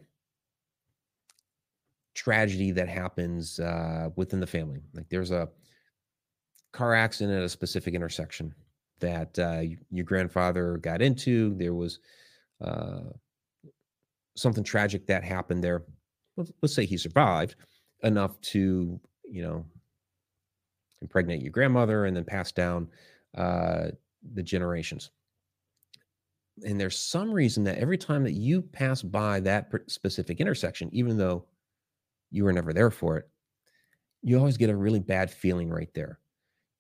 tragedy 2.14 2.72
that 2.72 2.88
happens 2.88 3.60
uh, 3.60 4.10
within 4.16 4.40
the 4.40 4.48
family. 4.48 4.82
Like 4.94 5.10
there's 5.10 5.32
a 5.32 5.50
car 6.72 6.94
accident 6.94 7.38
at 7.38 7.44
a 7.44 7.50
specific 7.50 7.94
intersection 7.94 8.54
that 9.00 9.38
uh, 9.40 9.62
your 9.92 10.06
grandfather 10.06 10.78
got 10.78 11.02
into. 11.02 11.56
There 11.56 11.74
was 11.74 12.00
uh, 12.64 13.02
something 14.36 14.64
tragic 14.64 15.08
that 15.08 15.24
happened 15.24 15.64
there. 15.64 15.84
Let's 16.62 16.74
say 16.74 16.86
he 16.86 16.98
survived 16.98 17.56
enough 18.02 18.40
to, 18.42 19.00
you 19.26 19.44
know, 19.44 19.66
impregnate 21.02 21.42
your 21.42 21.52
grandmother 21.52 22.06
and 22.06 22.16
then 22.16 22.24
pass 22.24 22.52
down 22.52 22.88
uh, 23.38 23.88
the 24.34 24.44
generations. 24.44 25.12
And 26.66 26.80
there's 26.80 26.98
some 26.98 27.32
reason 27.32 27.64
that 27.66 27.78
every 27.78 27.98
time 27.98 28.24
that 28.24 28.34
you 28.34 28.62
pass 28.62 29.02
by 29.02 29.40
that 29.42 29.72
specific 29.88 30.40
intersection, 30.40 30.90
even 30.94 31.18
though 31.18 31.46
you 32.34 32.44
were 32.44 32.52
never 32.52 32.74
there 32.74 32.92
for 32.92 33.18
it, 33.18 33.30
you 34.22 34.38
always 34.38 34.58
get 34.58 34.70
a 34.70 34.76
really 34.76 35.00
bad 35.00 35.30
feeling 35.30 35.70
right 35.70 35.94
there. 35.94 36.20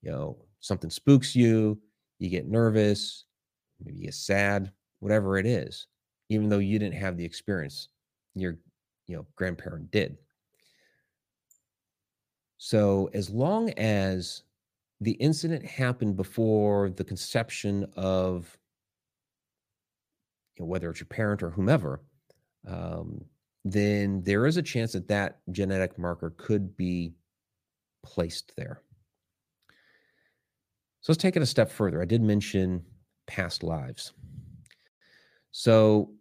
You 0.01 0.11
know, 0.11 0.37
something 0.59 0.89
spooks 0.89 1.35
you, 1.35 1.79
you 2.19 2.29
get 2.29 2.47
nervous, 2.47 3.25
maybe 3.79 3.97
you 3.97 4.05
get 4.05 4.15
sad, 4.15 4.71
whatever 4.99 5.37
it 5.37 5.45
is, 5.45 5.87
even 6.29 6.49
though 6.49 6.59
you 6.59 6.79
didn't 6.79 6.99
have 6.99 7.17
the 7.17 7.25
experience, 7.25 7.89
your 8.33 8.57
you 9.07 9.15
know 9.15 9.25
grandparent 9.35 9.91
did. 9.91 10.17
So 12.57 13.09
as 13.13 13.29
long 13.29 13.71
as 13.71 14.43
the 15.01 15.11
incident 15.11 15.65
happened 15.65 16.15
before 16.15 16.89
the 16.89 17.03
conception 17.03 17.85
of 17.95 18.57
you 20.55 20.63
know, 20.63 20.67
whether 20.67 20.89
it's 20.89 20.99
your 20.99 21.07
parent 21.07 21.43
or 21.43 21.49
whomever, 21.49 22.01
um, 22.67 23.25
then 23.65 24.21
there 24.23 24.45
is 24.45 24.57
a 24.57 24.61
chance 24.61 24.91
that 24.93 25.07
that 25.07 25.39
genetic 25.51 25.97
marker 25.97 26.33
could 26.37 26.75
be 26.75 27.13
placed 28.03 28.53
there. 28.57 28.81
So 31.01 31.11
let's 31.11 31.21
take 31.21 31.35
it 31.35 31.41
a 31.41 31.45
step 31.45 31.71
further. 31.71 32.01
I 32.01 32.05
did 32.05 32.21
mention 32.21 32.83
past 33.27 33.63
lives. 33.63 34.13
So 35.51 36.11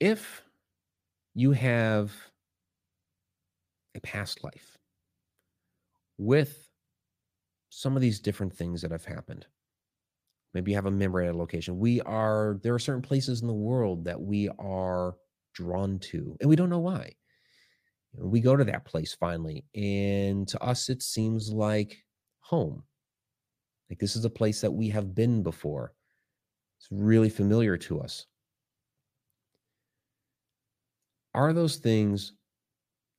if 0.00 0.42
you 1.34 1.52
have 1.52 2.12
a 3.94 4.00
past 4.00 4.44
life 4.44 4.76
with 6.18 6.68
some 7.70 7.96
of 7.96 8.02
these 8.02 8.20
different 8.20 8.52
things 8.52 8.82
that 8.82 8.90
have 8.90 9.04
happened, 9.04 9.46
maybe 10.52 10.70
you 10.70 10.76
have 10.76 10.86
a 10.86 10.90
memory 10.90 11.26
at 11.26 11.34
a 11.34 11.38
location. 11.38 11.78
We 11.78 12.00
are, 12.02 12.58
there 12.62 12.74
are 12.74 12.78
certain 12.78 13.02
places 13.02 13.40
in 13.40 13.48
the 13.48 13.54
world 13.54 14.04
that 14.04 14.20
we 14.20 14.48
are 14.58 15.16
drawn 15.54 15.98
to, 16.00 16.36
and 16.40 16.48
we 16.48 16.56
don't 16.56 16.70
know 16.70 16.80
why. 16.80 17.14
We 18.16 18.40
go 18.40 18.56
to 18.56 18.64
that 18.64 18.84
place 18.84 19.14
finally, 19.14 19.64
and 19.74 20.46
to 20.48 20.62
us, 20.62 20.88
it 20.88 21.02
seems 21.02 21.50
like 21.50 21.96
home. 22.40 22.82
Like 23.90 23.98
this 23.98 24.16
is 24.16 24.24
a 24.24 24.30
place 24.30 24.60
that 24.60 24.70
we 24.70 24.88
have 24.90 25.14
been 25.14 25.42
before. 25.42 25.94
It's 26.78 26.88
really 26.90 27.30
familiar 27.30 27.76
to 27.78 28.00
us. 28.00 28.26
Are 31.34 31.52
those 31.52 31.76
things 31.76 32.32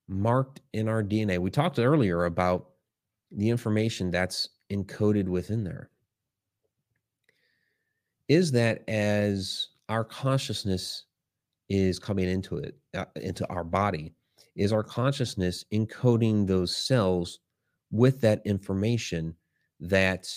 marked 0.07 0.61
in 0.73 0.87
our 0.87 1.03
DNA? 1.03 1.39
We 1.39 1.51
talked 1.51 1.79
earlier 1.79 2.25
about 2.25 2.69
the 3.31 3.49
information 3.49 4.11
that's 4.11 4.49
encoded 4.71 5.27
within 5.27 5.63
there. 5.63 5.89
Is 8.27 8.51
that 8.53 8.87
as 8.87 9.67
our 9.89 10.03
consciousness 10.03 11.03
is 11.69 11.99
coming 11.99 12.29
into 12.29 12.57
it, 12.57 12.77
uh, 12.95 13.05
into 13.15 13.47
our 13.49 13.63
body, 13.63 14.13
is 14.55 14.71
our 14.71 14.83
consciousness 14.83 15.65
encoding 15.73 16.47
those 16.47 16.75
cells 16.75 17.39
with 17.91 18.21
that 18.21 18.41
information 18.45 19.35
that 19.79 20.27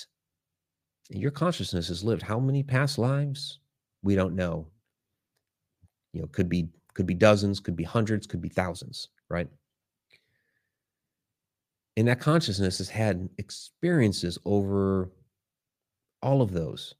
your 1.10 1.30
consciousness 1.30 1.88
has 1.88 2.04
lived. 2.04 2.22
How 2.22 2.38
many 2.38 2.62
past 2.62 2.98
lives? 2.98 3.60
We 4.02 4.14
don't 4.14 4.34
know. 4.34 4.68
You 6.12 6.22
know 6.22 6.28
could 6.28 6.48
be 6.48 6.68
could 6.94 7.06
be 7.06 7.14
dozens 7.14 7.60
could 7.60 7.76
be 7.76 7.84
hundreds 7.84 8.26
could 8.26 8.40
be 8.40 8.48
thousands 8.48 9.08
right? 9.28 9.48
And 11.96 12.08
that 12.08 12.20
consciousness 12.20 12.78
has 12.78 12.88
had 12.88 13.28
experiences 13.38 14.38
over 14.44 15.10
all 16.22 16.42
of 16.42 16.52
those. 16.52 16.94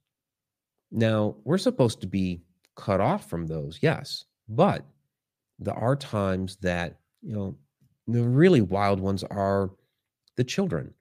Now 0.91 1.37
we're 1.45 1.59
supposed 1.59 2.01
to 2.01 2.07
be 2.07 2.43
cut 2.79 3.01
off 3.01 3.29
from 3.29 3.47
those 3.47 3.79
yes 3.83 4.25
but 4.49 4.87
there 5.59 5.75
are 5.75 5.97
times 5.97 6.57
that 6.57 6.99
you 7.23 7.33
know 7.35 7.57
the 8.07 8.23
really 8.23 8.63
wild 8.63 9.01
ones 9.01 9.25
are 9.25 9.71
the 10.37 10.45
children 10.45 10.95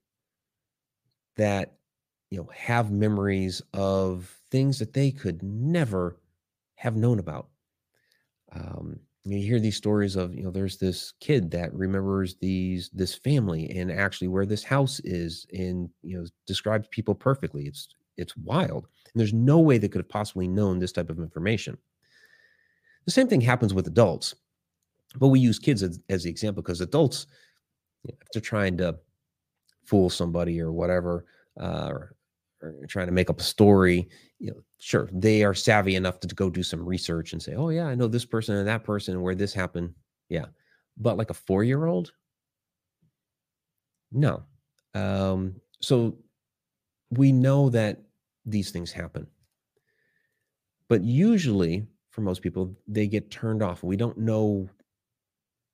that 1.37 1.77
you 2.29 2.37
know 2.37 2.49
have 2.53 2.91
memories 2.91 3.61
of 3.73 4.35
things 4.51 4.79
that 4.79 4.93
they 4.93 5.11
could 5.11 5.41
never 5.43 6.19
have 6.75 6.95
known 6.95 7.19
about. 7.19 7.47
Um, 8.51 8.99
you 9.23 9.39
hear 9.39 9.59
these 9.59 9.77
stories 9.77 10.15
of 10.15 10.33
you 10.35 10.43
know 10.43 10.51
there's 10.51 10.77
this 10.77 11.13
kid 11.19 11.51
that 11.51 11.73
remembers 11.73 12.35
these 12.35 12.89
this 12.93 13.15
family 13.15 13.69
and 13.77 13.91
actually 13.91 14.27
where 14.27 14.45
this 14.45 14.63
house 14.63 14.99
is 15.03 15.45
and 15.53 15.89
you 16.01 16.17
know 16.17 16.25
describes 16.45 16.87
people 16.89 17.15
perfectly. 17.15 17.65
It's 17.65 17.87
it's 18.17 18.35
wild 18.37 18.87
and 19.13 19.19
there's 19.19 19.33
no 19.33 19.59
way 19.59 19.77
they 19.77 19.87
could 19.87 20.01
have 20.01 20.09
possibly 20.09 20.47
known 20.47 20.79
this 20.79 20.91
type 20.91 21.09
of 21.09 21.19
information 21.19 21.77
the 23.05 23.11
same 23.11 23.27
thing 23.27 23.41
happens 23.41 23.73
with 23.73 23.87
adults 23.87 24.35
but 25.15 25.29
we 25.29 25.39
use 25.39 25.57
kids 25.57 25.83
as, 25.83 25.99
as 26.09 26.23
the 26.23 26.29
example 26.29 26.61
because 26.61 26.81
adults 26.81 27.27
you 28.03 28.11
know, 28.11 28.17
if 28.21 28.27
they're 28.31 28.41
trying 28.41 28.77
to 28.77 28.97
fool 29.85 30.09
somebody 30.09 30.59
or 30.59 30.71
whatever 30.71 31.25
uh, 31.59 31.87
or 31.89 32.17
or 32.61 32.73
trying 32.87 33.07
to 33.07 33.13
make 33.13 33.29
up 33.29 33.39
a 33.39 33.43
story, 33.43 34.09
you 34.39 34.51
know, 34.51 34.57
sure, 34.79 35.09
they 35.11 35.43
are 35.43 35.53
savvy 35.53 35.95
enough 35.95 36.19
to, 36.19 36.27
go 36.27 36.49
do 36.49 36.63
some 36.63 36.83
research 36.83 37.33
and 37.33 37.41
say, 37.41 37.55
oh, 37.55 37.69
yeah, 37.69 37.85
I 37.85 37.95
know 37.95 38.07
this 38.07 38.25
person 38.25 38.55
and 38.55 38.67
that 38.67 38.83
person 38.83 39.13
and 39.13 39.23
where 39.23 39.35
this 39.35 39.53
happened. 39.53 39.93
Yeah. 40.29 40.45
But 40.97 41.17
like 41.17 41.29
a 41.29 41.35
four 41.35 41.63
year 41.63 41.85
old, 41.85 42.11
no. 44.11 44.43
Um, 44.93 45.55
so 45.81 46.17
we 47.11 47.31
know 47.31 47.69
that 47.69 48.01
these 48.47 48.71
things 48.71 48.91
happen. 48.91 49.27
But 50.89 51.03
usually, 51.03 51.85
for 52.11 52.21
most 52.21 52.41
people, 52.41 52.75
they 52.87 53.07
get 53.07 53.29
turned 53.29 53.61
off. 53.61 53.83
We 53.83 53.97
don't 53.97 54.17
know 54.17 54.67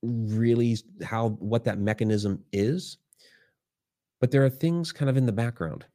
really 0.02 0.78
how 1.04 1.30
what 1.40 1.64
that 1.64 1.78
mechanism 1.78 2.44
is, 2.52 2.98
but 4.20 4.32
there 4.32 4.44
are 4.44 4.50
things 4.50 4.92
kind 4.92 5.10
of 5.10 5.16
in 5.16 5.26
the 5.26 5.32
background 5.32 5.86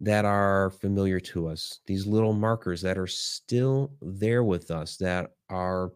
that 0.00 0.24
are 0.24 0.70
familiar 0.70 1.18
to 1.18 1.48
us, 1.48 1.80
these 1.86 2.06
little 2.06 2.34
markers 2.34 2.82
that 2.82 2.98
are 2.98 3.06
still 3.06 3.92
there 4.02 4.44
with 4.44 4.70
us, 4.70 4.96
that 4.98 5.30
are 5.48 5.92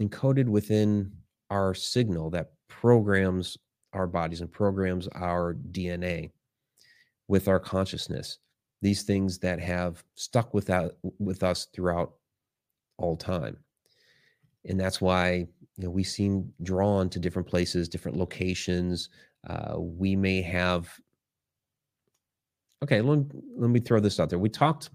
encoded 0.00 0.46
within 0.46 1.12
our 1.50 1.74
signal 1.74 2.30
that 2.30 2.52
programs 2.68 3.58
our 3.92 4.06
bodies 4.06 4.40
and 4.40 4.50
programs 4.50 5.08
our 5.08 5.54
DNA 5.72 6.30
with 7.28 7.48
our 7.48 7.60
consciousness. 7.60 8.38
These 8.82 9.02
things 9.02 9.38
that 9.38 9.60
have 9.60 10.02
stuck 10.14 10.54
with, 10.54 10.66
that, 10.66 10.92
with 11.18 11.42
us 11.42 11.66
throughout 11.74 12.14
all 12.98 13.16
time. 13.16 13.56
And 14.66 14.78
that's 14.78 15.00
why 15.00 15.46
you 15.76 15.84
know, 15.84 15.90
we 15.90 16.04
seem 16.04 16.52
drawn 16.62 17.08
to 17.10 17.18
different 17.18 17.48
places, 17.48 17.88
different 17.88 18.16
locations. 18.16 19.08
Uh, 19.46 19.74
we 19.78 20.14
may 20.16 20.42
have 20.42 20.88
okay, 22.82 23.00
let, 23.00 23.18
let 23.56 23.70
me 23.70 23.80
throw 23.80 24.00
this 24.00 24.18
out 24.18 24.30
there. 24.30 24.38
We 24.38 24.48
talked 24.48 24.90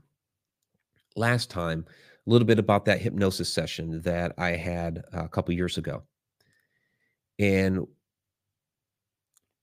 last 1.16 1.50
time 1.50 1.86
a 2.26 2.30
little 2.30 2.46
bit 2.46 2.60
about 2.60 2.86
that 2.86 3.02
hypnosis 3.02 3.52
session 3.52 4.02
that 4.02 4.34
I 4.38 4.52
had 4.52 5.04
a 5.14 5.30
couple 5.30 5.54
years 5.54 5.78
ago. 5.78 6.04
And 7.38 7.86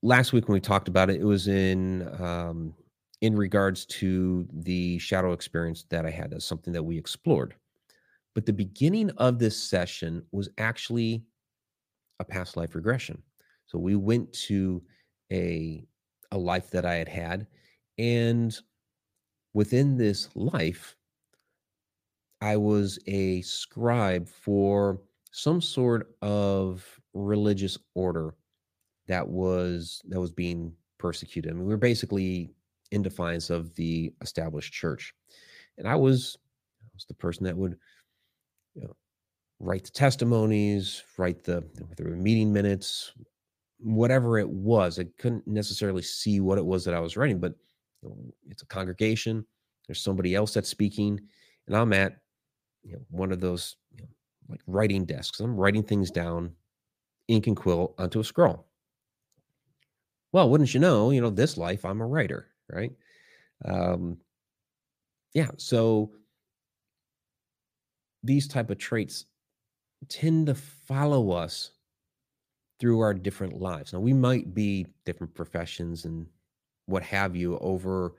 last 0.02 0.32
week 0.32 0.48
when 0.48 0.54
we 0.54 0.60
talked 0.60 0.88
about 0.88 1.10
it, 1.10 1.20
it 1.20 1.24
was 1.24 1.48
in 1.48 2.08
um, 2.22 2.74
in 3.22 3.36
regards 3.36 3.86
to 3.86 4.46
the 4.52 4.98
shadow 4.98 5.32
experience 5.32 5.84
that 5.88 6.04
I 6.04 6.10
had 6.10 6.34
as 6.34 6.44
something 6.44 6.72
that 6.74 6.82
we 6.82 6.98
explored. 6.98 7.54
But 8.34 8.46
the 8.46 8.52
beginning 8.52 9.10
of 9.16 9.38
this 9.38 9.56
session 9.56 10.24
was 10.32 10.48
actually 10.58 11.24
a 12.18 12.24
past 12.24 12.56
life 12.56 12.74
regression. 12.74 13.22
So 13.66 13.78
we 13.78 13.96
went 13.96 14.32
to 14.34 14.82
a 15.32 15.84
a 16.30 16.38
life 16.38 16.70
that 16.70 16.86
I 16.86 16.94
had 16.94 17.08
had 17.08 17.46
and 17.98 18.58
within 19.54 19.96
this 19.96 20.28
life, 20.34 20.96
I 22.40 22.56
was 22.56 22.98
a 23.06 23.42
scribe 23.42 24.28
for 24.28 25.00
some 25.30 25.60
sort 25.60 26.16
of 26.22 26.84
religious 27.14 27.78
order 27.94 28.34
that 29.06 29.28
was 29.28 30.00
that 30.08 30.20
was 30.20 30.32
being 30.32 30.72
persecuted. 30.98 31.52
I 31.52 31.54
mean, 31.54 31.66
we 31.66 31.74
were 31.74 31.78
basically 31.78 32.50
in 32.92 33.02
defiance 33.02 33.50
of 33.50 33.74
the 33.74 34.12
established 34.20 34.72
church, 34.72 35.14
and 35.78 35.88
I 35.88 35.96
was 35.96 36.36
I 36.82 36.88
was 36.94 37.04
the 37.06 37.14
person 37.14 37.44
that 37.44 37.56
would 37.56 37.76
you 38.74 38.82
know, 38.82 38.96
write 39.60 39.84
the 39.84 39.90
testimonies, 39.90 41.02
write 41.18 41.44
the, 41.44 41.64
meeting 41.98 42.52
minutes, 42.52 43.12
whatever 43.78 44.38
it 44.38 44.48
was. 44.48 44.98
I 44.98 45.04
couldn't 45.18 45.46
necessarily 45.46 46.02
see 46.02 46.40
what 46.40 46.58
it 46.58 46.64
was 46.64 46.84
that 46.84 46.94
I 46.94 47.00
was 47.00 47.16
writing, 47.16 47.38
but 47.38 47.54
it's 48.48 48.62
a 48.62 48.66
congregation. 48.66 49.46
There's 49.86 50.02
somebody 50.02 50.34
else 50.34 50.54
that's 50.54 50.68
speaking, 50.68 51.20
and 51.66 51.76
I'm 51.76 51.92
at 51.92 52.18
you 52.82 52.94
know, 52.94 53.02
one 53.10 53.32
of 53.32 53.40
those 53.40 53.76
you 53.94 54.02
know, 54.02 54.08
like 54.48 54.60
writing 54.66 55.04
desks. 55.04 55.40
I'm 55.40 55.56
writing 55.56 55.82
things 55.82 56.10
down, 56.10 56.52
ink 57.28 57.46
and 57.46 57.56
quill 57.56 57.94
onto 57.98 58.20
a 58.20 58.24
scroll. 58.24 58.66
Well, 60.32 60.48
wouldn't 60.48 60.72
you 60.72 60.80
know? 60.80 61.10
You 61.10 61.20
know, 61.20 61.30
this 61.30 61.56
life, 61.56 61.84
I'm 61.84 62.00
a 62.00 62.06
writer, 62.06 62.48
right? 62.70 62.92
Um, 63.64 64.18
yeah. 65.34 65.50
So 65.56 66.12
these 68.22 68.46
type 68.46 68.70
of 68.70 68.78
traits 68.78 69.26
tend 70.08 70.46
to 70.46 70.54
follow 70.54 71.30
us 71.30 71.70
through 72.78 73.00
our 73.00 73.14
different 73.14 73.60
lives. 73.60 73.92
Now, 73.92 74.00
we 74.00 74.12
might 74.12 74.54
be 74.54 74.86
different 75.04 75.34
professions 75.34 76.04
and 76.04 76.26
what 76.86 77.02
have 77.02 77.36
you 77.36 77.58
over 77.58 78.14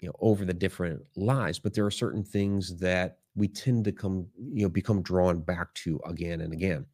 you 0.00 0.08
know 0.08 0.14
over 0.20 0.44
the 0.44 0.54
different 0.54 1.02
lives 1.16 1.58
but 1.58 1.74
there 1.74 1.84
are 1.84 1.90
certain 1.90 2.22
things 2.22 2.76
that 2.78 3.18
we 3.34 3.48
tend 3.48 3.84
to 3.84 3.92
come 3.92 4.26
you 4.36 4.62
know 4.62 4.68
become 4.68 5.02
drawn 5.02 5.40
back 5.40 5.72
to 5.74 6.00
again 6.06 6.40
and 6.40 6.52
again 6.52 6.84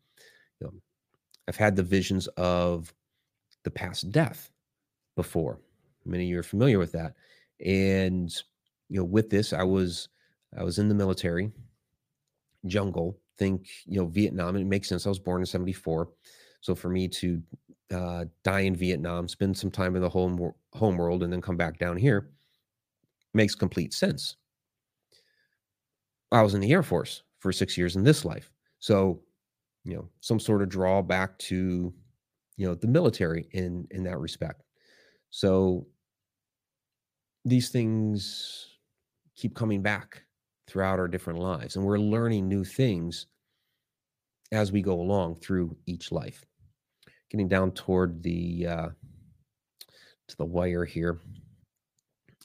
you 0.60 0.66
know 0.66 0.72
i've 1.48 1.56
had 1.56 1.76
the 1.76 1.82
visions 1.82 2.26
of 2.36 2.92
the 3.64 3.70
past 3.70 4.10
death 4.10 4.50
before 5.16 5.60
many 6.04 6.24
of 6.24 6.30
you 6.30 6.38
are 6.38 6.44
familiar 6.44 6.78
with 6.78 6.92
that 6.92 7.14
and 7.64 8.42
you 8.88 8.98
know 8.98 9.04
with 9.04 9.30
this 9.30 9.52
i 9.52 9.62
was 9.62 10.08
i 10.58 10.62
was 10.62 10.78
in 10.78 10.88
the 10.88 10.94
military 10.94 11.50
jungle 12.66 13.18
think, 13.38 13.68
you 13.86 13.98
know, 13.98 14.06
Vietnam, 14.06 14.56
and 14.56 14.64
it 14.64 14.68
makes 14.68 14.88
sense. 14.88 15.06
I 15.06 15.08
was 15.08 15.18
born 15.18 15.42
in 15.42 15.46
74. 15.46 16.08
So 16.60 16.74
for 16.74 16.88
me 16.88 17.08
to 17.08 17.42
uh, 17.92 18.24
die 18.42 18.60
in 18.60 18.76
Vietnam, 18.76 19.28
spend 19.28 19.56
some 19.56 19.70
time 19.70 19.96
in 19.96 20.02
the 20.02 20.08
home 20.08 20.52
home 20.72 20.96
world, 20.96 21.22
and 21.22 21.32
then 21.32 21.40
come 21.40 21.56
back 21.56 21.78
down 21.78 21.96
here 21.96 22.30
makes 23.36 23.54
complete 23.54 23.92
sense. 23.92 24.36
I 26.30 26.42
was 26.42 26.54
in 26.54 26.60
the 26.60 26.72
Air 26.72 26.84
Force 26.84 27.24
for 27.40 27.52
six 27.52 27.76
years 27.76 27.96
in 27.96 28.04
this 28.04 28.24
life, 28.24 28.50
so 28.78 29.20
you 29.84 29.94
know 29.94 30.08
some 30.20 30.40
sort 30.40 30.62
of 30.62 30.68
draw 30.68 31.02
back 31.02 31.36
to 31.40 31.92
you 32.56 32.66
know 32.66 32.74
the 32.74 32.86
military 32.86 33.46
in 33.52 33.86
in 33.90 34.04
that 34.04 34.18
respect. 34.18 34.62
So 35.30 35.86
these 37.44 37.70
things 37.70 38.68
keep 39.36 39.54
coming 39.54 39.82
back 39.82 40.22
throughout 40.66 40.98
our 40.98 41.08
different 41.08 41.38
lives, 41.38 41.76
and 41.76 41.84
we're 41.84 41.98
learning 41.98 42.48
new 42.48 42.64
things 42.64 43.26
as 44.52 44.72
we 44.72 44.82
go 44.82 45.00
along 45.00 45.36
through 45.36 45.76
each 45.86 46.12
life. 46.12 46.44
Getting 47.30 47.48
down 47.48 47.72
toward 47.72 48.22
the 48.22 48.66
uh, 48.66 48.88
to 50.28 50.36
the 50.36 50.44
wire 50.44 50.84
here, 50.84 51.18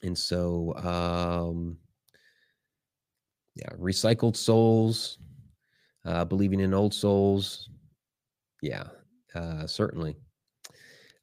and 0.02 0.16
so 0.16 0.74
um, 0.76 1.78
yeah, 3.54 3.70
recycled 3.78 4.36
souls, 4.36 5.18
uh, 6.04 6.24
believing 6.24 6.60
in 6.60 6.74
old 6.74 6.94
souls, 6.94 7.68
yeah, 8.62 8.84
uh, 9.34 9.66
certainly. 9.66 10.16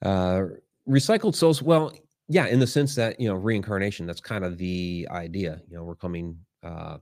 Uh, 0.03 0.43
recycled 0.87 1.35
souls, 1.35 1.61
well, 1.61 1.91
yeah, 2.27 2.47
in 2.47 2.59
the 2.59 2.67
sense 2.67 2.95
that 2.95 3.19
you 3.19 3.27
know 3.27 3.35
reincarnation. 3.35 4.05
That's 4.05 4.21
kind 4.21 4.43
of 4.43 4.57
the 4.57 5.07
idea. 5.11 5.61
You 5.69 5.77
know, 5.77 5.83
we're 5.83 5.95
coming. 5.95 6.37
Uh, 6.63 6.97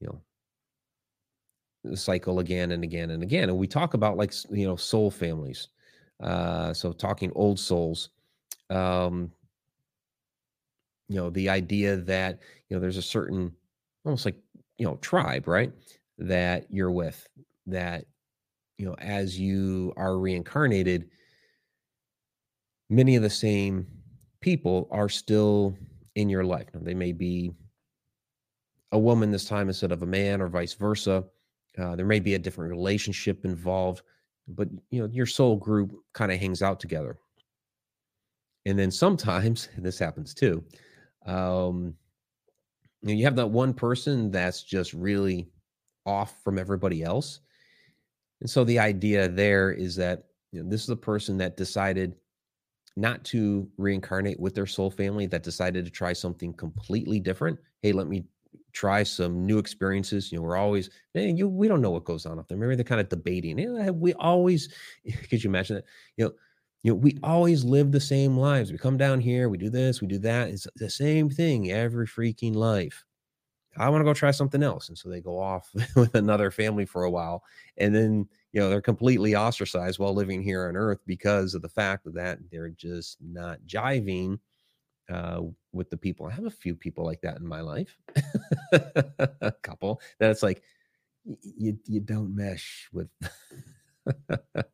you 0.00 0.06
know, 0.06 0.20
the 1.84 1.96
cycle 1.96 2.38
again 2.38 2.72
and 2.72 2.84
again 2.84 3.10
and 3.10 3.22
again. 3.22 3.48
And 3.48 3.58
we 3.58 3.66
talk 3.66 3.94
about 3.94 4.16
like 4.16 4.32
you 4.50 4.66
know 4.66 4.76
soul 4.76 5.10
families. 5.10 5.68
Uh, 6.20 6.72
so 6.72 6.92
talking 6.92 7.32
old 7.34 7.58
souls. 7.58 8.10
Um, 8.70 9.32
you 11.08 11.16
know 11.16 11.30
the 11.30 11.48
idea 11.48 11.96
that 11.96 12.40
you 12.68 12.76
know 12.76 12.80
there's 12.80 12.96
a 12.96 13.02
certain 13.02 13.52
almost 14.04 14.24
like 14.24 14.36
you 14.76 14.86
know 14.86 14.96
tribe 14.96 15.48
right 15.48 15.72
that 16.18 16.66
you're 16.70 16.90
with 16.90 17.26
that 17.66 18.04
you 18.76 18.86
know 18.86 18.94
as 18.98 19.38
you 19.38 19.92
are 19.96 20.18
reincarnated 20.18 21.08
many 22.90 23.16
of 23.16 23.22
the 23.22 23.30
same 23.30 23.86
people 24.40 24.88
are 24.90 25.08
still 25.08 25.76
in 26.14 26.28
your 26.28 26.44
life 26.44 26.66
now, 26.74 26.80
they 26.82 26.94
may 26.94 27.12
be 27.12 27.52
a 28.92 28.98
woman 28.98 29.30
this 29.30 29.44
time 29.44 29.68
instead 29.68 29.92
of 29.92 30.02
a 30.02 30.06
man 30.06 30.40
or 30.40 30.48
vice 30.48 30.74
versa 30.74 31.24
uh, 31.78 31.94
there 31.94 32.06
may 32.06 32.20
be 32.20 32.34
a 32.34 32.38
different 32.38 32.70
relationship 32.70 33.44
involved, 33.44 34.02
but 34.48 34.68
you 34.90 35.00
know 35.00 35.08
your 35.12 35.26
soul 35.26 35.56
group 35.56 35.94
kind 36.12 36.32
of 36.32 36.38
hangs 36.38 36.62
out 36.62 36.80
together. 36.80 37.16
And 38.66 38.78
then 38.78 38.90
sometimes 38.90 39.68
this 39.78 39.98
happens 39.98 40.34
too. 40.34 40.64
Um, 41.24 41.94
you, 43.02 43.08
know, 43.08 43.14
you 43.14 43.24
have 43.24 43.36
that 43.36 43.46
one 43.46 43.72
person 43.72 44.30
that's 44.30 44.62
just 44.62 44.92
really 44.92 45.48
off 46.04 46.42
from 46.42 46.58
everybody 46.58 47.02
else. 47.02 47.40
And 48.40 48.48
so 48.48 48.64
the 48.64 48.78
idea 48.78 49.28
there 49.28 49.72
is 49.72 49.94
that 49.96 50.24
you 50.52 50.62
know, 50.62 50.70
this 50.70 50.82
is 50.82 50.90
a 50.90 50.96
person 50.96 51.36
that 51.38 51.56
decided 51.56 52.14
not 52.98 53.24
to 53.26 53.68
reincarnate 53.78 54.40
with 54.40 54.54
their 54.54 54.66
soul 54.66 54.90
family, 54.90 55.26
that 55.26 55.42
decided 55.42 55.84
to 55.84 55.90
try 55.90 56.12
something 56.12 56.52
completely 56.52 57.20
different. 57.20 57.58
Hey, 57.82 57.92
let 57.92 58.08
me 58.08 58.24
try 58.72 59.02
some 59.02 59.46
new 59.46 59.58
experiences. 59.58 60.30
You 60.30 60.38
know, 60.38 60.42
we're 60.42 60.56
always, 60.56 60.90
hey, 61.14 61.30
you, 61.30 61.48
we 61.48 61.68
don't 61.68 61.80
know 61.82 61.90
what 61.90 62.04
goes 62.04 62.26
on 62.26 62.38
up 62.38 62.48
there. 62.48 62.58
Maybe 62.58 62.76
they're 62.76 62.84
kind 62.84 63.00
of 63.00 63.08
debating. 63.08 63.56
We 63.98 64.14
always, 64.14 64.68
could 65.30 65.42
you 65.42 65.50
imagine 65.50 65.76
that? 65.76 65.84
You 66.16 66.26
know, 66.26 66.32
you 66.82 66.92
know, 66.92 66.96
we 66.96 67.18
always 67.22 67.64
live 67.64 67.90
the 67.92 68.00
same 68.00 68.36
lives. 68.36 68.70
We 68.70 68.78
come 68.78 68.96
down 68.96 69.20
here, 69.20 69.48
we 69.48 69.58
do 69.58 69.68
this, 69.68 70.00
we 70.00 70.06
do 70.06 70.18
that. 70.20 70.48
It's 70.50 70.66
the 70.76 70.90
same 70.90 71.28
thing 71.28 71.70
every 71.72 72.06
freaking 72.06 72.54
life. 72.54 73.04
I 73.78 73.88
want 73.88 74.00
to 74.00 74.04
go 74.04 74.14
try 74.14 74.30
something 74.30 74.62
else. 74.62 74.88
And 74.88 74.98
so 74.98 75.08
they 75.08 75.20
go 75.20 75.38
off 75.38 75.70
with 75.96 76.14
another 76.14 76.50
family 76.50 76.84
for 76.84 77.04
a 77.04 77.10
while. 77.10 77.42
And 77.76 77.94
then, 77.94 78.28
you 78.52 78.60
know, 78.60 78.68
they're 78.68 78.80
completely 78.80 79.34
ostracized 79.36 79.98
while 79.98 80.14
living 80.14 80.42
here 80.42 80.68
on 80.68 80.76
earth 80.76 81.00
because 81.06 81.54
of 81.54 81.62
the 81.62 81.68
fact 81.68 82.12
that 82.14 82.38
they're 82.50 82.70
just 82.70 83.18
not 83.20 83.58
jiving 83.66 84.38
uh, 85.10 85.42
with 85.72 85.90
the 85.90 85.96
people. 85.96 86.26
I 86.26 86.32
have 86.32 86.46
a 86.46 86.50
few 86.50 86.74
people 86.74 87.04
like 87.04 87.20
that 87.22 87.38
in 87.38 87.46
my 87.46 87.60
life, 87.60 87.96
a 88.72 89.52
couple 89.62 90.00
that 90.18 90.30
it's 90.30 90.42
like 90.42 90.62
you 91.24 91.78
you 91.86 92.00
don't 92.00 92.34
mesh 92.34 92.88
with. 92.92 93.08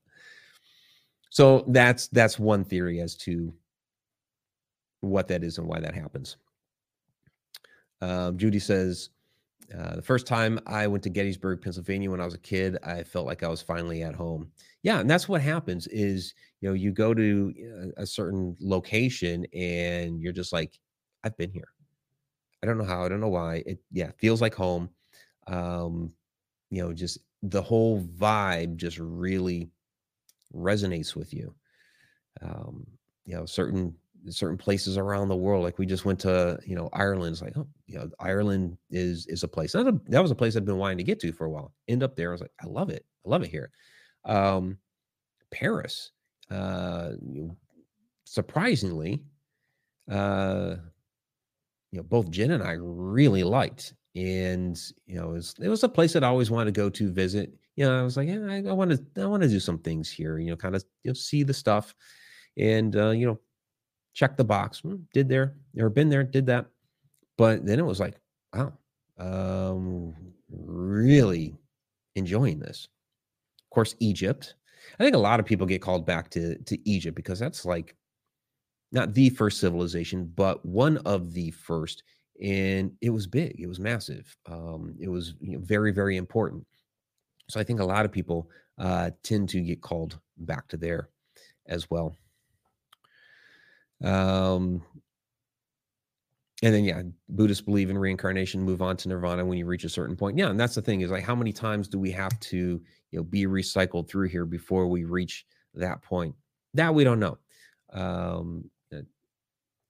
so 1.30 1.64
that's 1.68 2.09
that's 2.09 2.38
one 2.38 2.64
theory 2.64 3.00
as 3.00 3.14
to 3.16 3.52
what 5.00 5.28
that 5.28 5.44
is 5.44 5.59
and 5.59 5.66
why 5.66 5.80
that 5.80 5.94
happens. 5.94 6.36
Uh, 8.05 8.32
Judy 8.32 8.59
says, 8.59 9.09
uh, 9.76 9.96
the 9.96 10.02
first 10.02 10.26
time 10.26 10.61
I 10.66 10.86
went 10.86 11.02
to 11.05 11.11
Gettysburg, 11.11 11.62
Pennsylvania, 11.62 12.11
when 12.11 12.20
I 12.20 12.26
was 12.26 12.34
a 12.34 12.38
kid, 12.38 12.76
I 12.84 13.02
felt 13.02 13.26
like 13.26 13.42
I 13.42 13.48
was 13.48 13.62
finally 13.62 14.02
at 14.02 14.14
home. 14.14 14.50
Yeah, 14.82 15.00
and 15.00 15.09
that's 15.09 15.26
what 15.26 15.40
happens. 15.40 15.86
Is 15.86 16.34
you 16.61 16.68
know 16.68 16.74
you 16.74 16.92
go 16.92 17.14
to 17.14 17.55
a, 17.59 17.88
uh, 17.88 18.02
a 18.02 18.07
certain 18.07 18.57
location 18.61 19.46
and 19.55 20.20
you're 20.20 20.34
just 20.34 20.52
like, 20.52 20.78
I've 21.24 21.36
been 21.38 21.50
here. 21.50 21.68
I 22.62 22.66
don't 22.66 22.76
know 22.76 22.84
how. 22.84 23.05
I 23.05 23.09
don't 23.09 23.20
know 23.20 23.28
why. 23.28 23.62
It 23.64 23.78
yeah 23.90 24.11
feels 24.18 24.42
like 24.42 24.55
home. 24.55 24.90
Um, 25.46 26.12
you 26.70 26.82
know, 26.82 26.92
just 26.92 27.18
the 27.42 27.62
whole 27.62 28.02
vibe 28.02 28.76
just 28.76 28.98
really 28.98 29.70
resonates 30.55 31.16
with 31.16 31.32
you. 31.32 31.55
Um, 32.42 32.86
you 33.24 33.34
know, 33.34 33.46
certain 33.46 33.94
certain 34.31 34.59
places 34.59 34.97
around 34.99 35.29
the 35.29 35.37
world. 35.37 35.64
Like 35.64 35.79
we 35.79 35.87
just 35.87 36.05
went 36.05 36.20
to, 36.20 36.59
you 36.66 36.75
know, 36.75 36.89
Ireland. 36.93 37.33
It's 37.33 37.43
like, 37.43 37.57
oh, 37.57 37.68
you 37.87 37.99
know, 37.99 38.09
Ireland 38.20 38.77
is 38.91 39.27
is 39.27 39.43
a 39.43 39.49
place. 39.49 39.72
That 39.72 39.85
was 39.85 39.95
a, 39.95 40.01
that 40.09 40.22
was 40.22 40.31
a 40.31 40.37
place 40.37 40.57
I'd 40.57 40.64
been 40.64 40.79
wanting 40.79 40.99
to 40.99 41.05
get 41.05 41.20
to 41.20 41.33
for 41.33 41.45
a 41.47 41.51
while. 41.51 41.72
End 41.89 42.03
up 42.03 42.16
there. 42.16 42.31
I 42.31 42.33
was 42.33 42.41
like, 42.41 42.53
I 42.62 42.66
love 42.66 42.91
it. 42.91 43.05
I 43.27 43.29
love 43.29 43.43
it 43.43 43.51
here. 43.51 43.70
Um, 44.25 44.79
Paris. 45.51 46.11
Uh, 46.51 47.12
surprisingly, 48.25 49.22
uh, 50.11 50.77
you 51.91 51.99
know, 51.99 52.03
both 52.03 52.31
Jen 52.31 52.51
and 52.51 52.62
I 52.62 52.72
really 52.79 53.45
liked. 53.45 53.95
And 54.16 54.79
you 55.07 55.16
know, 55.16 55.31
it 55.31 55.35
was, 55.35 55.55
it 55.61 55.68
was 55.68 55.83
a 55.83 55.89
place 55.89 56.12
that 56.12 56.25
I 56.25 56.29
always 56.29 56.51
wanted 56.51 56.75
to 56.75 56.81
go 56.81 56.91
to 56.91 57.11
visit. 57.11 57.53
You 57.77 57.87
know, 57.87 57.99
I 57.99 58.03
was 58.03 58.16
like, 58.16 58.29
yeah, 58.29 58.47
I, 58.49 58.57
I 58.68 58.72
want 58.72 58.91
to, 58.91 59.22
I 59.22 59.27
want 59.27 59.43
to 59.43 59.49
do 59.49 59.59
some 59.59 59.79
things 59.79 60.11
here. 60.11 60.39
You 60.39 60.51
know, 60.51 60.57
kind 60.57 60.77
of 60.77 60.85
you 61.03 61.11
know, 61.11 61.14
see 61.14 61.43
the 61.43 61.55
stuff, 61.55 61.95
and 62.57 62.95
uh, 62.95 63.11
you 63.11 63.27
know, 63.27 63.41
check 64.15 64.37
the 64.37 64.45
box. 64.45 64.81
Hmm, 64.81 64.97
did 65.12 65.29
there, 65.29 65.55
never 65.75 65.91
been 65.91 66.09
there, 66.09 66.25
did 66.25 66.47
that. 66.47 66.67
But 67.37 67.67
then 67.67 67.79
it 67.79 67.85
was 67.85 68.01
like, 68.01 68.15
wow, 68.55 68.73
um, 69.19 70.15
really 70.51 71.55
enjoying 72.15 72.61
this. 72.61 72.89
Of 73.65 73.75
course, 73.75 73.95
Egypt. 74.01 74.55
I 74.99 75.05
think 75.05 75.17
a 75.17 75.19
lot 75.19 75.41
of 75.41 75.47
people 75.47 75.67
get 75.67 75.83
called 75.83 76.07
back 76.07 76.31
to 76.31 76.57
to 76.57 76.89
Egypt 76.89 77.17
because 77.17 77.39
that's 77.39 77.65
like 77.65 77.97
not 78.93 79.12
the 79.12 79.31
first 79.31 79.59
civilization, 79.59 80.33
but 80.37 80.65
one 80.65 80.99
of 80.99 81.33
the 81.33 81.51
first. 81.51 82.05
And 82.43 82.93
it 83.01 83.11
was 83.11 83.27
big. 83.27 83.61
It 83.61 83.67
was 83.67 83.81
massive. 83.81 84.37
Um, 84.47 84.95
it 85.01 85.09
was 85.09 85.35
you 85.41 85.53
know, 85.53 85.61
very, 85.61 85.93
very 85.93 86.17
important. 86.17 86.65
So 87.49 87.61
I 87.61 87.65
think 87.65 87.81
a 87.81 87.85
lot 87.85 88.05
of 88.05 88.12
people 88.12 88.51
uh, 88.79 89.11
tend 89.23 89.49
to 89.51 89.61
get 89.61 89.83
called 89.83 90.19
back 90.39 90.69
to 90.69 90.77
there 90.77 91.11
as 91.67 91.91
well. 91.91 92.17
Um, 94.03 94.82
and 96.62 96.74
then 96.74 96.84
yeah, 96.84 97.03
Buddhists 97.28 97.62
believe 97.62 97.90
in 97.90 97.99
reincarnation, 97.99 98.62
move 98.62 98.80
on 98.80 98.97
to 98.99 99.09
nirvana 99.09 99.45
when 99.45 99.59
you 99.59 99.66
reach 99.66 99.84
a 99.84 99.88
certain 99.88 100.16
point. 100.16 100.38
Yeah, 100.38 100.49
and 100.49 100.59
that's 100.59 100.74
the 100.74 100.82
thing 100.82 101.01
is 101.01 101.11
like 101.11 101.24
how 101.24 101.34
many 101.34 101.53
times 101.53 101.88
do 101.88 101.99
we 101.99 102.11
have 102.12 102.38
to 102.40 102.80
you 103.11 103.18
know 103.18 103.22
be 103.24 103.47
recycled 103.47 104.09
through 104.09 104.28
here 104.28 104.47
before 104.47 104.86
we 104.86 105.05
reach 105.05 105.45
that 105.74 106.01
point? 106.03 106.34
That 106.74 106.95
we 106.95 107.05
don't 107.05 107.20
know. 107.20 107.38
Um, 107.92 108.70
uh, 108.95 109.01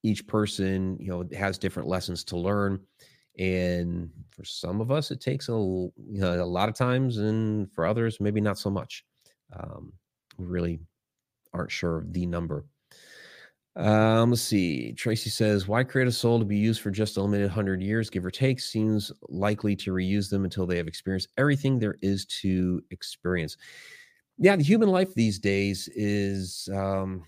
each 0.02 0.26
person 0.26 0.98
you 1.00 1.08
know 1.10 1.28
has 1.36 1.58
different 1.58 1.88
lessons 1.88 2.24
to 2.24 2.36
learn, 2.36 2.80
and 3.38 4.10
for 4.30 4.44
some 4.44 4.80
of 4.80 4.90
us 4.90 5.10
it 5.10 5.20
takes 5.20 5.48
a 5.48 5.52
you 5.52 5.92
know, 5.96 6.42
a 6.42 6.44
lot 6.44 6.68
of 6.68 6.74
times, 6.74 7.18
and 7.18 7.70
for 7.72 7.86
others 7.86 8.20
maybe 8.20 8.40
not 8.40 8.58
so 8.58 8.70
much. 8.70 9.04
Um, 9.52 9.92
we 10.38 10.46
really 10.46 10.80
aren't 11.52 11.70
sure 11.70 11.98
of 11.98 12.12
the 12.12 12.26
number. 12.26 12.64
Um, 13.76 14.30
let's 14.30 14.42
see. 14.42 14.92
Tracy 14.92 15.30
says, 15.30 15.66
"Why 15.66 15.82
create 15.82 16.06
a 16.06 16.12
soul 16.12 16.38
to 16.38 16.44
be 16.44 16.56
used 16.56 16.80
for 16.80 16.90
just 16.92 17.16
a 17.16 17.22
limited 17.22 17.50
hundred 17.50 17.82
years, 17.82 18.08
give 18.08 18.24
or 18.24 18.30
take? 18.30 18.60
Seems 18.60 19.10
likely 19.28 19.74
to 19.76 19.92
reuse 19.92 20.30
them 20.30 20.44
until 20.44 20.66
they 20.66 20.76
have 20.76 20.86
experienced 20.86 21.28
everything 21.36 21.78
there 21.78 21.96
is 22.00 22.24
to 22.42 22.82
experience." 22.90 23.56
Yeah, 24.38 24.56
the 24.56 24.62
human 24.64 24.88
life 24.90 25.14
these 25.14 25.38
days 25.40 25.88
is 25.94 26.68
um, 26.72 27.24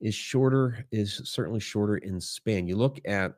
is 0.00 0.14
shorter. 0.14 0.84
Is 0.92 1.20
certainly 1.24 1.60
shorter 1.60 1.96
in 1.98 2.20
span. 2.20 2.68
You 2.68 2.76
look 2.76 3.00
at 3.04 3.34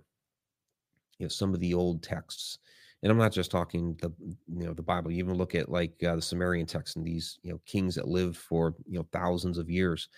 you 1.18 1.24
know 1.24 1.28
some 1.28 1.55
of 1.55 1.61
the 1.61 1.74
old 1.74 2.03
texts 2.03 2.59
and 3.03 3.11
I'm 3.11 3.18
not 3.18 3.33
just 3.33 3.51
talking 3.51 3.97
the 4.01 4.11
you 4.20 4.66
know 4.66 4.74
the 4.74 4.83
Bible. 4.83 5.11
You 5.11 5.18
even 5.18 5.35
look 5.35 5.55
at 5.55 5.70
like 5.70 6.03
uh, 6.05 6.16
the 6.16 6.22
Sumerian 6.22 6.66
text 6.66 6.97
and 6.97 7.05
these 7.05 7.39
you 7.43 7.53
know 7.53 7.61
kings 7.64 7.95
that 7.95 8.09
live 8.09 8.37
for 8.37 8.74
you 8.87 8.99
know 8.99 9.07
thousands 9.12 9.59
of 9.59 9.70
years. 9.70 10.09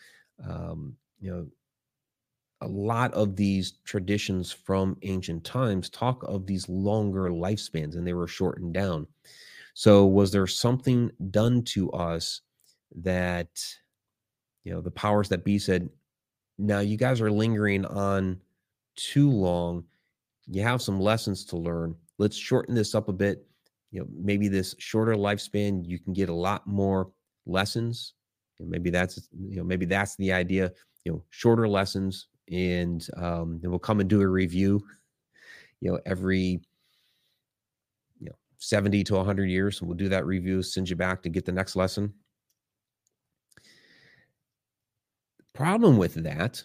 Um, 0.44 0.96
you 1.22 1.30
know, 1.30 1.46
a 2.60 2.68
lot 2.68 3.14
of 3.14 3.36
these 3.36 3.72
traditions 3.84 4.52
from 4.52 4.98
ancient 5.02 5.44
times 5.44 5.88
talk 5.90 6.22
of 6.24 6.46
these 6.46 6.68
longer 6.68 7.30
lifespans, 7.30 7.96
and 7.96 8.06
they 8.06 8.12
were 8.12 8.28
shortened 8.28 8.74
down. 8.74 9.06
So, 9.74 10.06
was 10.06 10.32
there 10.32 10.46
something 10.46 11.10
done 11.30 11.62
to 11.64 11.90
us 11.92 12.42
that 12.96 13.48
you 14.64 14.72
know 14.72 14.82
the 14.82 14.90
powers 14.90 15.30
that 15.30 15.44
be 15.44 15.58
said, 15.58 15.88
"Now 16.58 16.80
you 16.80 16.98
guys 16.98 17.20
are 17.22 17.32
lingering 17.32 17.86
on 17.86 18.42
too 18.96 19.30
long. 19.30 19.84
You 20.46 20.62
have 20.62 20.82
some 20.82 21.00
lessons 21.00 21.46
to 21.46 21.56
learn." 21.56 21.96
let's 22.22 22.36
shorten 22.36 22.74
this 22.74 22.94
up 22.94 23.08
a 23.08 23.12
bit. 23.12 23.44
You 23.90 24.00
know, 24.00 24.06
maybe 24.14 24.48
this 24.48 24.74
shorter 24.78 25.14
lifespan, 25.14 25.86
you 25.86 25.98
can 25.98 26.12
get 26.12 26.28
a 26.28 26.34
lot 26.34 26.66
more 26.66 27.10
lessons. 27.46 28.14
And 28.60 28.70
maybe 28.70 28.90
that's 28.90 29.28
you 29.36 29.56
know 29.56 29.64
maybe 29.64 29.86
that's 29.86 30.16
the 30.16 30.32
idea. 30.32 30.72
You 31.04 31.12
know, 31.12 31.24
shorter 31.30 31.68
lessons, 31.68 32.28
and 32.50 33.06
um, 33.16 33.58
then 33.60 33.70
we'll 33.70 33.78
come 33.78 34.00
and 34.00 34.08
do 34.08 34.20
a 34.20 34.26
review. 34.26 34.84
You 35.80 35.92
know, 35.92 36.00
every 36.06 36.60
you 38.20 38.26
know 38.26 38.36
70 38.58 39.04
to 39.04 39.14
100 39.14 39.50
years, 39.50 39.80
and 39.80 39.88
we'll 39.88 39.96
do 39.96 40.08
that 40.08 40.26
review. 40.26 40.62
Send 40.62 40.88
you 40.88 40.96
back 40.96 41.22
to 41.22 41.28
get 41.28 41.44
the 41.44 41.52
next 41.52 41.76
lesson. 41.76 42.12
Problem 45.54 45.98
with 45.98 46.14
that, 46.14 46.64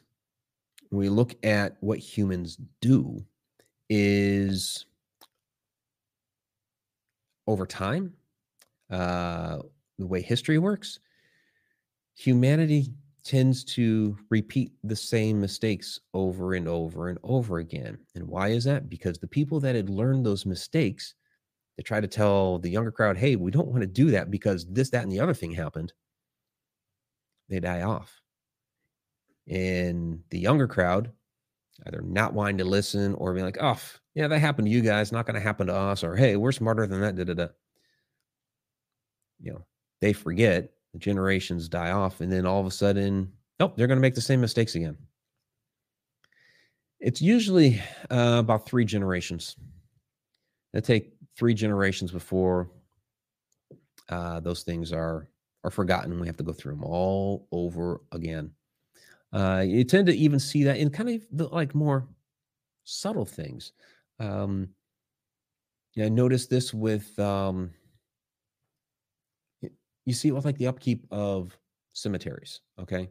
when 0.90 1.00
we 1.00 1.10
look 1.10 1.36
at 1.44 1.78
what 1.82 2.00
humans 2.00 2.58
do, 2.80 3.26
is 3.90 4.86
over 7.48 7.66
time, 7.66 8.14
uh, 8.90 9.60
the 9.98 10.06
way 10.06 10.22
history 10.22 10.58
works, 10.58 11.00
humanity 12.16 12.94
tends 13.28 13.64
to 13.64 14.18
repeat 14.30 14.72
the 14.84 14.96
same 14.96 15.40
mistakes 15.40 16.00
over 16.14 16.54
and 16.54 16.68
over 16.68 17.10
and 17.10 17.20
over 17.24 17.60
again. 17.60 17.98
And 18.16 18.28
why 18.28 18.50
is 18.50 18.64
that? 18.64 18.90
Because 18.90 19.20
the 19.20 19.28
people 19.28 19.60
that 19.60 19.76
had 19.76 19.90
learned 19.90 20.26
those 20.26 20.46
mistakes, 20.46 21.14
they 21.76 21.84
try 21.84 22.00
to 22.00 22.08
tell 22.08 22.58
the 22.58 22.70
younger 22.70 22.92
crowd, 22.92 23.18
hey, 23.18 23.36
we 23.36 23.52
don't 23.52 23.68
want 23.68 23.82
to 23.82 23.88
do 23.88 24.12
that 24.12 24.32
because 24.32 24.66
this, 24.68 24.90
that, 24.92 25.04
and 25.04 25.12
the 25.12 25.20
other 25.20 25.34
thing 25.34 25.52
happened. 25.52 25.92
They 27.50 27.60
die 27.60 27.82
off. 27.82 28.22
And 29.48 30.22
the 30.30 30.40
younger 30.40 30.68
crowd, 30.68 31.12
either 31.86 32.02
not 32.02 32.34
wanting 32.34 32.58
to 32.60 32.66
listen 32.66 33.14
or 33.16 33.34
being 33.34 33.46
like, 33.46 33.60
oh, 33.62 33.80
yeah, 34.16 34.28
that 34.28 34.40
happened 34.40 34.68
to 34.68 34.74
you 34.74 34.82
guys, 34.82 35.12
not 35.12 35.26
going 35.26 35.36
to 35.36 35.42
happen 35.42 35.68
to 35.68 35.76
us, 35.76 36.04
or 36.04 36.16
hey, 36.16 36.38
we're 36.38 36.52
smarter 36.52 36.88
than 36.88 37.02
that. 37.02 37.16
Da, 37.16 37.24
da, 37.26 37.34
da. 37.34 37.48
You 39.40 39.54
know, 39.54 39.66
they 40.02 40.14
forget 40.14 40.72
generations 41.00 41.68
die 41.70 41.92
off, 41.92 42.22
and 42.22 42.32
then 42.32 42.46
all 42.46 42.60
of 42.60 42.66
a 42.66 42.72
sudden, 42.72 43.32
oh, 43.60 43.74
they're 43.76 43.88
going 43.88 43.98
to 43.98 44.02
make 44.02 44.16
the 44.16 44.22
same 44.22 44.42
mistakes 44.42 44.76
again. 44.76 44.98
It's 47.00 47.22
usually 47.22 47.82
uh, 48.10 48.38
about 48.40 48.66
three 48.66 48.86
generations. 48.86 49.56
It 50.74 50.84
take 50.84 51.14
three 51.38 51.54
generations 51.54 52.12
before 52.12 52.70
uh, 54.10 54.40
those 54.40 54.64
things 54.64 54.92
are 54.92 55.28
are 55.64 55.72
forgotten. 55.72 56.20
We 56.20 56.28
have 56.28 56.38
to 56.38 56.44
go 56.44 56.54
through 56.54 56.76
them 56.76 56.84
all 56.84 57.48
over 57.52 58.02
again. 58.12 58.52
Uh, 59.34 59.64
you 59.66 59.84
tend 59.84 60.08
to 60.08 60.16
even 60.16 60.40
see 60.40 60.64
that 60.64 60.78
in 60.78 60.90
kind 60.90 61.10
of 61.10 61.22
the, 61.32 61.48
like 61.48 61.76
more 61.76 62.08
subtle 62.84 63.26
things. 63.26 63.74
Um, 64.20 64.70
yeah, 65.96 66.10
notice 66.10 66.48
this 66.48 66.74
with 66.74 67.18
um, 67.20 67.72
you 70.08 70.14
see 70.14 70.30
it 70.30 70.32
with 70.32 70.46
like 70.46 70.58
the 70.58 70.68
upkeep 70.68 71.06
of 71.12 71.58
cemeteries. 71.92 72.62
Okay, 72.80 73.10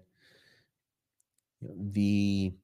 the 1.61 2.55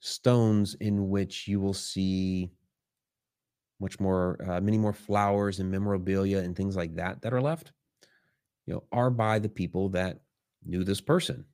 stones 0.00 0.74
in 0.80 1.10
which 1.10 1.46
you 1.46 1.60
will 1.60 1.74
see 1.74 2.50
much 3.78 4.00
more, 4.00 4.38
uh, 4.48 4.60
many 4.62 4.78
more 4.78 4.94
flowers 4.94 5.60
and 5.60 5.70
memorabilia 5.70 6.38
and 6.38 6.56
things 6.56 6.76
like 6.76 6.94
that 6.94 7.20
that 7.20 7.34
are 7.34 7.42
left, 7.42 7.72
you 8.64 8.72
know, 8.72 8.82
are 8.90 9.10
by 9.10 9.38
the 9.38 9.50
people 9.50 9.90
that 9.90 10.20
knew 10.64 10.82
this 10.82 11.00
person. 11.00 11.44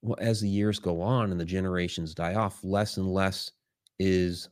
Well, 0.00 0.16
as 0.18 0.40
the 0.40 0.48
years 0.48 0.78
go 0.78 1.02
on 1.02 1.30
and 1.30 1.38
the 1.38 1.44
generations 1.44 2.14
die 2.14 2.34
off, 2.36 2.64
less 2.64 2.96
and 2.96 3.12
less 3.12 3.52
is 3.98 4.48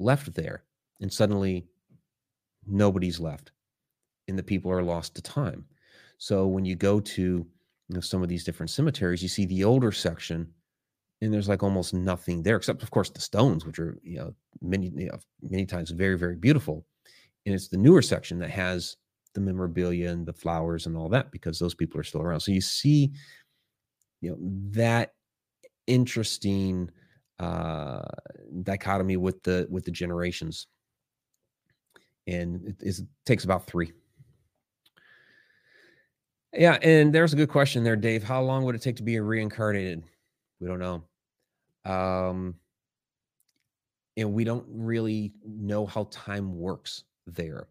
left 0.00 0.34
there 0.34 0.64
and 1.00 1.12
suddenly 1.12 1.68
nobody's 2.66 3.20
left 3.20 3.52
and 4.28 4.38
the 4.38 4.42
people 4.42 4.70
are 4.70 4.82
lost 4.82 5.14
to 5.14 5.22
time. 5.22 5.64
So 6.18 6.46
when 6.46 6.64
you 6.64 6.76
go 6.76 7.00
to 7.00 7.22
you 7.22 7.94
know 7.94 8.00
some 8.00 8.22
of 8.22 8.28
these 8.28 8.44
different 8.44 8.70
cemeteries 8.70 9.22
you 9.22 9.28
see 9.28 9.46
the 9.46 9.64
older 9.64 9.92
section 9.92 10.46
and 11.22 11.32
there's 11.32 11.48
like 11.48 11.62
almost 11.62 11.94
nothing 11.94 12.42
there 12.42 12.56
except 12.56 12.82
of 12.82 12.90
course 12.90 13.08
the 13.10 13.20
stones 13.20 13.64
which 13.64 13.78
are 13.78 13.98
you 14.02 14.18
know 14.18 14.34
many 14.60 14.92
you 14.94 15.06
know, 15.06 15.18
many 15.42 15.66
times 15.66 15.90
very 15.90 16.18
very 16.18 16.36
beautiful. 16.36 16.86
And 17.46 17.54
it's 17.54 17.68
the 17.68 17.78
newer 17.78 18.02
section 18.02 18.38
that 18.40 18.50
has 18.50 18.96
the 19.34 19.40
memorabilia 19.40 20.10
and 20.10 20.26
the 20.26 20.32
flowers 20.32 20.86
and 20.86 20.96
all 20.96 21.08
that 21.10 21.30
because 21.30 21.58
those 21.58 21.74
people 21.74 21.98
are 22.00 22.04
still 22.04 22.22
around. 22.22 22.40
So 22.40 22.52
you 22.52 22.60
see 22.60 23.12
you 24.20 24.30
know 24.30 24.36
that 24.72 25.12
interesting 25.86 26.90
uh, 27.38 28.02
dichotomy 28.62 29.16
with 29.16 29.42
the 29.42 29.66
with 29.70 29.84
the 29.84 29.90
generations, 29.90 30.66
and 32.26 32.64
it, 32.66 32.76
it 32.80 33.00
takes 33.26 33.44
about 33.44 33.66
three. 33.66 33.92
Yeah, 36.58 36.76
and 36.82 37.14
there's 37.14 37.32
a 37.32 37.36
good 37.36 37.48
question 37.48 37.84
there, 37.84 37.94
Dave. 37.94 38.24
How 38.24 38.42
long 38.42 38.64
would 38.64 38.74
it 38.74 38.82
take 38.82 38.96
to 38.96 39.04
be 39.04 39.20
reincarnated? 39.20 40.02
We 40.58 40.66
don't 40.66 40.80
know. 40.80 41.04
Um, 41.84 42.56
and 44.16 44.32
we 44.32 44.42
don't 44.42 44.66
really 44.68 45.32
know 45.46 45.86
how 45.86 46.08
time 46.10 46.58
works 46.58 47.04
there. 47.28 47.68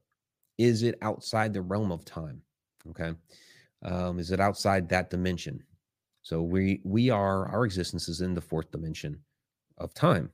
Is 0.57 0.83
it 0.83 0.97
outside 1.01 1.53
the 1.53 1.61
realm 1.61 1.91
of 1.91 2.05
time? 2.05 2.41
Okay. 2.89 3.13
Um, 3.83 4.19
is 4.19 4.31
it 4.31 4.39
outside 4.39 4.88
that 4.88 5.09
dimension? 5.09 5.61
So 6.21 6.41
we 6.41 6.79
we 6.85 7.09
are 7.09 7.45
our 7.49 7.65
existence 7.65 8.07
is 8.07 8.21
in 8.21 8.33
the 8.33 8.41
fourth 8.41 8.71
dimension 8.71 9.19
of 9.79 9.93
time. 9.93 10.29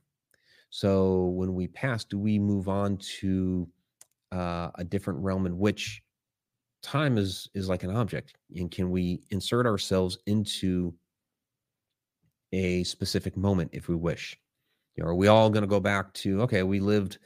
So 0.70 1.24
when 1.26 1.54
we 1.54 1.66
pass, 1.66 2.04
do 2.04 2.20
we 2.20 2.38
move 2.38 2.68
on 2.68 2.98
to 3.18 3.68
uh, 4.30 4.70
a 4.76 4.84
different 4.84 5.18
realm 5.24 5.44
in 5.44 5.58
which 5.58 6.03
time 6.84 7.18
is 7.18 7.48
is 7.54 7.68
like 7.68 7.82
an 7.82 7.90
object, 7.90 8.34
and 8.54 8.70
can 8.70 8.90
we 8.90 9.22
insert 9.30 9.66
ourselves 9.66 10.18
into 10.26 10.94
a 12.52 12.84
specific 12.84 13.36
moment 13.36 13.70
if 13.72 13.88
we 13.88 13.96
wish? 13.96 14.38
You 14.94 15.02
know, 15.02 15.10
are 15.10 15.14
we 15.14 15.26
all 15.26 15.50
going 15.50 15.62
to 15.62 15.68
go 15.68 15.80
back 15.80 16.12
to 16.14 16.42
okay? 16.42 16.62
We 16.62 16.78
lived, 16.78 17.18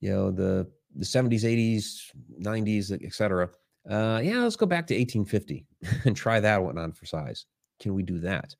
you 0.00 0.10
know, 0.10 0.30
the 0.30 0.70
the 0.94 1.04
70s, 1.04 1.42
80s, 1.42 2.12
90s, 2.40 3.04
etc. 3.04 3.50
Uh, 3.90 4.20
yeah, 4.22 4.38
let's 4.38 4.56
go 4.56 4.66
back 4.66 4.86
to 4.86 4.94
1850 4.94 5.66
and 6.04 6.16
try 6.16 6.40
that 6.40 6.62
one 6.62 6.78
on 6.78 6.92
for 6.92 7.06
size. 7.06 7.46
Can 7.80 7.94
we 7.94 8.02
do 8.02 8.18
that? 8.20 8.54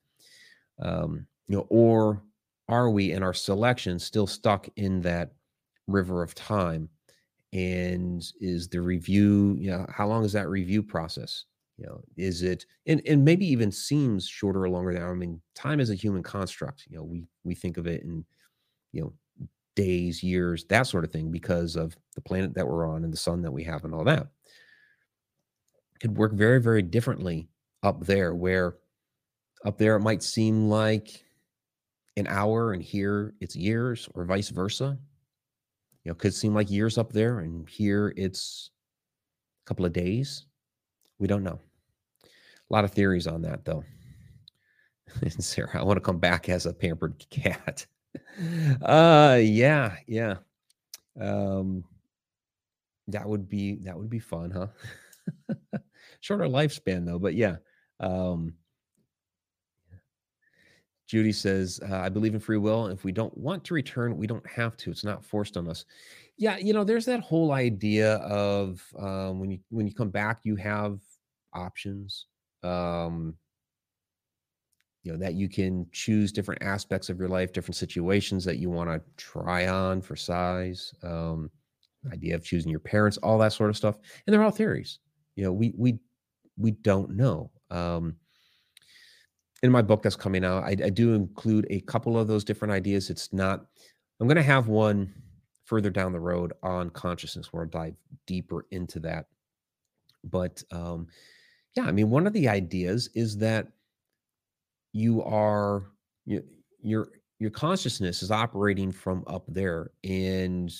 Um, 0.79 1.25
you 1.47 1.57
know, 1.57 1.67
or 1.69 2.23
are 2.67 2.89
we 2.89 3.11
in 3.11 3.23
our 3.23 3.33
selection 3.33 3.97
still 3.99 4.27
stuck 4.27 4.67
in 4.75 5.01
that 5.01 5.31
river 5.87 6.21
of 6.21 6.35
time? 6.35 6.89
And 7.53 8.23
is 8.41 8.67
the 8.67 8.81
review, 8.81 9.55
you 9.59 9.71
know, 9.71 9.85
how 9.89 10.07
long 10.07 10.25
is 10.25 10.33
that 10.33 10.49
review 10.49 10.83
process? 10.83 11.45
You 11.77 11.85
know, 11.85 12.01
is 12.17 12.41
it 12.41 12.65
and, 12.87 13.01
and 13.07 13.23
maybe 13.23 13.45
even 13.45 13.71
seems 13.71 14.27
shorter 14.27 14.63
or 14.63 14.69
longer 14.69 14.93
than 14.93 15.03
I 15.03 15.13
mean, 15.13 15.41
time 15.55 15.79
is 15.79 15.89
a 15.89 15.95
human 15.95 16.23
construct. 16.23 16.85
You 16.89 16.97
know, 16.97 17.03
we 17.03 17.27
we 17.43 17.55
think 17.55 17.77
of 17.77 17.87
it 17.87 18.03
in, 18.03 18.25
you 18.91 19.01
know, 19.01 19.13
days, 19.75 20.23
years, 20.23 20.65
that 20.65 20.87
sort 20.87 21.03
of 21.03 21.11
thing, 21.11 21.31
because 21.31 21.75
of 21.75 21.95
the 22.15 22.21
planet 22.21 22.55
that 22.55 22.67
we're 22.67 22.87
on 22.87 23.03
and 23.03 23.13
the 23.13 23.17
sun 23.17 23.43
that 23.43 23.51
we 23.51 23.63
have 23.63 23.85
and 23.85 23.93
all 23.93 24.03
that. 24.03 24.27
could 25.99 26.17
work 26.17 26.33
very, 26.33 26.59
very 26.61 26.81
differently 26.81 27.47
up 27.83 28.05
there, 28.05 28.35
where 28.35 28.77
up 29.65 29.77
there 29.77 29.95
it 29.95 30.01
might 30.01 30.23
seem 30.23 30.69
like 30.69 31.23
an 32.15 32.27
hour 32.27 32.73
and 32.73 32.81
here 32.81 33.33
it's 33.39 33.55
years 33.55 34.09
or 34.15 34.25
vice 34.25 34.49
versa. 34.49 34.97
You 36.07 36.13
know, 36.13 36.15
could 36.15 36.33
seem 36.33 36.53
like 36.53 36.71
years 36.71 36.97
up 36.97 37.11
there 37.11 37.39
and 37.39 37.67
here 37.67 38.13
it's 38.15 38.71
a 39.61 39.67
couple 39.67 39.83
of 39.85 39.91
days. 39.91 40.45
We 41.19 41.27
don't 41.27 41.43
know. 41.43 41.59
A 42.23 42.73
lot 42.73 42.85
of 42.85 42.91
theories 42.91 43.27
on 43.27 43.41
that 43.41 43.65
though. 43.65 43.83
And 45.21 45.33
Sarah, 45.43 45.81
I 45.81 45.83
want 45.83 45.97
to 45.97 46.01
come 46.01 46.17
back 46.17 46.47
as 46.47 46.65
a 46.65 46.73
pampered 46.73 47.25
cat. 47.29 47.85
uh 48.83 49.37
yeah, 49.41 49.97
yeah. 50.07 50.35
Um 51.19 51.83
that 53.09 53.27
would 53.27 53.49
be 53.49 53.75
that 53.83 53.97
would 53.97 54.09
be 54.09 54.19
fun, 54.19 54.51
huh? 54.51 55.57
Shorter 56.21 56.45
lifespan 56.45 57.05
though, 57.05 57.19
but 57.19 57.33
yeah. 57.35 57.57
Um 57.99 58.53
Judy 61.07 61.31
says, 61.31 61.79
uh, 61.89 61.95
I 61.95 62.09
believe 62.09 62.33
in 62.33 62.39
free 62.39 62.57
will. 62.57 62.87
If 62.87 63.03
we 63.03 63.13
don't 63.13 63.35
want 63.37 63.63
to 63.65 63.73
return, 63.73 64.17
we 64.17 64.27
don't 64.27 64.45
have 64.47 64.75
to. 64.77 64.91
It's 64.91 65.05
not 65.05 65.23
forced 65.23 65.55
on 65.55 65.69
us. 65.69 65.85
Yeah, 66.37 66.57
you 66.57 66.73
know, 66.73 66.83
there's 66.83 67.05
that 67.05 67.21
whole 67.21 67.53
idea 67.53 68.15
of 68.17 68.83
um, 68.99 69.39
when 69.39 69.49
you 69.49 69.59
when 69.69 69.87
you 69.87 69.93
come 69.93 70.09
back, 70.09 70.41
you 70.43 70.55
have 70.57 70.99
options. 71.53 72.27
Um, 72.61 73.35
you 75.03 75.13
know 75.13 75.19
that 75.19 75.35
you 75.35 75.47
can 75.47 75.87
choose 75.93 76.33
different 76.33 76.61
aspects 76.61 77.09
of 77.09 77.17
your 77.17 77.29
life, 77.29 77.53
different 77.53 77.77
situations 77.77 78.43
that 78.43 78.57
you 78.57 78.69
want 78.69 78.89
to 78.89 79.01
try 79.15 79.67
on 79.67 80.01
for 80.01 80.17
size. 80.17 80.93
Um, 81.01 81.49
idea 82.11 82.35
of 82.35 82.43
choosing 82.43 82.69
your 82.69 82.79
parents, 82.81 83.17
all 83.17 83.37
that 83.39 83.53
sort 83.53 83.69
of 83.69 83.77
stuff, 83.77 83.97
and 84.25 84.33
they're 84.33 84.43
all 84.43 84.51
theories. 84.51 84.99
You 85.35 85.45
know, 85.45 85.53
we 85.53 85.73
we 85.77 85.99
we 86.57 86.71
don't 86.71 87.11
know. 87.11 87.51
Um, 87.71 88.17
in 89.63 89.71
my 89.71 89.81
book 89.81 90.03
that's 90.03 90.15
coming 90.15 90.45
out, 90.45 90.63
I, 90.63 90.69
I 90.69 90.89
do 90.89 91.13
include 91.13 91.65
a 91.69 91.81
couple 91.81 92.17
of 92.17 92.27
those 92.27 92.43
different 92.43 92.73
ideas. 92.73 93.09
It's 93.09 93.33
not, 93.33 93.65
I'm 94.19 94.27
going 94.27 94.37
to 94.37 94.43
have 94.43 94.67
one 94.67 95.13
further 95.65 95.89
down 95.89 96.11
the 96.11 96.19
road 96.19 96.53
on 96.63 96.89
consciousness 96.91 97.51
where 97.51 97.63
I'll 97.63 97.69
dive 97.69 97.95
deeper 98.25 98.65
into 98.71 98.99
that. 98.99 99.25
But 100.23 100.63
um, 100.71 101.07
yeah, 101.75 101.85
I 101.85 101.91
mean, 101.91 102.09
one 102.09 102.27
of 102.27 102.33
the 102.33 102.47
ideas 102.47 103.09
is 103.15 103.37
that 103.39 103.67
you 104.93 105.23
are, 105.23 105.91
you, 106.25 106.43
your, 106.81 107.09
your 107.39 107.51
consciousness 107.51 108.23
is 108.23 108.31
operating 108.31 108.91
from 108.91 109.23
up 109.27 109.45
there. 109.47 109.91
And, 110.03 110.71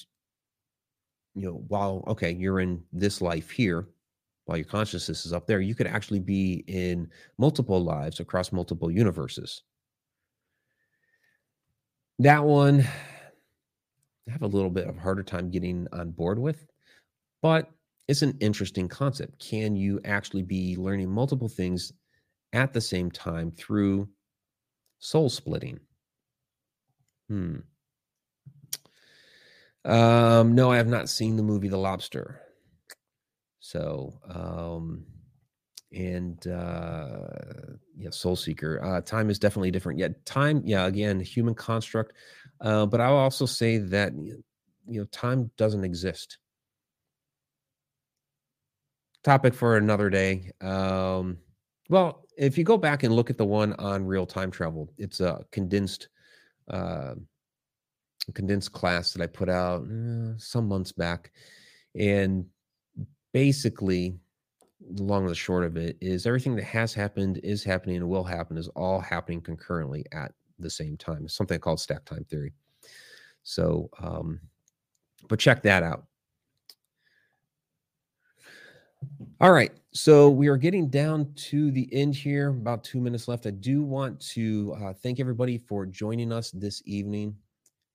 you 1.35 1.47
know, 1.47 1.63
while, 1.67 2.03
okay, 2.07 2.31
you're 2.31 2.59
in 2.59 2.83
this 2.91 3.21
life 3.21 3.49
here, 3.49 3.87
while 4.47 4.57
your 4.57 4.65
consciousness 4.65 5.25
is 5.25 5.33
up 5.33 5.45
there, 5.45 5.59
you 5.59 5.75
could 5.75 5.87
actually 5.87 6.21
be 6.21 6.63
in 6.67 7.09
multiple 7.37 7.83
lives 7.83 8.21
across 8.21 8.53
multiple 8.53 8.89
universes. 8.89 9.63
That 12.19 12.45
one, 12.45 12.79
I 12.81 14.31
have 14.31 14.43
a 14.43 14.47
little 14.47 14.69
bit 14.69 14.87
of 14.87 14.97
harder 14.97 15.21
time 15.21 15.51
getting 15.51 15.85
on 15.91 16.11
board 16.11 16.39
with, 16.39 16.65
but 17.41 17.69
it's 18.07 18.21
an 18.21 18.37
interesting 18.39 18.87
concept. 18.87 19.37
Can 19.37 19.75
you 19.75 19.99
actually 20.05 20.43
be 20.43 20.77
learning 20.77 21.11
multiple 21.11 21.49
things 21.49 21.91
at 22.53 22.71
the 22.71 22.81
same 22.81 23.11
time 23.11 23.51
through 23.51 24.07
soul 24.99 25.29
splitting? 25.29 25.77
Hmm. 27.27 27.57
Um, 29.83 30.55
no, 30.55 30.71
I 30.71 30.77
have 30.77 30.87
not 30.87 31.09
seen 31.09 31.35
the 31.35 31.43
movie 31.43 31.67
The 31.67 31.77
Lobster. 31.77 32.46
So, 33.67 34.21
um, 34.29 35.03
and 35.91 36.47
uh, 36.47 37.27
yeah, 37.97 38.11
Soul 38.11 38.37
Seeker. 38.37 38.81
Uh, 38.81 39.01
time 39.01 39.29
is 39.29 39.39
definitely 39.39 39.71
different. 39.71 39.99
Yeah, 39.99 40.07
time. 40.23 40.61
Yeah, 40.63 40.85
again, 40.85 41.19
human 41.19 41.53
construct. 41.53 42.13
Uh, 42.61 42.85
but 42.85 43.01
I'll 43.01 43.17
also 43.17 43.45
say 43.45 43.77
that 43.77 44.13
you 44.15 44.41
know 44.87 45.03
time 45.11 45.51
doesn't 45.57 45.83
exist. 45.83 46.37
Topic 49.25 49.53
for 49.53 49.75
another 49.75 50.09
day. 50.09 50.51
Um, 50.61 51.39
well, 51.89 52.23
if 52.37 52.57
you 52.57 52.63
go 52.63 52.77
back 52.77 53.03
and 53.03 53.13
look 53.13 53.29
at 53.29 53.37
the 53.37 53.43
one 53.43 53.73
on 53.73 54.05
real 54.05 54.25
time 54.25 54.49
travel, 54.49 54.93
it's 54.97 55.19
a 55.19 55.43
condensed, 55.51 56.07
uh, 56.69 57.15
condensed 58.33 58.71
class 58.71 59.11
that 59.11 59.21
I 59.21 59.27
put 59.27 59.49
out 59.49 59.81
uh, 59.81 60.37
some 60.37 60.69
months 60.69 60.93
back, 60.93 61.33
and 61.93 62.45
basically, 63.37 64.17
long 64.95 65.21
and 65.21 65.29
the 65.29 65.35
short 65.35 65.63
of 65.63 65.77
it 65.77 65.95
is 66.01 66.25
everything 66.25 66.55
that 66.55 66.65
has 66.65 66.91
happened, 66.91 67.39
is 67.43 67.63
happening, 67.63 67.97
and 67.97 68.09
will 68.09 68.23
happen 68.23 68.57
is 68.57 68.67
all 68.69 68.99
happening 68.99 69.39
concurrently 69.39 70.03
at 70.11 70.31
the 70.57 70.71
same 70.71 70.97
time. 70.97 71.23
It's 71.23 71.35
something 71.35 71.59
called 71.59 71.79
stack 71.79 72.03
time 72.03 72.23
theory. 72.23 72.51
So, 73.43 73.91
um, 74.01 74.39
but 75.29 75.37
check 75.37 75.61
that 75.61 75.83
out. 75.83 76.05
All 79.39 79.51
right. 79.51 79.71
So 79.93 80.31
we 80.31 80.47
are 80.47 80.57
getting 80.57 80.89
down 80.89 81.31
to 81.35 81.69
the 81.69 81.87
end 81.93 82.15
here, 82.15 82.49
about 82.49 82.83
two 82.83 82.99
minutes 82.99 83.27
left. 83.27 83.45
I 83.45 83.51
do 83.51 83.83
want 83.83 84.19
to 84.31 84.75
uh, 84.81 84.93
thank 84.93 85.19
everybody 85.19 85.59
for 85.59 85.85
joining 85.85 86.31
us 86.31 86.49
this 86.49 86.81
evening, 86.87 87.35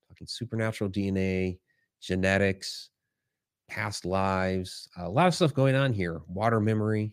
talking 0.09 0.29
supernatural 0.29 0.89
DNA, 0.89 1.59
genetics, 2.01 2.91
past 3.69 4.05
lives, 4.05 4.89
a 4.99 5.09
lot 5.09 5.27
of 5.27 5.35
stuff 5.35 5.55
going 5.55 5.75
on 5.75 5.93
here, 5.93 6.21
water 6.29 6.61
memory. 6.61 7.13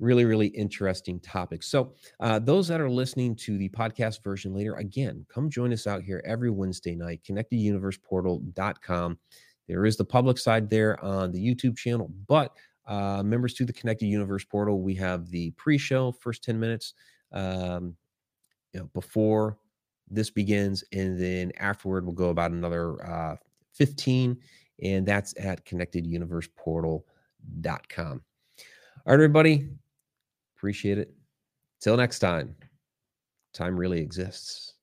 Really, 0.00 0.24
really 0.24 0.48
interesting 0.48 1.20
topic. 1.20 1.62
So, 1.62 1.94
uh, 2.18 2.40
those 2.40 2.66
that 2.68 2.80
are 2.80 2.90
listening 2.90 3.36
to 3.36 3.56
the 3.56 3.68
podcast 3.68 4.24
version 4.24 4.52
later, 4.52 4.74
again, 4.74 5.24
come 5.32 5.48
join 5.48 5.72
us 5.72 5.86
out 5.86 6.02
here 6.02 6.20
every 6.26 6.50
Wednesday 6.50 6.96
night, 6.96 7.20
connecteduniverseportal.com. 7.28 9.18
There 9.68 9.86
is 9.86 9.96
the 9.96 10.04
public 10.04 10.36
side 10.38 10.68
there 10.68 11.02
on 11.02 11.30
the 11.32 11.38
YouTube 11.38 11.76
channel, 11.76 12.10
but 12.26 12.52
uh, 12.86 13.22
members 13.22 13.54
to 13.54 13.64
the 13.64 13.72
Connected 13.72 14.06
Universe 14.06 14.44
portal, 14.44 14.82
we 14.82 14.94
have 14.96 15.30
the 15.30 15.52
pre 15.52 15.78
show, 15.78 16.12
first 16.12 16.42
10 16.44 16.58
minutes 16.58 16.94
um, 17.32 17.96
you 18.72 18.80
know, 18.80 18.90
before 18.92 19.58
this 20.10 20.30
begins. 20.30 20.84
And 20.92 21.18
then 21.18 21.52
afterward, 21.58 22.04
we'll 22.04 22.14
go 22.14 22.28
about 22.28 22.50
another 22.50 23.04
uh, 23.06 23.36
15 23.72 24.36
and 24.82 25.06
that's 25.06 25.32
at 25.38 25.64
connecteduniverseportal.com. 25.64 28.22
All 29.06 29.06
right, 29.06 29.14
everybody. 29.14 29.68
Appreciate 30.56 30.98
it. 30.98 31.14
Till 31.80 31.96
next 31.96 32.20
time, 32.20 32.54
time 33.52 33.76
really 33.76 34.00
exists. 34.00 34.73